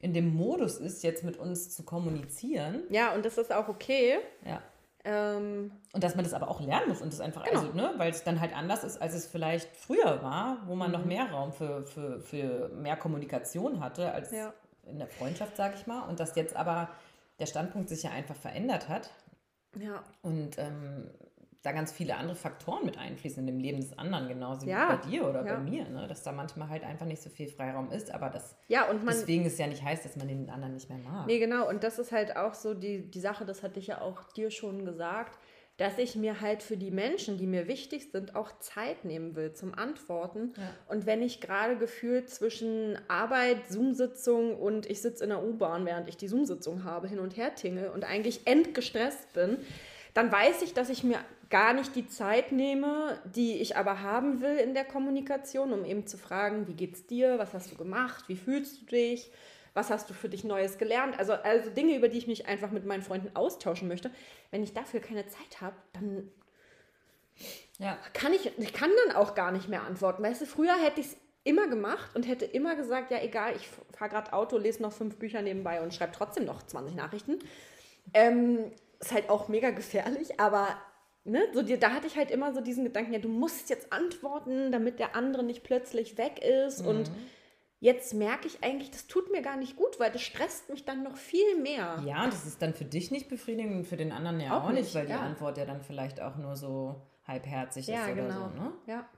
in 0.00 0.14
dem 0.14 0.34
Modus 0.34 0.76
ist, 0.76 1.02
jetzt 1.02 1.24
mit 1.24 1.36
uns 1.38 1.70
zu 1.74 1.82
kommunizieren. 1.82 2.82
Ja, 2.90 3.14
und 3.14 3.24
das 3.24 3.38
ist 3.38 3.52
auch 3.52 3.68
okay. 3.68 4.18
Ja. 4.44 4.62
Ähm, 5.04 5.72
und 5.92 6.04
dass 6.04 6.14
man 6.14 6.24
das 6.24 6.34
aber 6.34 6.48
auch 6.48 6.60
lernen 6.60 6.88
muss 6.88 7.00
und 7.00 7.12
das 7.12 7.20
einfach, 7.20 7.44
genau. 7.44 7.60
also, 7.60 7.72
ne, 7.72 7.94
weil 7.96 8.10
es 8.10 8.24
dann 8.24 8.40
halt 8.40 8.54
anders 8.56 8.84
ist, 8.84 9.00
als 9.00 9.14
es 9.14 9.26
vielleicht 9.26 9.68
früher 9.76 10.22
war, 10.22 10.58
wo 10.66 10.74
man 10.74 10.88
mhm. 10.90 10.98
noch 10.98 11.04
mehr 11.04 11.30
Raum 11.30 11.52
für, 11.52 11.84
für, 11.84 12.20
für 12.20 12.68
mehr 12.70 12.96
Kommunikation 12.96 13.80
hatte 13.80 14.12
als 14.12 14.32
ja. 14.32 14.52
in 14.84 14.98
der 14.98 15.08
Freundschaft, 15.08 15.56
sage 15.56 15.74
ich 15.78 15.86
mal. 15.86 16.08
Und 16.08 16.20
dass 16.20 16.34
jetzt 16.36 16.54
aber 16.54 16.88
der 17.38 17.46
Standpunkt 17.46 17.88
sich 17.88 18.02
ja 18.02 18.10
einfach 18.10 18.36
verändert 18.36 18.88
hat. 18.88 19.10
Ja. 19.78 20.02
Und 20.22 20.58
ähm, 20.58 21.10
da 21.68 21.72
ganz 21.72 21.92
viele 21.92 22.16
andere 22.16 22.34
Faktoren 22.34 22.84
mit 22.84 22.98
einfließen 22.98 23.40
in 23.40 23.46
dem 23.46 23.58
Leben 23.58 23.80
des 23.80 23.96
anderen, 23.98 24.28
genauso 24.28 24.66
ja. 24.66 24.88
wie 24.88 24.96
bei 24.96 25.10
dir 25.10 25.28
oder 25.28 25.44
ja. 25.44 25.54
bei 25.54 25.60
mir, 25.60 25.88
ne? 25.88 26.06
dass 26.08 26.22
da 26.22 26.32
manchmal 26.32 26.68
halt 26.68 26.82
einfach 26.82 27.06
nicht 27.06 27.22
so 27.22 27.30
viel 27.30 27.48
Freiraum 27.48 27.90
ist, 27.90 28.10
aber 28.10 28.30
das 28.30 28.56
ja, 28.68 28.88
und 28.88 29.04
man, 29.04 29.14
deswegen 29.14 29.44
ist 29.44 29.58
ja 29.58 29.66
nicht 29.66 29.82
heißt, 29.82 30.04
dass 30.04 30.16
man 30.16 30.28
den 30.28 30.48
anderen 30.50 30.74
nicht 30.74 30.88
mehr 30.88 30.98
mag. 30.98 31.26
Nee, 31.26 31.38
genau, 31.38 31.68
und 31.68 31.84
das 31.84 31.98
ist 31.98 32.10
halt 32.10 32.36
auch 32.36 32.54
so 32.54 32.74
die, 32.74 33.10
die 33.10 33.20
Sache, 33.20 33.44
das 33.44 33.62
hatte 33.62 33.78
ich 33.78 33.88
ja 33.88 34.00
auch 34.00 34.24
dir 34.32 34.50
schon 34.50 34.84
gesagt, 34.84 35.38
dass 35.76 35.96
ich 35.98 36.16
mir 36.16 36.40
halt 36.40 36.64
für 36.64 36.76
die 36.76 36.90
Menschen, 36.90 37.38
die 37.38 37.46
mir 37.46 37.68
wichtig 37.68 38.10
sind, 38.10 38.34
auch 38.34 38.58
Zeit 38.58 39.04
nehmen 39.04 39.36
will 39.36 39.52
zum 39.52 39.74
Antworten. 39.74 40.52
Ja. 40.56 40.62
Und 40.88 41.06
wenn 41.06 41.22
ich 41.22 41.40
gerade 41.40 41.76
gefühlt 41.76 42.28
zwischen 42.28 42.98
Arbeit, 43.06 43.68
Zoom-Sitzung 43.68 44.56
und 44.56 44.86
ich 44.86 45.00
sitze 45.00 45.22
in 45.22 45.30
der 45.30 45.44
U-Bahn, 45.44 45.86
während 45.86 46.08
ich 46.08 46.16
die 46.16 46.26
Zoom-Sitzung 46.26 46.82
habe, 46.82 47.06
hin 47.06 47.20
und 47.20 47.36
her 47.36 47.54
tingle 47.54 47.92
und 47.92 48.04
eigentlich 48.04 48.40
endgestresst 48.44 49.32
bin, 49.34 49.58
dann 50.14 50.32
weiß 50.32 50.62
ich, 50.62 50.74
dass 50.74 50.90
ich 50.90 51.04
mir 51.04 51.18
gar 51.50 51.72
nicht 51.72 51.94
die 51.96 52.08
Zeit 52.08 52.52
nehme, 52.52 53.18
die 53.24 53.58
ich 53.60 53.76
aber 53.76 54.02
haben 54.02 54.40
will 54.40 54.56
in 54.56 54.74
der 54.74 54.84
Kommunikation, 54.84 55.72
um 55.72 55.84
eben 55.84 56.06
zu 56.06 56.18
fragen, 56.18 56.66
wie 56.68 56.74
geht's 56.74 57.06
dir, 57.06 57.38
was 57.38 57.54
hast 57.54 57.72
du 57.72 57.76
gemacht, 57.76 58.24
wie 58.28 58.36
fühlst 58.36 58.82
du 58.82 58.86
dich, 58.86 59.30
was 59.74 59.90
hast 59.90 60.10
du 60.10 60.14
für 60.14 60.28
dich 60.28 60.44
Neues 60.44 60.76
gelernt, 60.76 61.18
also, 61.18 61.32
also 61.32 61.70
Dinge, 61.70 61.96
über 61.96 62.08
die 62.08 62.18
ich 62.18 62.26
mich 62.26 62.46
einfach 62.46 62.70
mit 62.70 62.84
meinen 62.84 63.02
Freunden 63.02 63.34
austauschen 63.34 63.88
möchte. 63.88 64.10
Wenn 64.50 64.62
ich 64.62 64.74
dafür 64.74 65.00
keine 65.00 65.26
Zeit 65.26 65.60
habe, 65.60 65.76
dann 65.94 66.30
ja. 67.78 67.96
kann 68.12 68.32
ich, 68.32 68.58
ich 68.58 68.72
kann 68.72 68.90
dann 69.06 69.16
auch 69.16 69.34
gar 69.34 69.52
nicht 69.52 69.68
mehr 69.68 69.82
antworten. 69.82 70.22
Weißt 70.22 70.42
du, 70.42 70.46
früher 70.46 70.74
hätte 70.74 71.00
ich 71.00 71.06
es 71.06 71.16
immer 71.44 71.68
gemacht 71.68 72.14
und 72.14 72.26
hätte 72.26 72.44
immer 72.44 72.74
gesagt, 72.74 73.10
ja 73.10 73.22
egal, 73.22 73.54
ich 73.56 73.68
fahre 73.96 74.10
gerade 74.10 74.32
Auto, 74.32 74.58
lese 74.58 74.82
noch 74.82 74.92
fünf 74.92 75.16
Bücher 75.16 75.40
nebenbei 75.40 75.80
und 75.80 75.94
schreibe 75.94 76.12
trotzdem 76.12 76.44
noch 76.44 76.62
20 76.62 76.94
Nachrichten. 76.94 77.38
Ähm, 78.12 78.72
ist 79.00 79.12
halt 79.12 79.30
auch 79.30 79.48
mega 79.48 79.70
gefährlich, 79.70 80.40
aber 80.40 80.76
ne, 81.24 81.42
so 81.52 81.62
die, 81.62 81.78
da 81.78 81.90
hatte 81.90 82.06
ich 82.06 82.16
halt 82.16 82.30
immer 82.30 82.52
so 82.52 82.60
diesen 82.60 82.84
Gedanken, 82.84 83.12
ja, 83.12 83.18
du 83.18 83.28
musst 83.28 83.70
jetzt 83.70 83.92
antworten, 83.92 84.72
damit 84.72 84.98
der 84.98 85.14
andere 85.14 85.42
nicht 85.42 85.62
plötzlich 85.62 86.18
weg 86.18 86.42
ist. 86.42 86.82
Mhm. 86.82 86.88
Und 86.88 87.10
jetzt 87.80 88.14
merke 88.14 88.46
ich 88.46 88.64
eigentlich, 88.64 88.90
das 88.90 89.06
tut 89.06 89.30
mir 89.30 89.42
gar 89.42 89.56
nicht 89.56 89.76
gut, 89.76 90.00
weil 90.00 90.10
das 90.10 90.22
stresst 90.22 90.68
mich 90.70 90.84
dann 90.84 91.02
noch 91.02 91.16
viel 91.16 91.60
mehr. 91.60 92.02
Ja, 92.06 92.26
das 92.26 92.46
ist 92.46 92.60
dann 92.62 92.74
für 92.74 92.84
dich 92.84 93.10
nicht 93.10 93.28
befriedigend 93.28 93.76
und 93.76 93.84
für 93.84 93.96
den 93.96 94.12
anderen 94.12 94.40
ja 94.40 94.58
auch, 94.58 94.64
auch 94.64 94.70
nicht, 94.70 94.84
nicht, 94.84 94.94
weil 94.94 95.08
ja. 95.08 95.18
die 95.18 95.22
Antwort 95.22 95.58
ja 95.58 95.64
dann 95.64 95.82
vielleicht 95.82 96.20
auch 96.20 96.36
nur 96.36 96.56
so 96.56 97.02
halbherzig 97.26 97.86
ja, 97.86 98.06
ist 98.06 98.12
oder 98.12 98.22
genau. 98.22 98.48
so. 98.48 98.62
Ne? 98.62 98.72
Ja. 98.86 99.08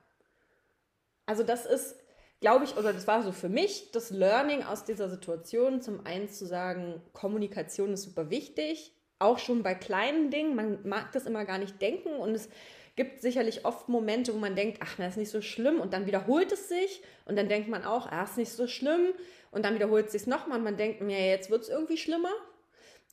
Also 1.27 1.45
das 1.45 1.65
ist, 1.65 1.97
glaube 2.41 2.65
ich, 2.65 2.77
oder 2.77 2.93
das 2.93 3.07
war 3.07 3.23
so 3.23 3.31
für 3.31 3.49
mich 3.49 3.93
das 3.93 4.11
Learning 4.11 4.65
aus 4.65 4.85
dieser 4.85 5.09
Situation, 5.09 5.81
zum 5.81 6.05
einen 6.05 6.29
zu 6.29 6.45
sagen, 6.45 7.01
Kommunikation 7.13 7.93
ist 7.93 8.03
super 8.03 8.31
wichtig 8.31 8.93
auch 9.21 9.39
schon 9.39 9.63
bei 9.63 9.75
kleinen 9.75 10.31
Dingen, 10.31 10.55
man 10.55 10.79
mag 10.89 11.13
das 11.13 11.27
immer 11.27 11.45
gar 11.45 11.59
nicht 11.59 11.81
denken 11.81 12.17
und 12.17 12.35
es 12.35 12.49
gibt 12.97 13.21
sicherlich 13.21 13.65
oft 13.65 13.89
Momente, 13.89 14.35
wo 14.35 14.39
man 14.39 14.57
denkt, 14.57 14.79
ach, 14.83 14.97
das 14.97 15.13
ist 15.13 15.17
nicht 15.17 15.31
so 15.31 15.41
schlimm 15.41 15.81
und 15.81 15.93
dann 15.93 16.07
wiederholt 16.07 16.53
es 16.53 16.69
sich 16.69 17.03
und 17.25 17.37
dann 17.37 17.49
denkt 17.49 17.69
man 17.69 17.85
auch, 17.85 18.11
ah, 18.11 18.25
ist 18.25 18.37
nicht 18.37 18.53
so 18.53 18.67
schlimm 18.67 19.13
und 19.51 19.65
dann 19.65 19.75
wiederholt 19.75 20.07
es 20.07 20.13
sich 20.13 20.27
nochmal 20.27 20.59
und 20.59 20.65
man 20.65 20.77
denkt, 20.77 21.01
ja, 21.01 21.17
jetzt 21.17 21.51
wird 21.51 21.63
es 21.63 21.69
irgendwie 21.69 21.97
schlimmer. 21.97 22.33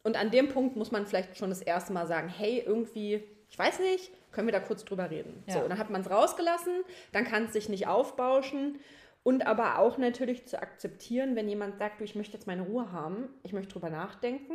Und 0.04 0.16
an 0.16 0.32
dem 0.32 0.50
Punkt 0.50 0.76
muss 0.76 0.92
man 0.92 1.06
vielleicht 1.06 1.38
schon 1.38 1.50
das 1.50 1.62
erste 1.62 1.94
Mal 1.94 2.08
sagen, 2.08 2.30
hey, 2.30 2.64
irgendwie, 2.66 3.24
ich 3.50 3.58
weiß 3.58 3.80
nicht, 3.80 4.12
können 4.32 4.48
wir 4.48 4.54
da 4.54 4.60
kurz 4.60 4.86
drüber 4.86 5.10
reden. 5.10 5.44
Ja. 5.48 5.56
So, 5.56 5.68
dann 5.68 5.78
hat 5.78 5.90
man 5.90 6.02
es 6.02 6.10
rausgelassen, 6.10 6.84
dann 7.12 7.26
kann 7.26 7.46
es 7.46 7.54
sich 7.54 7.70
nicht 7.70 7.88
aufbauschen 7.88 8.80
Und 9.24 9.46
aber 9.46 9.80
auch 9.80 9.98
natürlich 9.98 10.48
zu 10.48 10.62
akzeptieren, 10.62 11.36
wenn 11.36 11.50
jemand 11.50 11.80
sagt, 11.80 12.00
du, 12.00 12.06
ich 12.06 12.16
möchte 12.16 12.38
jetzt 12.38 12.48
meine 12.48 12.62
Ruhe 12.62 12.92
haben, 12.94 13.28
ich 13.44 13.52
möchte 13.52 13.74
drüber 13.74 13.90
nachdenken, 13.90 14.54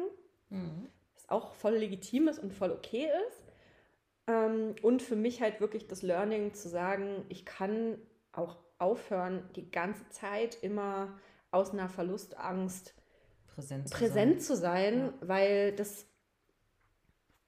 mhm. 0.48 0.88
Auch 1.32 1.54
voll 1.54 1.76
legitim 1.76 2.28
ist 2.28 2.38
und 2.38 2.52
voll 2.52 2.70
okay 2.70 3.08
ist. 3.28 3.42
Ähm, 4.28 4.74
und 4.82 5.02
für 5.02 5.16
mich 5.16 5.40
halt 5.40 5.60
wirklich 5.60 5.88
das 5.88 6.02
Learning 6.02 6.54
zu 6.54 6.68
sagen, 6.68 7.24
ich 7.28 7.44
kann 7.44 7.98
auch 8.32 8.56
aufhören, 8.78 9.48
die 9.56 9.70
ganze 9.70 10.08
Zeit 10.10 10.58
immer 10.62 11.18
aus 11.50 11.72
einer 11.72 11.88
Verlustangst 11.88 12.94
präsent 13.46 13.88
zu 13.88 13.94
präsent 13.94 14.40
sein, 14.42 14.56
zu 14.56 14.56
sein 14.56 14.98
ja. 14.98 15.28
weil 15.28 15.72
das 15.72 16.06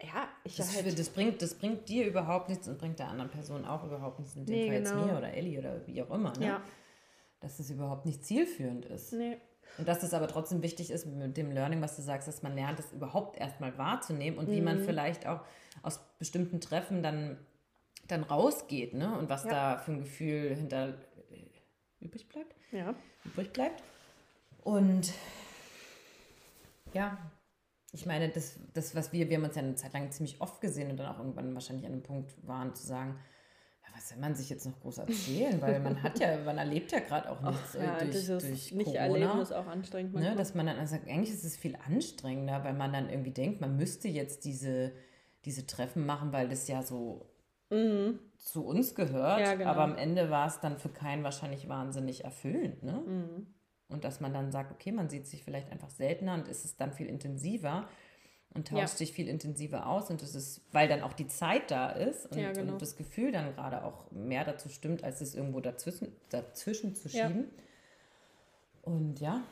ja, 0.03 0.29
ich 0.42 0.57
das, 0.57 0.75
halt 0.75 0.99
das, 0.99 1.09
bringt, 1.09 1.40
das 1.40 1.55
bringt 1.55 1.88
dir 1.88 2.07
überhaupt 2.07 2.49
nichts 2.49 2.68
und 2.68 2.79
bringt 2.79 2.99
der 2.99 3.09
anderen 3.09 3.31
Person 3.31 3.64
auch 3.64 3.85
überhaupt 3.85 4.18
nichts. 4.18 4.37
In 4.37 4.44
dem 4.44 4.55
nee, 4.55 4.66
Fall 4.66 4.83
genau. 4.83 4.97
jetzt 4.97 5.07
mir 5.07 5.18
oder 5.18 5.33
Ellie 5.33 5.59
oder 5.59 5.87
wie 5.87 6.03
auch 6.03 6.11
immer. 6.11 6.37
Ne? 6.38 6.47
Ja. 6.47 6.62
Dass 7.40 7.59
es 7.59 7.70
überhaupt 7.70 8.05
nicht 8.05 8.25
zielführend 8.25 8.85
ist. 8.87 9.12
Nee. 9.12 9.38
Und 9.79 9.88
dass 9.88 10.03
es 10.03 10.14
aber 10.14 10.29
trotzdem 10.29 10.62
wichtig 10.62 10.90
ist 10.90 11.07
mit 11.07 11.37
dem 11.37 11.50
Learning, 11.50 11.83
was 11.83 11.96
du 11.96 12.03
sagst, 12.03 12.29
dass 12.29 12.42
man 12.42 12.55
lernt, 12.55 12.79
das 12.79 12.92
überhaupt 12.92 13.38
erstmal 13.38 13.77
wahrzunehmen 13.77 14.38
und 14.38 14.48
mhm. 14.48 14.53
wie 14.53 14.61
man 14.61 14.81
mhm. 14.81 14.85
vielleicht 14.85 15.27
auch 15.27 15.40
aus 15.83 16.00
bestimmten 16.18 16.61
Treffen 16.61 17.03
dann, 17.03 17.38
dann 18.07 18.22
rausgeht, 18.22 18.94
ne? 18.94 19.18
Und 19.18 19.29
was 19.29 19.44
ja. 19.44 19.50
da 19.50 19.79
für 19.79 19.92
ein 19.92 20.00
Gefühl 20.00 20.55
hinter 20.55 20.90
äh, 21.31 22.05
übrig 22.05 22.29
bleibt. 22.29 22.55
Ja. 22.70 22.94
Übrig 23.24 23.53
bleibt. 23.53 23.83
Und 24.62 25.12
ja, 26.92 27.18
ich 27.92 28.07
meine, 28.07 28.29
das, 28.29 28.59
das, 28.72 28.94
was 28.94 29.12
wir, 29.12 29.29
wir 29.29 29.37
haben 29.37 29.44
uns 29.44 29.57
ja 29.57 29.62
eine 29.62 29.74
Zeit 29.74 29.92
lang 29.92 30.11
ziemlich 30.11 30.40
oft 30.40 30.61
gesehen 30.61 30.90
und 30.90 30.96
dann 30.96 31.07
auch 31.07 31.18
irgendwann 31.18 31.55
wahrscheinlich 31.55 31.87
an 31.87 31.92
einem 31.92 32.03
Punkt 32.03 32.35
waren, 32.46 32.74
zu 32.74 32.87
sagen, 32.87 33.18
ja, 33.85 33.97
was 33.97 34.09
soll 34.09 34.18
man 34.18 34.35
sich 34.35 34.49
jetzt 34.51 34.64
noch 34.66 34.81
groß 34.81 34.99
erzählen? 34.99 35.61
Weil 35.61 35.81
man 35.81 36.03
hat 36.03 36.18
ja, 36.18 36.38
man 36.38 36.59
erlebt 36.59 36.92
ja 36.92 37.01
gerade 37.01 37.31
auch 37.31 37.40
nichts 37.42 37.77
Ach, 37.77 37.83
ja, 37.83 37.99
durch, 37.99 38.27
durch 38.27 38.73
nicht 38.73 38.85
Corona. 38.87 38.99
Erleben 38.99 39.40
ist 39.40 39.53
auch 39.53 39.66
anstrengend. 39.66 40.14
Ne, 40.14 40.35
dass 40.35 40.55
man 40.55 40.66
dann 40.66 40.79
also 40.79 40.97
eigentlich 40.97 41.31
ist 41.31 41.44
es 41.44 41.57
viel 41.57 41.77
anstrengender, 41.87 42.64
weil 42.64 42.75
man 42.75 42.92
dann 42.92 43.11
irgendwie 43.11 43.33
denkt, 43.33 43.61
man 43.61 43.77
müsste 43.77 44.09
jetzt 44.09 44.44
diese, 44.44 44.92
diese 45.44 45.66
Treffen 45.66 46.07
machen, 46.07 46.33
weil 46.33 46.49
das 46.49 46.66
ja 46.68 46.83
so 46.83 47.31
mhm. 47.70 48.18
zu 48.38 48.64
uns 48.64 48.94
gehört. 48.94 49.40
Ja, 49.40 49.55
genau. 49.55 49.70
Aber 49.70 49.83
am 49.83 49.97
Ende 49.97 50.31
war 50.31 50.47
es 50.47 50.61
dann 50.61 50.79
für 50.79 50.88
keinen 50.88 51.23
wahrscheinlich 51.23 51.68
wahnsinnig 51.68 52.25
erfüllend. 52.25 52.83
Ne? 52.83 53.03
Mhm. 53.07 53.47
Und 53.88 54.05
dass 54.05 54.20
man 54.20 54.33
dann 54.33 54.51
sagt, 54.51 54.73
okay, 54.73 54.92
man 54.92 55.11
sieht 55.11 55.27
sich 55.27 55.44
vielleicht 55.44 55.70
einfach 55.70 55.90
seltener 55.90 56.35
und 56.35 56.49
ist 56.49 56.64
es 56.64 56.77
dann 56.77 56.92
viel 56.92 57.07
intensiver 57.07 57.87
und 58.55 58.69
tauscht 58.69 58.81
ja. 58.81 58.87
sich 58.87 59.12
viel 59.12 59.29
intensiver 59.29 59.87
aus 59.87 60.11
und 60.11 60.23
das 60.23 60.35
ist, 60.35 60.61
weil 60.73 60.88
dann 60.88 61.03
auch 61.03 61.12
die 61.12 61.27
Zeit 61.27 61.71
da 61.71 61.90
ist 61.90 62.31
und, 62.31 62.38
ja, 62.38 62.53
genau. 62.53 62.73
und 62.73 62.83
das 62.83 62.97
Gefühl 62.97 63.33
dann 63.33 63.55
gerade 63.55 63.85
auch 63.85 64.11
mehr 64.11 64.45
dazu 64.45 64.69
stimmt, 64.69 65.03
als 65.03 65.21
es 65.21 65.35
irgendwo 65.35 65.61
dazwischen, 65.61 66.14
dazwischen 66.31 66.95
zu 66.95 67.09
schieben. 67.09 67.51
Ja. 67.51 68.93
Und 68.93 69.21
ja, 69.21 69.43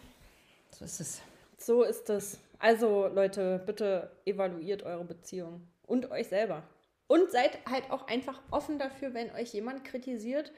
so 0.70 0.84
ist 0.84 1.00
es. 1.00 1.22
So 1.58 1.82
ist 1.82 2.08
es. 2.10 2.38
Also 2.58 3.08
Leute, 3.08 3.62
bitte 3.66 4.10
evaluiert 4.24 4.84
eure 4.84 5.04
Beziehung 5.04 5.66
und 5.86 6.10
euch 6.10 6.28
selber. 6.28 6.62
Und 7.08 7.30
seid 7.30 7.58
halt 7.68 7.90
auch 7.90 8.06
einfach 8.06 8.40
offen 8.50 8.78
dafür, 8.78 9.14
wenn 9.14 9.30
euch 9.32 9.52
jemand 9.52 9.84
kritisiert, 9.84 10.52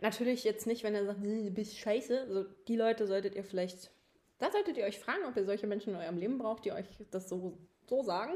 Natürlich 0.00 0.44
jetzt 0.44 0.66
nicht, 0.66 0.82
wenn 0.82 0.94
er 0.94 1.04
sagt, 1.04 1.22
du 1.22 1.50
bist 1.50 1.78
scheiße. 1.78 2.22
Also 2.22 2.44
die 2.68 2.76
Leute 2.76 3.06
solltet 3.06 3.34
ihr 3.34 3.44
vielleicht, 3.44 3.90
da 4.40 4.50
solltet 4.50 4.76
ihr 4.76 4.84
euch 4.84 4.98
fragen, 4.98 5.24
ob 5.28 5.36
ihr 5.36 5.44
solche 5.44 5.66
Menschen 5.66 5.94
in 5.94 6.00
eurem 6.00 6.18
Leben 6.18 6.38
braucht, 6.38 6.64
die 6.64 6.72
euch 6.72 6.86
das 7.10 7.28
so, 7.28 7.58
so 7.86 8.02
sagen. 8.02 8.32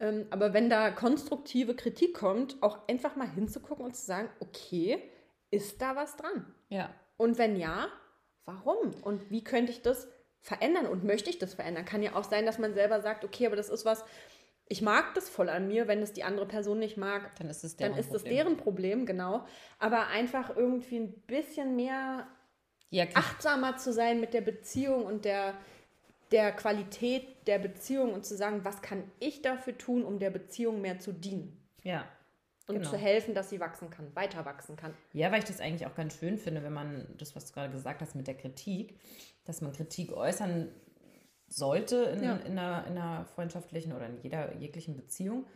Ähm, 0.00 0.26
aber 0.30 0.52
wenn 0.52 0.68
da 0.68 0.90
konstruktive 0.90 1.74
Kritik 1.74 2.14
kommt, 2.14 2.62
auch 2.62 2.86
einfach 2.88 3.16
mal 3.16 3.30
hinzugucken 3.30 3.84
und 3.84 3.96
zu 3.96 4.04
sagen, 4.04 4.28
okay, 4.40 5.02
ist 5.50 5.80
da 5.80 5.96
was 5.96 6.16
dran? 6.16 6.52
Ja. 6.68 6.90
Und 7.16 7.38
wenn 7.38 7.56
ja, 7.56 7.88
warum? 8.44 8.94
Und 9.02 9.30
wie 9.30 9.42
könnte 9.42 9.72
ich 9.72 9.82
das 9.82 10.08
verändern? 10.40 10.86
Und 10.86 11.04
möchte 11.04 11.30
ich 11.30 11.38
das 11.38 11.54
verändern? 11.54 11.84
Kann 11.84 12.02
ja 12.02 12.14
auch 12.14 12.24
sein, 12.24 12.44
dass 12.44 12.58
man 12.58 12.74
selber 12.74 13.00
sagt, 13.00 13.24
okay, 13.24 13.46
aber 13.46 13.56
das 13.56 13.70
ist 13.70 13.84
was, 13.84 14.04
ich 14.68 14.82
mag 14.82 15.14
das 15.14 15.28
voll 15.28 15.48
an 15.48 15.66
mir, 15.66 15.88
wenn 15.88 16.02
es 16.02 16.12
die 16.12 16.24
andere 16.24 16.46
Person 16.46 16.78
nicht 16.78 16.96
mag, 16.96 17.34
dann 17.36 17.48
ist 17.48 17.64
es 17.64 17.76
deren, 17.76 17.92
dann 17.92 18.00
ist 18.00 18.10
Problem. 18.10 18.34
deren 18.34 18.56
Problem, 18.56 19.06
genau. 19.06 19.46
Aber 19.78 20.08
einfach 20.08 20.54
irgendwie 20.54 20.98
ein 20.98 21.12
bisschen 21.22 21.74
mehr 21.74 22.26
ja, 22.90 23.04
achtsamer 23.14 23.76
zu 23.76 23.92
sein 23.92 24.20
mit 24.20 24.34
der 24.34 24.40
Beziehung 24.40 25.04
und 25.04 25.24
der, 25.24 25.54
der 26.30 26.52
Qualität 26.52 27.46
der 27.46 27.58
Beziehung 27.58 28.12
und 28.12 28.24
zu 28.24 28.36
sagen, 28.36 28.64
was 28.64 28.82
kann 28.82 29.04
ich 29.20 29.42
dafür 29.42 29.76
tun, 29.76 30.04
um 30.04 30.18
der 30.18 30.30
Beziehung 30.30 30.80
mehr 30.80 30.98
zu 30.98 31.12
dienen. 31.12 31.60
Ja. 31.82 32.06
Und 32.66 32.76
genau. 32.76 32.90
zu 32.90 32.98
helfen, 32.98 33.34
dass 33.34 33.48
sie 33.48 33.60
wachsen 33.60 33.88
kann, 33.88 34.14
weiter 34.14 34.44
wachsen 34.44 34.76
kann. 34.76 34.92
Ja, 35.14 35.32
weil 35.32 35.38
ich 35.38 35.46
das 35.46 35.60
eigentlich 35.60 35.86
auch 35.86 35.94
ganz 35.94 36.18
schön 36.18 36.36
finde, 36.36 36.62
wenn 36.62 36.72
man 36.72 37.06
das, 37.16 37.34
was 37.34 37.46
du 37.46 37.54
gerade 37.54 37.72
gesagt 37.72 38.02
hast 38.02 38.14
mit 38.14 38.26
der 38.26 38.36
Kritik, 38.36 38.98
dass 39.44 39.62
man 39.62 39.72
Kritik 39.72 40.12
äußern 40.12 40.68
sollte 41.48 41.96
in, 41.96 42.22
ja. 42.22 42.36
in, 42.36 42.58
einer, 42.58 42.86
in 42.86 42.98
einer 42.98 43.24
freundschaftlichen 43.24 43.94
oder 43.94 44.06
in 44.06 44.18
jeder 44.20 44.54
jeglichen 44.56 44.96
Beziehung, 44.96 45.46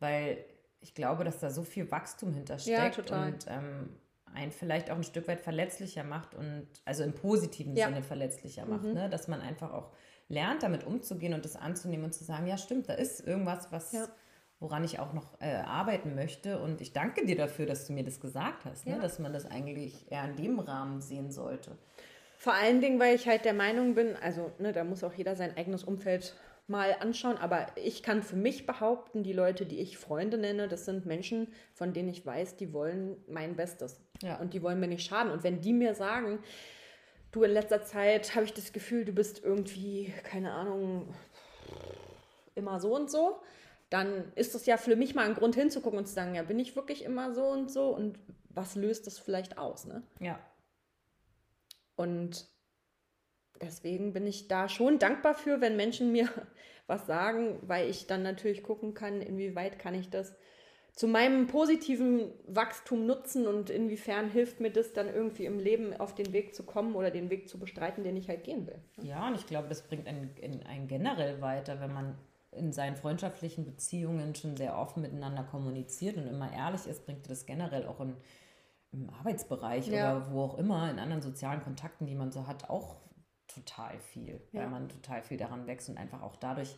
weil 0.00 0.44
ich 0.80 0.94
glaube, 0.94 1.22
dass 1.22 1.38
da 1.38 1.50
so 1.50 1.62
viel 1.62 1.90
Wachstum 1.90 2.32
hintersteckt 2.32 3.08
ja, 3.10 3.24
und 3.24 3.46
ähm, 3.48 3.90
einen 4.34 4.52
vielleicht 4.52 4.90
auch 4.90 4.96
ein 4.96 5.04
Stück 5.04 5.28
weit 5.28 5.40
verletzlicher 5.40 6.04
macht 6.04 6.34
und 6.34 6.66
also 6.84 7.04
im 7.04 7.12
positiven 7.12 7.76
ja. 7.76 7.86
Sinne 7.86 8.02
verletzlicher 8.02 8.66
macht, 8.66 8.84
mhm. 8.84 8.94
ne? 8.94 9.08
dass 9.08 9.28
man 9.28 9.40
einfach 9.40 9.72
auch 9.72 9.90
lernt, 10.28 10.62
damit 10.62 10.84
umzugehen 10.84 11.34
und 11.34 11.44
das 11.44 11.56
anzunehmen 11.56 12.04
und 12.04 12.12
zu 12.12 12.24
sagen, 12.24 12.46
ja 12.46 12.58
stimmt, 12.58 12.88
da 12.88 12.94
ist 12.94 13.26
irgendwas, 13.26 13.72
was 13.72 13.92
ja. 13.92 14.06
woran 14.60 14.84
ich 14.84 14.98
auch 14.98 15.12
noch 15.12 15.40
äh, 15.40 15.54
arbeiten 15.54 16.14
möchte 16.14 16.60
und 16.60 16.80
ich 16.80 16.92
danke 16.92 17.24
dir 17.24 17.36
dafür, 17.36 17.66
dass 17.66 17.86
du 17.86 17.92
mir 17.92 18.04
das 18.04 18.20
gesagt 18.20 18.64
hast, 18.64 18.86
ne? 18.86 18.98
dass 19.00 19.18
man 19.18 19.32
das 19.32 19.46
eigentlich 19.46 20.10
eher 20.10 20.24
in 20.24 20.36
dem 20.36 20.58
Rahmen 20.58 21.00
sehen 21.00 21.30
sollte. 21.30 21.76
Vor 22.36 22.54
allen 22.54 22.80
Dingen, 22.80 23.00
weil 23.00 23.16
ich 23.16 23.26
halt 23.26 23.44
der 23.44 23.52
Meinung 23.52 23.94
bin, 23.94 24.14
also 24.16 24.52
ne, 24.60 24.72
da 24.72 24.84
muss 24.84 25.02
auch 25.02 25.12
jeder 25.12 25.34
sein 25.34 25.56
eigenes 25.56 25.82
Umfeld 25.82 26.36
mal 26.68 26.96
anschauen, 27.00 27.38
aber 27.38 27.66
ich 27.76 28.02
kann 28.02 28.22
für 28.22 28.36
mich 28.36 28.66
behaupten, 28.66 29.22
die 29.22 29.32
Leute, 29.32 29.64
die 29.64 29.78
ich 29.80 29.96
Freunde 29.96 30.36
nenne, 30.36 30.68
das 30.68 30.84
sind 30.84 31.06
Menschen, 31.06 31.48
von 31.72 31.92
denen 31.92 32.10
ich 32.10 32.24
weiß, 32.24 32.56
die 32.56 32.72
wollen 32.72 33.16
mein 33.26 33.56
Bestes. 33.56 34.00
Ja. 34.22 34.38
Und 34.38 34.52
die 34.52 34.62
wollen 34.62 34.78
mir 34.78 34.88
nicht 34.88 35.06
schaden. 35.06 35.32
Und 35.32 35.42
wenn 35.44 35.60
die 35.60 35.72
mir 35.72 35.94
sagen, 35.94 36.40
du 37.32 37.42
in 37.42 37.52
letzter 37.52 37.82
Zeit 37.82 38.34
habe 38.34 38.44
ich 38.44 38.52
das 38.52 38.72
Gefühl, 38.72 39.04
du 39.04 39.12
bist 39.12 39.42
irgendwie, 39.42 40.12
keine 40.24 40.52
Ahnung, 40.52 41.14
immer 42.54 42.80
so 42.80 42.94
und 42.94 43.10
so, 43.10 43.40
dann 43.90 44.30
ist 44.34 44.54
das 44.54 44.66
ja 44.66 44.76
für 44.76 44.96
mich 44.96 45.14
mal 45.14 45.24
ein 45.24 45.34
Grund 45.34 45.54
hinzugucken 45.54 45.98
und 45.98 46.06
zu 46.06 46.14
sagen, 46.14 46.34
ja, 46.34 46.42
bin 46.42 46.58
ich 46.58 46.76
wirklich 46.76 47.02
immer 47.04 47.32
so 47.32 47.46
und 47.46 47.70
so 47.70 47.88
und 47.88 48.18
was 48.50 48.74
löst 48.74 49.06
das 49.06 49.18
vielleicht 49.18 49.56
aus, 49.56 49.86
ne? 49.86 50.02
Ja. 50.20 50.38
Und 51.96 52.46
deswegen 53.60 54.12
bin 54.12 54.26
ich 54.26 54.48
da 54.48 54.68
schon 54.68 54.98
dankbar 54.98 55.34
für, 55.34 55.60
wenn 55.60 55.76
Menschen 55.76 56.12
mir 56.12 56.28
was 56.86 57.06
sagen, 57.06 57.58
weil 57.62 57.88
ich 57.88 58.06
dann 58.06 58.22
natürlich 58.22 58.62
gucken 58.62 58.94
kann, 58.94 59.20
inwieweit 59.20 59.78
kann 59.78 59.94
ich 59.94 60.10
das 60.10 60.34
zu 60.92 61.06
meinem 61.06 61.46
positiven 61.46 62.32
Wachstum 62.48 63.06
nutzen 63.06 63.46
und 63.46 63.70
inwiefern 63.70 64.30
hilft 64.30 64.58
mir 64.58 64.70
das 64.70 64.92
dann 64.94 65.06
irgendwie 65.06 65.44
im 65.44 65.60
Leben 65.60 65.94
auf 65.94 66.14
den 66.14 66.32
Weg 66.32 66.56
zu 66.56 66.64
kommen 66.64 66.96
oder 66.96 67.10
den 67.10 67.30
Weg 67.30 67.48
zu 67.48 67.58
bestreiten, 67.58 68.02
den 68.02 68.16
ich 68.16 68.28
halt 68.28 68.42
gehen 68.42 68.66
will. 68.66 68.80
Ja, 69.02 69.28
und 69.28 69.36
ich 69.36 69.46
glaube, 69.46 69.68
das 69.68 69.82
bringt 69.82 70.08
einen, 70.08 70.34
einen 70.66 70.88
generell 70.88 71.40
weiter, 71.40 71.80
wenn 71.80 71.92
man 71.92 72.18
in 72.50 72.72
seinen 72.72 72.96
freundschaftlichen 72.96 73.64
Beziehungen 73.64 74.34
schon 74.34 74.56
sehr 74.56 74.76
offen 74.76 75.02
miteinander 75.02 75.44
kommuniziert 75.44 76.16
und 76.16 76.26
immer 76.26 76.52
ehrlich 76.52 76.86
ist, 76.88 77.06
bringt 77.06 77.30
das 77.30 77.46
generell 77.46 77.86
auch 77.86 78.00
in 78.00 78.16
im 78.92 79.10
Arbeitsbereich 79.10 79.88
ja. 79.88 80.16
oder 80.16 80.32
wo 80.32 80.42
auch 80.42 80.58
immer, 80.58 80.90
in 80.90 80.98
anderen 80.98 81.22
sozialen 81.22 81.62
Kontakten, 81.62 82.06
die 82.06 82.14
man 82.14 82.32
so 82.32 82.46
hat, 82.46 82.70
auch 82.70 82.96
total 83.64 83.98
viel, 83.98 84.40
ja. 84.52 84.60
weil 84.60 84.68
man 84.68 84.88
total 84.88 85.22
viel 85.22 85.36
daran 85.36 85.66
wächst 85.66 85.88
und 85.88 85.98
einfach 85.98 86.22
auch 86.22 86.36
dadurch 86.36 86.76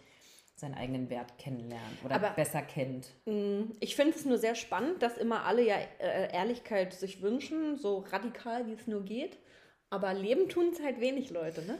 seinen 0.57 0.75
eigenen 0.75 1.09
Wert 1.09 1.39
kennenlernt 1.39 2.05
oder 2.05 2.17
Aber, 2.17 2.31
besser 2.31 2.63
kennt. 2.63 3.09
Mm, 3.25 3.73
ich 3.81 3.97
finde 3.97 4.15
es 4.15 4.25
nur 4.27 4.39
sehr 4.39 4.55
spannend, 4.55 5.03
dass 5.03 5.17
immer 5.17 5.45
alle 5.45 5.67
ja 5.67 5.77
äh, 5.99 6.33
Ehrlichkeit 6.33 6.93
sich 6.93 7.23
wünschen, 7.23 7.79
so 7.79 7.99
radikal 8.11 8.67
wie 8.67 8.75
es 8.75 8.87
nur 8.87 9.03
geht. 9.03 9.39
Aber 9.89 10.15
leben 10.15 10.49
tun 10.49 10.71
es 10.73 10.83
halt 10.83 11.01
wenig 11.01 11.31
Leute, 11.31 11.63
ne? 11.63 11.79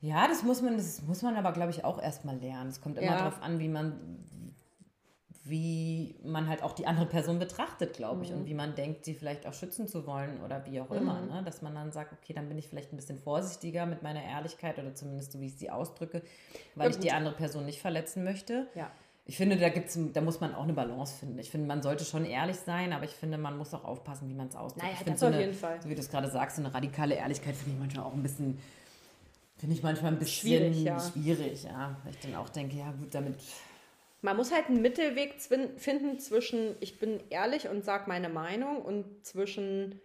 Ja, 0.00 0.26
das 0.26 0.42
muss 0.42 0.62
man, 0.62 0.76
das 0.76 1.02
muss 1.02 1.22
man 1.22 1.36
aber, 1.36 1.52
glaube 1.52 1.70
ich, 1.70 1.84
auch 1.84 2.02
erstmal 2.02 2.36
lernen. 2.36 2.70
Es 2.70 2.80
kommt 2.80 2.98
immer 2.98 3.06
ja. 3.06 3.18
darauf 3.18 3.40
an, 3.40 3.60
wie 3.60 3.68
man, 3.68 4.26
wie 5.44 6.14
man 6.22 6.48
halt 6.48 6.62
auch 6.62 6.72
die 6.72 6.86
andere 6.86 7.06
Person 7.06 7.40
betrachtet, 7.40 7.94
glaube 7.94 8.22
ich, 8.22 8.30
mhm. 8.30 8.38
und 8.38 8.46
wie 8.46 8.54
man 8.54 8.76
denkt, 8.76 9.04
sie 9.04 9.14
vielleicht 9.14 9.46
auch 9.46 9.54
schützen 9.54 9.88
zu 9.88 10.06
wollen 10.06 10.40
oder 10.44 10.64
wie 10.66 10.80
auch 10.80 10.90
mhm. 10.90 10.96
immer. 10.96 11.20
Ne? 11.20 11.42
Dass 11.44 11.62
man 11.62 11.74
dann 11.74 11.90
sagt, 11.90 12.12
okay, 12.12 12.32
dann 12.32 12.48
bin 12.48 12.58
ich 12.58 12.68
vielleicht 12.68 12.92
ein 12.92 12.96
bisschen 12.96 13.18
vorsichtiger 13.18 13.86
mit 13.86 14.02
meiner 14.02 14.22
Ehrlichkeit 14.22 14.78
oder 14.78 14.94
zumindest 14.94 15.32
so, 15.32 15.40
wie 15.40 15.46
ich 15.46 15.56
sie 15.56 15.70
ausdrücke, 15.70 16.22
weil 16.76 16.90
ja, 16.90 16.96
ich 16.96 17.00
die 17.00 17.10
andere 17.10 17.34
Person 17.34 17.66
nicht 17.66 17.80
verletzen 17.80 18.22
möchte. 18.22 18.68
Ja. 18.74 18.90
Ich 19.24 19.36
finde, 19.36 19.56
da, 19.56 19.68
gibt's, 19.68 19.98
da 20.12 20.20
muss 20.20 20.40
man 20.40 20.54
auch 20.54 20.64
eine 20.64 20.72
Balance 20.72 21.14
finden. 21.16 21.38
Ich 21.38 21.50
finde, 21.50 21.66
man 21.66 21.82
sollte 21.82 22.04
schon 22.04 22.24
ehrlich 22.24 22.56
sein, 22.56 22.92
aber 22.92 23.04
ich 23.04 23.12
finde, 23.12 23.38
man 23.38 23.56
muss 23.56 23.72
auch 23.72 23.84
aufpassen, 23.84 24.28
wie 24.28 24.34
man 24.34 24.48
es 24.48 24.56
ausdrückt. 24.56 24.84
Naja, 24.84 24.96
ich 24.98 25.04
finde, 25.04 25.18
so 25.18 25.26
auf 25.26 25.34
jeden 25.34 25.54
Fall. 25.54 25.80
So 25.80 25.88
wie 25.88 25.94
du 25.94 26.00
es 26.00 26.10
gerade 26.10 26.28
sagst, 26.28 26.56
so 26.56 26.62
eine 26.62 26.72
radikale 26.72 27.14
Ehrlichkeit 27.14 27.54
finde 27.56 27.72
ich 27.72 27.78
manchmal 27.78 28.04
auch 28.04 28.14
ein 28.14 28.22
bisschen, 28.22 28.58
finde 29.58 29.76
ich 29.76 29.82
manchmal 29.82 30.12
ein 30.12 30.18
bisschen 30.18 30.40
schwierig, 30.40 30.82
ja. 30.82 30.98
schwierig, 30.98 31.64
ja. 31.64 31.96
Weil 32.02 32.14
ich 32.14 32.20
dann 32.20 32.34
auch 32.34 32.48
denke, 32.48 32.76
ja 32.76 32.90
gut, 32.92 33.14
damit 33.14 33.36
man 34.22 34.36
muss 34.36 34.52
halt 34.52 34.66
einen 34.66 34.80
Mittelweg 34.80 35.34
finden 35.40 36.18
zwischen, 36.18 36.76
ich 36.80 36.98
bin 36.98 37.22
ehrlich 37.30 37.68
und 37.68 37.84
sage 37.84 38.04
meine 38.06 38.28
Meinung 38.28 38.80
und 38.80 39.26
zwischen, 39.26 40.00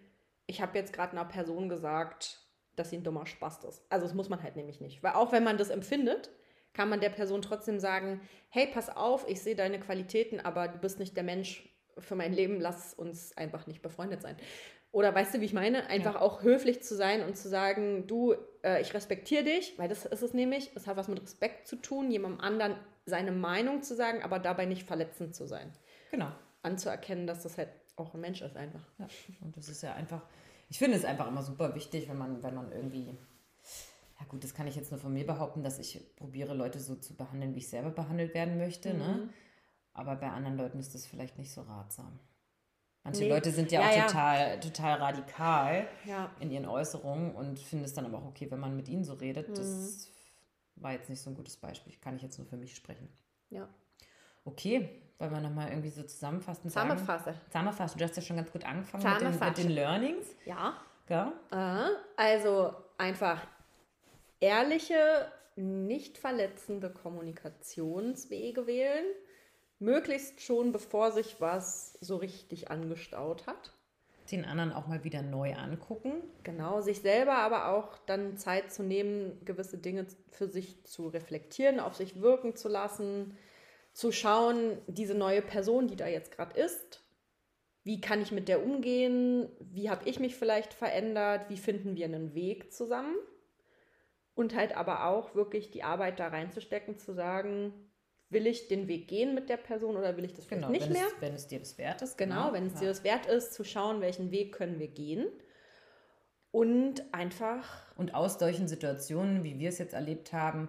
ich 0.46 0.60
habe 0.60 0.76
jetzt 0.76 0.92
gerade 0.92 1.12
einer 1.12 1.24
Person 1.24 1.68
gesagt, 1.68 2.40
dass 2.74 2.90
sie 2.90 2.98
ein 2.98 3.04
dummer 3.04 3.26
Spast 3.26 3.64
ist. 3.64 3.84
Also 3.88 4.06
das 4.06 4.14
muss 4.14 4.28
man 4.28 4.42
halt 4.42 4.56
nämlich 4.56 4.80
nicht. 4.80 5.02
Weil 5.02 5.12
auch 5.12 5.32
wenn 5.32 5.44
man 5.44 5.56
das 5.56 5.70
empfindet, 5.70 6.30
kann 6.72 6.88
man 6.88 7.00
der 7.00 7.10
Person 7.10 7.42
trotzdem 7.42 7.78
sagen, 7.78 8.20
hey, 8.50 8.68
pass 8.72 8.94
auf, 8.94 9.28
ich 9.28 9.40
sehe 9.40 9.56
deine 9.56 9.80
Qualitäten, 9.80 10.40
aber 10.40 10.68
du 10.68 10.78
bist 10.78 10.98
nicht 10.98 11.16
der 11.16 11.24
Mensch 11.24 11.68
für 11.98 12.14
mein 12.14 12.32
Leben, 12.32 12.60
lass 12.60 12.94
uns 12.94 13.36
einfach 13.36 13.66
nicht 13.66 13.82
befreundet 13.82 14.22
sein. 14.22 14.36
Oder 14.90 15.14
weißt 15.14 15.34
du, 15.34 15.40
wie 15.40 15.44
ich 15.44 15.52
meine? 15.52 15.86
Einfach 15.88 16.14
ja. 16.14 16.20
auch 16.20 16.42
höflich 16.42 16.82
zu 16.82 16.96
sein 16.96 17.22
und 17.22 17.36
zu 17.36 17.48
sagen, 17.48 18.06
du, 18.06 18.34
äh, 18.64 18.80
ich 18.80 18.94
respektiere 18.94 19.44
dich, 19.44 19.78
weil 19.78 19.88
das 19.88 20.06
ist 20.06 20.22
es 20.22 20.32
nämlich. 20.32 20.70
Es 20.74 20.86
hat 20.86 20.96
was 20.96 21.08
mit 21.08 21.22
Respekt 21.22 21.68
zu 21.68 21.76
tun, 21.76 22.10
jemandem 22.10 22.40
anderen 22.40 22.74
seine 23.04 23.32
Meinung 23.32 23.82
zu 23.82 23.94
sagen, 23.94 24.22
aber 24.22 24.38
dabei 24.38 24.64
nicht 24.64 24.86
verletzend 24.86 25.34
zu 25.34 25.46
sein. 25.46 25.72
Genau. 26.10 26.30
Anzuerkennen, 26.62 27.26
dass 27.26 27.42
das 27.42 27.58
halt 27.58 27.68
auch 27.96 28.14
ein 28.14 28.20
Mensch 28.20 28.40
ist 28.42 28.56
einfach. 28.56 28.84
Ja, 28.98 29.08
und 29.42 29.56
das 29.56 29.68
ist 29.68 29.82
ja 29.82 29.94
einfach, 29.94 30.22
ich 30.68 30.78
finde 30.78 30.96
es 30.96 31.04
einfach 31.04 31.28
immer 31.28 31.42
super 31.42 31.74
wichtig, 31.74 32.08
wenn 32.08 32.18
man, 32.18 32.42
wenn 32.42 32.54
man 32.54 32.72
irgendwie, 32.72 33.16
ja 34.18 34.26
gut, 34.28 34.44
das 34.44 34.54
kann 34.54 34.66
ich 34.66 34.76
jetzt 34.76 34.90
nur 34.90 35.00
von 35.00 35.12
mir 35.12 35.26
behaupten, 35.26 35.62
dass 35.62 35.78
ich 35.78 36.00
probiere, 36.16 36.54
Leute 36.54 36.78
so 36.78 36.96
zu 36.96 37.14
behandeln, 37.16 37.54
wie 37.54 37.58
ich 37.58 37.68
selber 37.68 37.90
behandelt 37.90 38.34
werden 38.34 38.58
möchte, 38.58 38.94
ne? 38.94 38.94
mhm. 38.94 39.00
ne? 39.00 39.28
Aber 39.94 40.14
bei 40.14 40.30
anderen 40.30 40.56
Leuten 40.56 40.78
ist 40.78 40.94
das 40.94 41.06
vielleicht 41.06 41.38
nicht 41.38 41.50
so 41.50 41.62
ratsam. 41.62 42.20
Manche 43.08 43.22
nee. 43.22 43.30
Leute 43.30 43.50
sind 43.50 43.72
ja, 43.72 43.80
ja 43.80 43.88
auch 43.88 43.96
ja. 43.96 44.06
Total, 44.06 44.60
total 44.60 44.98
radikal 44.98 45.88
ja. 46.04 46.30
in 46.40 46.50
ihren 46.50 46.66
Äußerungen 46.66 47.34
und 47.34 47.58
finden 47.58 47.86
es 47.86 47.94
dann 47.94 48.04
aber 48.04 48.18
auch 48.18 48.26
okay, 48.26 48.50
wenn 48.50 48.60
man 48.60 48.76
mit 48.76 48.86
ihnen 48.88 49.02
so 49.02 49.14
redet. 49.14 49.48
Mhm. 49.48 49.54
Das 49.54 50.10
war 50.76 50.92
jetzt 50.92 51.08
nicht 51.08 51.22
so 51.22 51.30
ein 51.30 51.34
gutes 51.34 51.56
Beispiel. 51.56 51.94
Kann 52.02 52.16
ich 52.16 52.22
jetzt 52.22 52.36
nur 52.36 52.46
für 52.46 52.58
mich 52.58 52.76
sprechen. 52.76 53.08
Ja. 53.48 53.66
Okay, 54.44 54.90
wollen 55.18 55.30
wir 55.30 55.40
nochmal 55.40 55.70
irgendwie 55.70 55.88
so 55.88 56.02
zusammenfassen? 56.02 56.64
Zusammenfasse. 56.64 57.34
Zusammenfasse. 57.46 57.96
Du 57.96 58.04
hast 58.04 58.14
ja 58.14 58.22
schon 58.22 58.36
ganz 58.36 58.52
gut 58.52 58.64
angefangen 58.66 59.04
mit 59.04 59.20
den, 59.22 59.40
mit 59.40 59.58
den, 59.58 59.70
Learnings. 59.70 60.26
Ja. 60.44 60.74
ja. 61.08 61.32
Äh, 61.50 61.90
also 62.16 62.74
einfach 62.98 63.40
ehrliche, 64.38 65.32
nicht 65.56 66.18
verletzende 66.18 66.90
Kommunikationswege 66.90 68.66
wählen. 68.66 69.06
Möglichst 69.78 70.40
schon, 70.42 70.72
bevor 70.72 71.12
sich 71.12 71.40
was 71.40 71.92
so 72.00 72.16
richtig 72.16 72.70
angestaut 72.70 73.46
hat. 73.46 73.72
Den 74.30 74.44
anderen 74.44 74.72
auch 74.72 74.86
mal 74.86 75.04
wieder 75.04 75.22
neu 75.22 75.54
angucken. 75.54 76.22
Genau, 76.42 76.80
sich 76.80 77.00
selber 77.00 77.36
aber 77.36 77.68
auch 77.68 77.96
dann 78.06 78.36
Zeit 78.36 78.72
zu 78.72 78.82
nehmen, 78.82 79.42
gewisse 79.44 79.78
Dinge 79.78 80.06
für 80.30 80.48
sich 80.48 80.84
zu 80.84 81.08
reflektieren, 81.08 81.80
auf 81.80 81.94
sich 81.94 82.20
wirken 82.20 82.54
zu 82.54 82.68
lassen 82.68 83.36
zu 83.98 84.12
schauen, 84.12 84.78
diese 84.86 85.16
neue 85.16 85.42
Person, 85.42 85.88
die 85.88 85.96
da 85.96 86.06
jetzt 86.06 86.30
gerade 86.30 86.56
ist, 86.56 87.02
wie 87.82 88.00
kann 88.00 88.22
ich 88.22 88.30
mit 88.30 88.46
der 88.46 88.64
umgehen, 88.64 89.48
wie 89.58 89.90
habe 89.90 90.08
ich 90.08 90.20
mich 90.20 90.36
vielleicht 90.36 90.72
verändert, 90.72 91.48
wie 91.48 91.56
finden 91.56 91.96
wir 91.96 92.04
einen 92.04 92.32
Weg 92.32 92.72
zusammen. 92.72 93.16
Und 94.36 94.54
halt 94.54 94.76
aber 94.76 95.06
auch 95.06 95.34
wirklich 95.34 95.72
die 95.72 95.82
Arbeit 95.82 96.20
da 96.20 96.28
reinzustecken, 96.28 96.96
zu 96.96 97.12
sagen, 97.12 97.87
will 98.30 98.46
ich 98.46 98.68
den 98.68 98.88
Weg 98.88 99.08
gehen 99.08 99.34
mit 99.34 99.48
der 99.48 99.56
Person 99.56 99.96
oder 99.96 100.16
will 100.16 100.24
ich 100.24 100.34
das 100.34 100.48
genau, 100.48 100.68
nicht 100.68 100.90
mehr? 100.90 101.06
Es, 101.06 101.20
wenn 101.20 101.34
es 101.34 101.46
dir 101.46 101.58
das 101.58 101.78
wert 101.78 102.02
ist. 102.02 102.18
Genau, 102.18 102.34
genau 102.34 102.52
wenn 102.52 102.66
es 102.66 102.74
ja. 102.74 102.80
dir 102.80 102.88
das 102.88 103.04
wert 103.04 103.26
ist, 103.26 103.54
zu 103.54 103.64
schauen, 103.64 104.00
welchen 104.00 104.30
Weg 104.30 104.52
können 104.52 104.78
wir 104.78 104.88
gehen. 104.88 105.26
Und 106.50 107.02
einfach. 107.12 107.94
Und 107.96 108.14
aus 108.14 108.38
solchen 108.38 108.68
Situationen, 108.68 109.44
wie 109.44 109.58
wir 109.58 109.68
es 109.68 109.78
jetzt 109.78 109.94
erlebt 109.94 110.32
haben, 110.32 110.68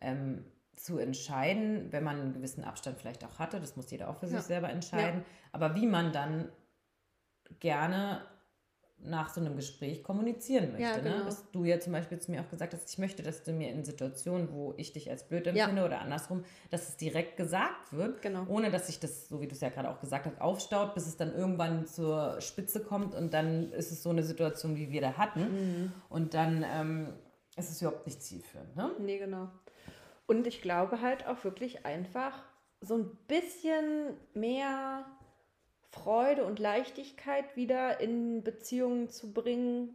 ähm, 0.00 0.44
zu 0.76 0.98
entscheiden, 0.98 1.90
wenn 1.90 2.04
man 2.04 2.20
einen 2.20 2.32
gewissen 2.34 2.64
Abstand 2.64 2.98
vielleicht 2.98 3.24
auch 3.24 3.38
hatte, 3.38 3.60
das 3.60 3.76
muss 3.76 3.90
jeder 3.90 4.08
auch 4.08 4.18
für 4.18 4.26
ja. 4.26 4.36
sich 4.36 4.42
selber 4.42 4.68
entscheiden, 4.68 5.20
ja. 5.20 5.26
aber 5.52 5.74
wie 5.74 5.86
man 5.86 6.12
dann 6.12 6.50
gerne 7.60 8.22
nach 8.98 9.28
so 9.28 9.40
einem 9.40 9.56
Gespräch 9.56 10.02
kommunizieren 10.02 10.72
möchte. 10.72 10.82
Ja, 10.82 10.96
ne? 10.96 11.02
genau. 11.02 11.18
ne? 11.18 11.24
Dass 11.24 11.50
du 11.50 11.64
ja 11.64 11.78
zum 11.78 11.92
Beispiel 11.92 12.18
zu 12.18 12.30
mir 12.30 12.40
auch 12.40 12.48
gesagt 12.48 12.74
hast, 12.74 12.90
ich 12.90 12.98
möchte, 12.98 13.22
dass 13.22 13.44
du 13.44 13.52
mir 13.52 13.70
in 13.70 13.84
Situationen, 13.84 14.52
wo 14.52 14.74
ich 14.76 14.92
dich 14.92 15.10
als 15.10 15.24
blöd 15.24 15.46
empfinde 15.46 15.80
ja. 15.80 15.86
oder 15.86 16.00
andersrum, 16.00 16.44
dass 16.70 16.88
es 16.88 16.96
direkt 16.96 17.36
gesagt 17.36 17.92
wird, 17.92 18.22
genau. 18.22 18.46
ohne 18.48 18.70
dass 18.70 18.86
sich 18.86 18.98
das, 18.98 19.28
so 19.28 19.40
wie 19.40 19.46
du 19.46 19.54
es 19.54 19.60
ja 19.60 19.68
gerade 19.68 19.90
auch 19.90 20.00
gesagt 20.00 20.26
hast, 20.26 20.40
aufstaut, 20.40 20.94
bis 20.94 21.06
es 21.06 21.16
dann 21.16 21.34
irgendwann 21.34 21.86
zur 21.86 22.40
Spitze 22.40 22.82
kommt 22.82 23.14
und 23.14 23.32
dann 23.32 23.72
ist 23.72 23.92
es 23.92 24.02
so 24.02 24.10
eine 24.10 24.22
Situation, 24.22 24.76
wie 24.76 24.90
wir 24.90 25.00
da 25.00 25.12
hatten. 25.14 25.40
Mhm. 25.40 25.92
Und 26.08 26.34
dann 26.34 26.64
ähm, 26.68 27.12
ist 27.56 27.70
es 27.70 27.80
überhaupt 27.80 28.06
nicht 28.06 28.22
zielführend. 28.22 28.74
Ne? 28.76 28.90
Nee, 28.98 29.18
genau. 29.18 29.48
Und 30.26 30.46
ich 30.46 30.62
glaube 30.62 31.00
halt 31.00 31.26
auch 31.26 31.44
wirklich 31.44 31.86
einfach 31.86 32.42
so 32.80 32.96
ein 32.96 33.16
bisschen 33.28 34.16
mehr 34.34 35.04
Freude 35.96 36.44
und 36.44 36.58
Leichtigkeit 36.58 37.56
wieder 37.56 38.00
in 38.00 38.42
Beziehungen 38.42 39.08
zu 39.08 39.32
bringen 39.32 39.94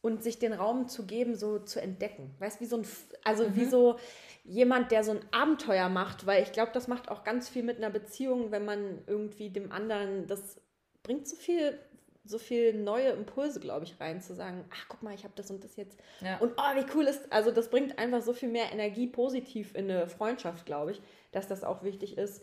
und 0.00 0.22
sich 0.22 0.38
den 0.38 0.52
Raum 0.52 0.86
zu 0.86 1.06
geben, 1.06 1.34
so 1.34 1.58
zu 1.58 1.80
entdecken. 1.80 2.34
Weißt 2.38 2.60
wie 2.60 2.66
so 2.66 2.76
ein, 2.76 2.86
also 3.24 3.48
mhm. 3.48 3.56
wie 3.56 3.64
so 3.64 3.98
jemand, 4.44 4.90
der 4.90 5.02
so 5.02 5.12
ein 5.12 5.20
Abenteuer 5.32 5.88
macht, 5.88 6.26
weil 6.26 6.42
ich 6.42 6.52
glaube, 6.52 6.72
das 6.74 6.88
macht 6.88 7.08
auch 7.08 7.24
ganz 7.24 7.48
viel 7.48 7.62
mit 7.62 7.78
einer 7.78 7.90
Beziehung, 7.90 8.50
wenn 8.50 8.66
man 8.66 9.02
irgendwie 9.06 9.48
dem 9.48 9.72
anderen, 9.72 10.26
das 10.26 10.60
bringt 11.02 11.26
so 11.26 11.36
viel 11.36 11.78
so 12.26 12.38
viel 12.38 12.72
neue 12.72 13.10
Impulse, 13.10 13.60
glaube 13.60 13.84
ich, 13.84 14.00
rein, 14.00 14.22
zu 14.22 14.34
sagen, 14.34 14.64
ach, 14.72 14.86
guck 14.88 15.02
mal, 15.02 15.14
ich 15.14 15.24
habe 15.24 15.34
das 15.36 15.50
und 15.50 15.62
das 15.62 15.76
jetzt. 15.76 15.98
Ja. 16.22 16.38
Und 16.38 16.54
oh, 16.56 16.76
wie 16.76 16.86
cool 16.94 17.04
ist, 17.04 17.30
also 17.30 17.50
das 17.50 17.68
bringt 17.68 17.98
einfach 17.98 18.22
so 18.22 18.32
viel 18.32 18.48
mehr 18.48 18.72
Energie 18.72 19.06
positiv 19.06 19.74
in 19.74 19.90
eine 19.90 20.08
Freundschaft, 20.08 20.64
glaube 20.64 20.92
ich, 20.92 21.02
dass 21.32 21.48
das 21.48 21.64
auch 21.64 21.82
wichtig 21.82 22.16
ist, 22.16 22.42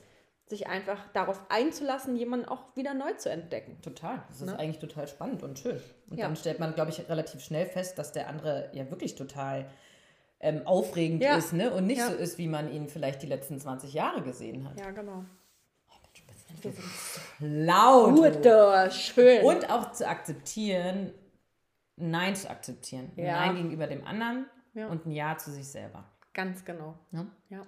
sich 0.51 0.67
einfach 0.67 0.99
darauf 1.13 1.41
einzulassen, 1.49 2.15
jemanden 2.15 2.47
auch 2.47 2.75
wieder 2.75 2.93
neu 2.93 3.13
zu 3.13 3.29
entdecken. 3.29 3.81
Total. 3.81 4.23
Das 4.27 4.41
ist 4.41 4.45
ne? 4.45 4.59
eigentlich 4.59 4.79
total 4.79 5.07
spannend 5.07 5.41
und 5.41 5.57
schön. 5.57 5.81
Und 6.09 6.19
ja. 6.19 6.27
dann 6.27 6.35
stellt 6.35 6.59
man, 6.59 6.75
glaube 6.75 6.91
ich, 6.91 7.09
relativ 7.09 7.41
schnell 7.41 7.65
fest, 7.65 7.97
dass 7.97 8.11
der 8.11 8.29
andere 8.29 8.69
ja 8.73 8.89
wirklich 8.91 9.15
total 9.15 9.65
ähm, 10.39 10.61
aufregend 10.65 11.23
ja. 11.23 11.35
ist 11.35 11.53
ne? 11.53 11.71
und 11.71 11.87
nicht 11.87 12.01
so 12.01 12.13
ist, 12.13 12.37
wie 12.37 12.47
man 12.47 12.71
ihn 12.71 12.87
vielleicht 12.87 13.23
die 13.23 13.27
letzten 13.27 13.59
20 13.59 13.93
Jahre 13.93 14.21
gesehen 14.21 14.69
hat. 14.69 14.79
Ja, 14.79 14.91
genau 14.91 15.25
laut. 17.39 18.15
Gut, 18.15 18.93
schön. 18.93 19.45
Und 19.45 19.69
auch 19.69 19.91
zu 19.91 20.07
akzeptieren, 20.07 21.13
Nein 21.97 22.35
zu 22.35 22.49
akzeptieren. 22.49 23.11
Ja. 23.15 23.45
Nein 23.45 23.55
gegenüber 23.55 23.87
dem 23.87 24.05
anderen 24.05 24.45
ja. 24.73 24.87
und 24.87 25.05
ein 25.05 25.11
Ja 25.11 25.37
zu 25.37 25.51
sich 25.51 25.67
selber. 25.67 26.05
Ganz 26.33 26.63
genau. 26.65 26.97
Ja. 27.11 27.61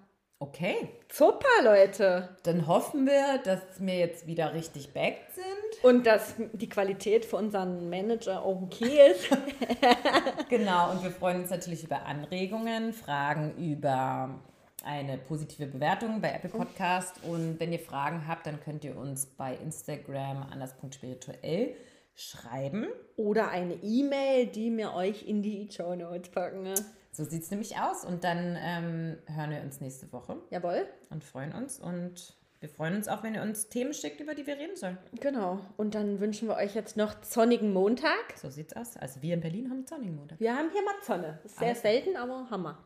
Okay. 0.44 0.89
Super, 1.10 1.48
Leute. 1.64 2.28
Dann 2.44 2.68
hoffen 2.68 3.06
wir, 3.06 3.38
dass 3.46 3.62
wir 3.80 3.96
jetzt 3.98 4.28
wieder 4.28 4.54
richtig 4.54 4.91
back 4.91 5.20
sind. 5.34 5.84
Und 5.86 6.06
dass 6.06 6.34
die 6.52 6.68
Qualität 6.68 7.24
für 7.24 7.38
unseren 7.38 7.89
Manager 7.89 8.46
okay 8.46 9.12
ist. 9.12 9.30
genau, 10.50 10.91
und 10.91 11.02
wir 11.02 11.12
freuen 11.12 11.44
uns 11.44 11.50
natürlich 11.50 11.86
über 11.86 12.06
Anregungen, 12.06 12.91
Fragen 12.91 13.56
über 13.56 14.38
eine 14.84 15.18
positive 15.18 15.68
Bewertung 15.68 16.20
bei 16.20 16.34
Apple 16.34 16.50
Podcast. 16.50 17.24
Und 17.24 17.58
wenn 17.62 17.72
ihr 17.72 17.80
Fragen 17.80 18.28
habt, 18.28 18.46
dann 18.46 18.60
könnt 18.60 18.84
ihr 18.84 18.98
uns 18.98 19.26
bei 19.26 19.56
Instagram 19.56 20.46
anders.spirituell 20.52 21.74
schreiben. 22.16 22.88
Oder 23.16 23.48
eine 23.48 23.76
E-Mail, 23.76 24.48
die 24.48 24.76
wir 24.76 24.94
euch 24.94 25.26
in 25.26 25.41
die 25.41 25.70
Show 25.72 25.96
Notes 25.96 26.30
packen. 26.30 26.74
So 27.14 27.24
sieht 27.24 27.43
es 27.43 27.51
nämlich 27.51 27.78
aus. 27.78 28.03
Und 28.03 28.24
dann 28.24 28.57
ähm, 28.59 29.18
hören 29.34 29.51
wir 29.51 29.61
uns 29.61 29.80
nächste 29.80 30.11
Woche. 30.11 30.38
Jawohl. 30.49 30.88
Und 31.11 31.24
freuen 31.24 31.53
uns. 31.53 31.80
Und 31.80 32.36
wir 32.59 32.70
freuen 32.70 32.95
uns 32.95 33.07
auch, 33.07 33.22
wenn 33.22 33.36
ihr 33.36 33.43
uns 33.43 33.70
Themen 33.70 33.93
schickt, 33.93 34.20
über 34.20 34.34
die 34.34 34.47
wir 34.47 34.57
reden 34.57 34.76
sollen. 34.76 34.97
Genau. 35.20 35.59
Und 35.78 35.93
dann 35.93 36.20
wünschen 36.20 36.47
wir 36.47 36.55
euch 36.55 36.74
jetzt 36.74 36.97
noch 36.97 37.14
sonnigen 37.22 37.72
Montag. 37.72 38.36
So 38.36 38.49
sieht's 38.49 38.76
aus. 38.76 38.97
Also 38.97 39.22
wir 39.22 39.36
in 39.36 39.41
Berlin 39.41 39.70
haben 39.70 39.86
sonnigen 39.86 40.16
Montag. 40.16 40.39
Wir 40.39 40.55
haben 40.55 40.72
hier 40.72 40.82
mal 40.82 40.93
Sonne. 41.05 41.39
Ist 41.43 41.59
sehr 41.59 41.68
Alles. 41.70 41.82
selten, 41.82 42.18
aber 42.18 42.49
Hammer. 42.49 42.84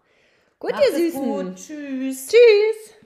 Gut, 0.60 0.72
Macht 0.72 0.84
ihr 0.84 0.98
Süßen. 0.98 1.22
Gut. 1.22 1.56
Tschüss. 1.56 2.28
Tschüss. 2.28 2.98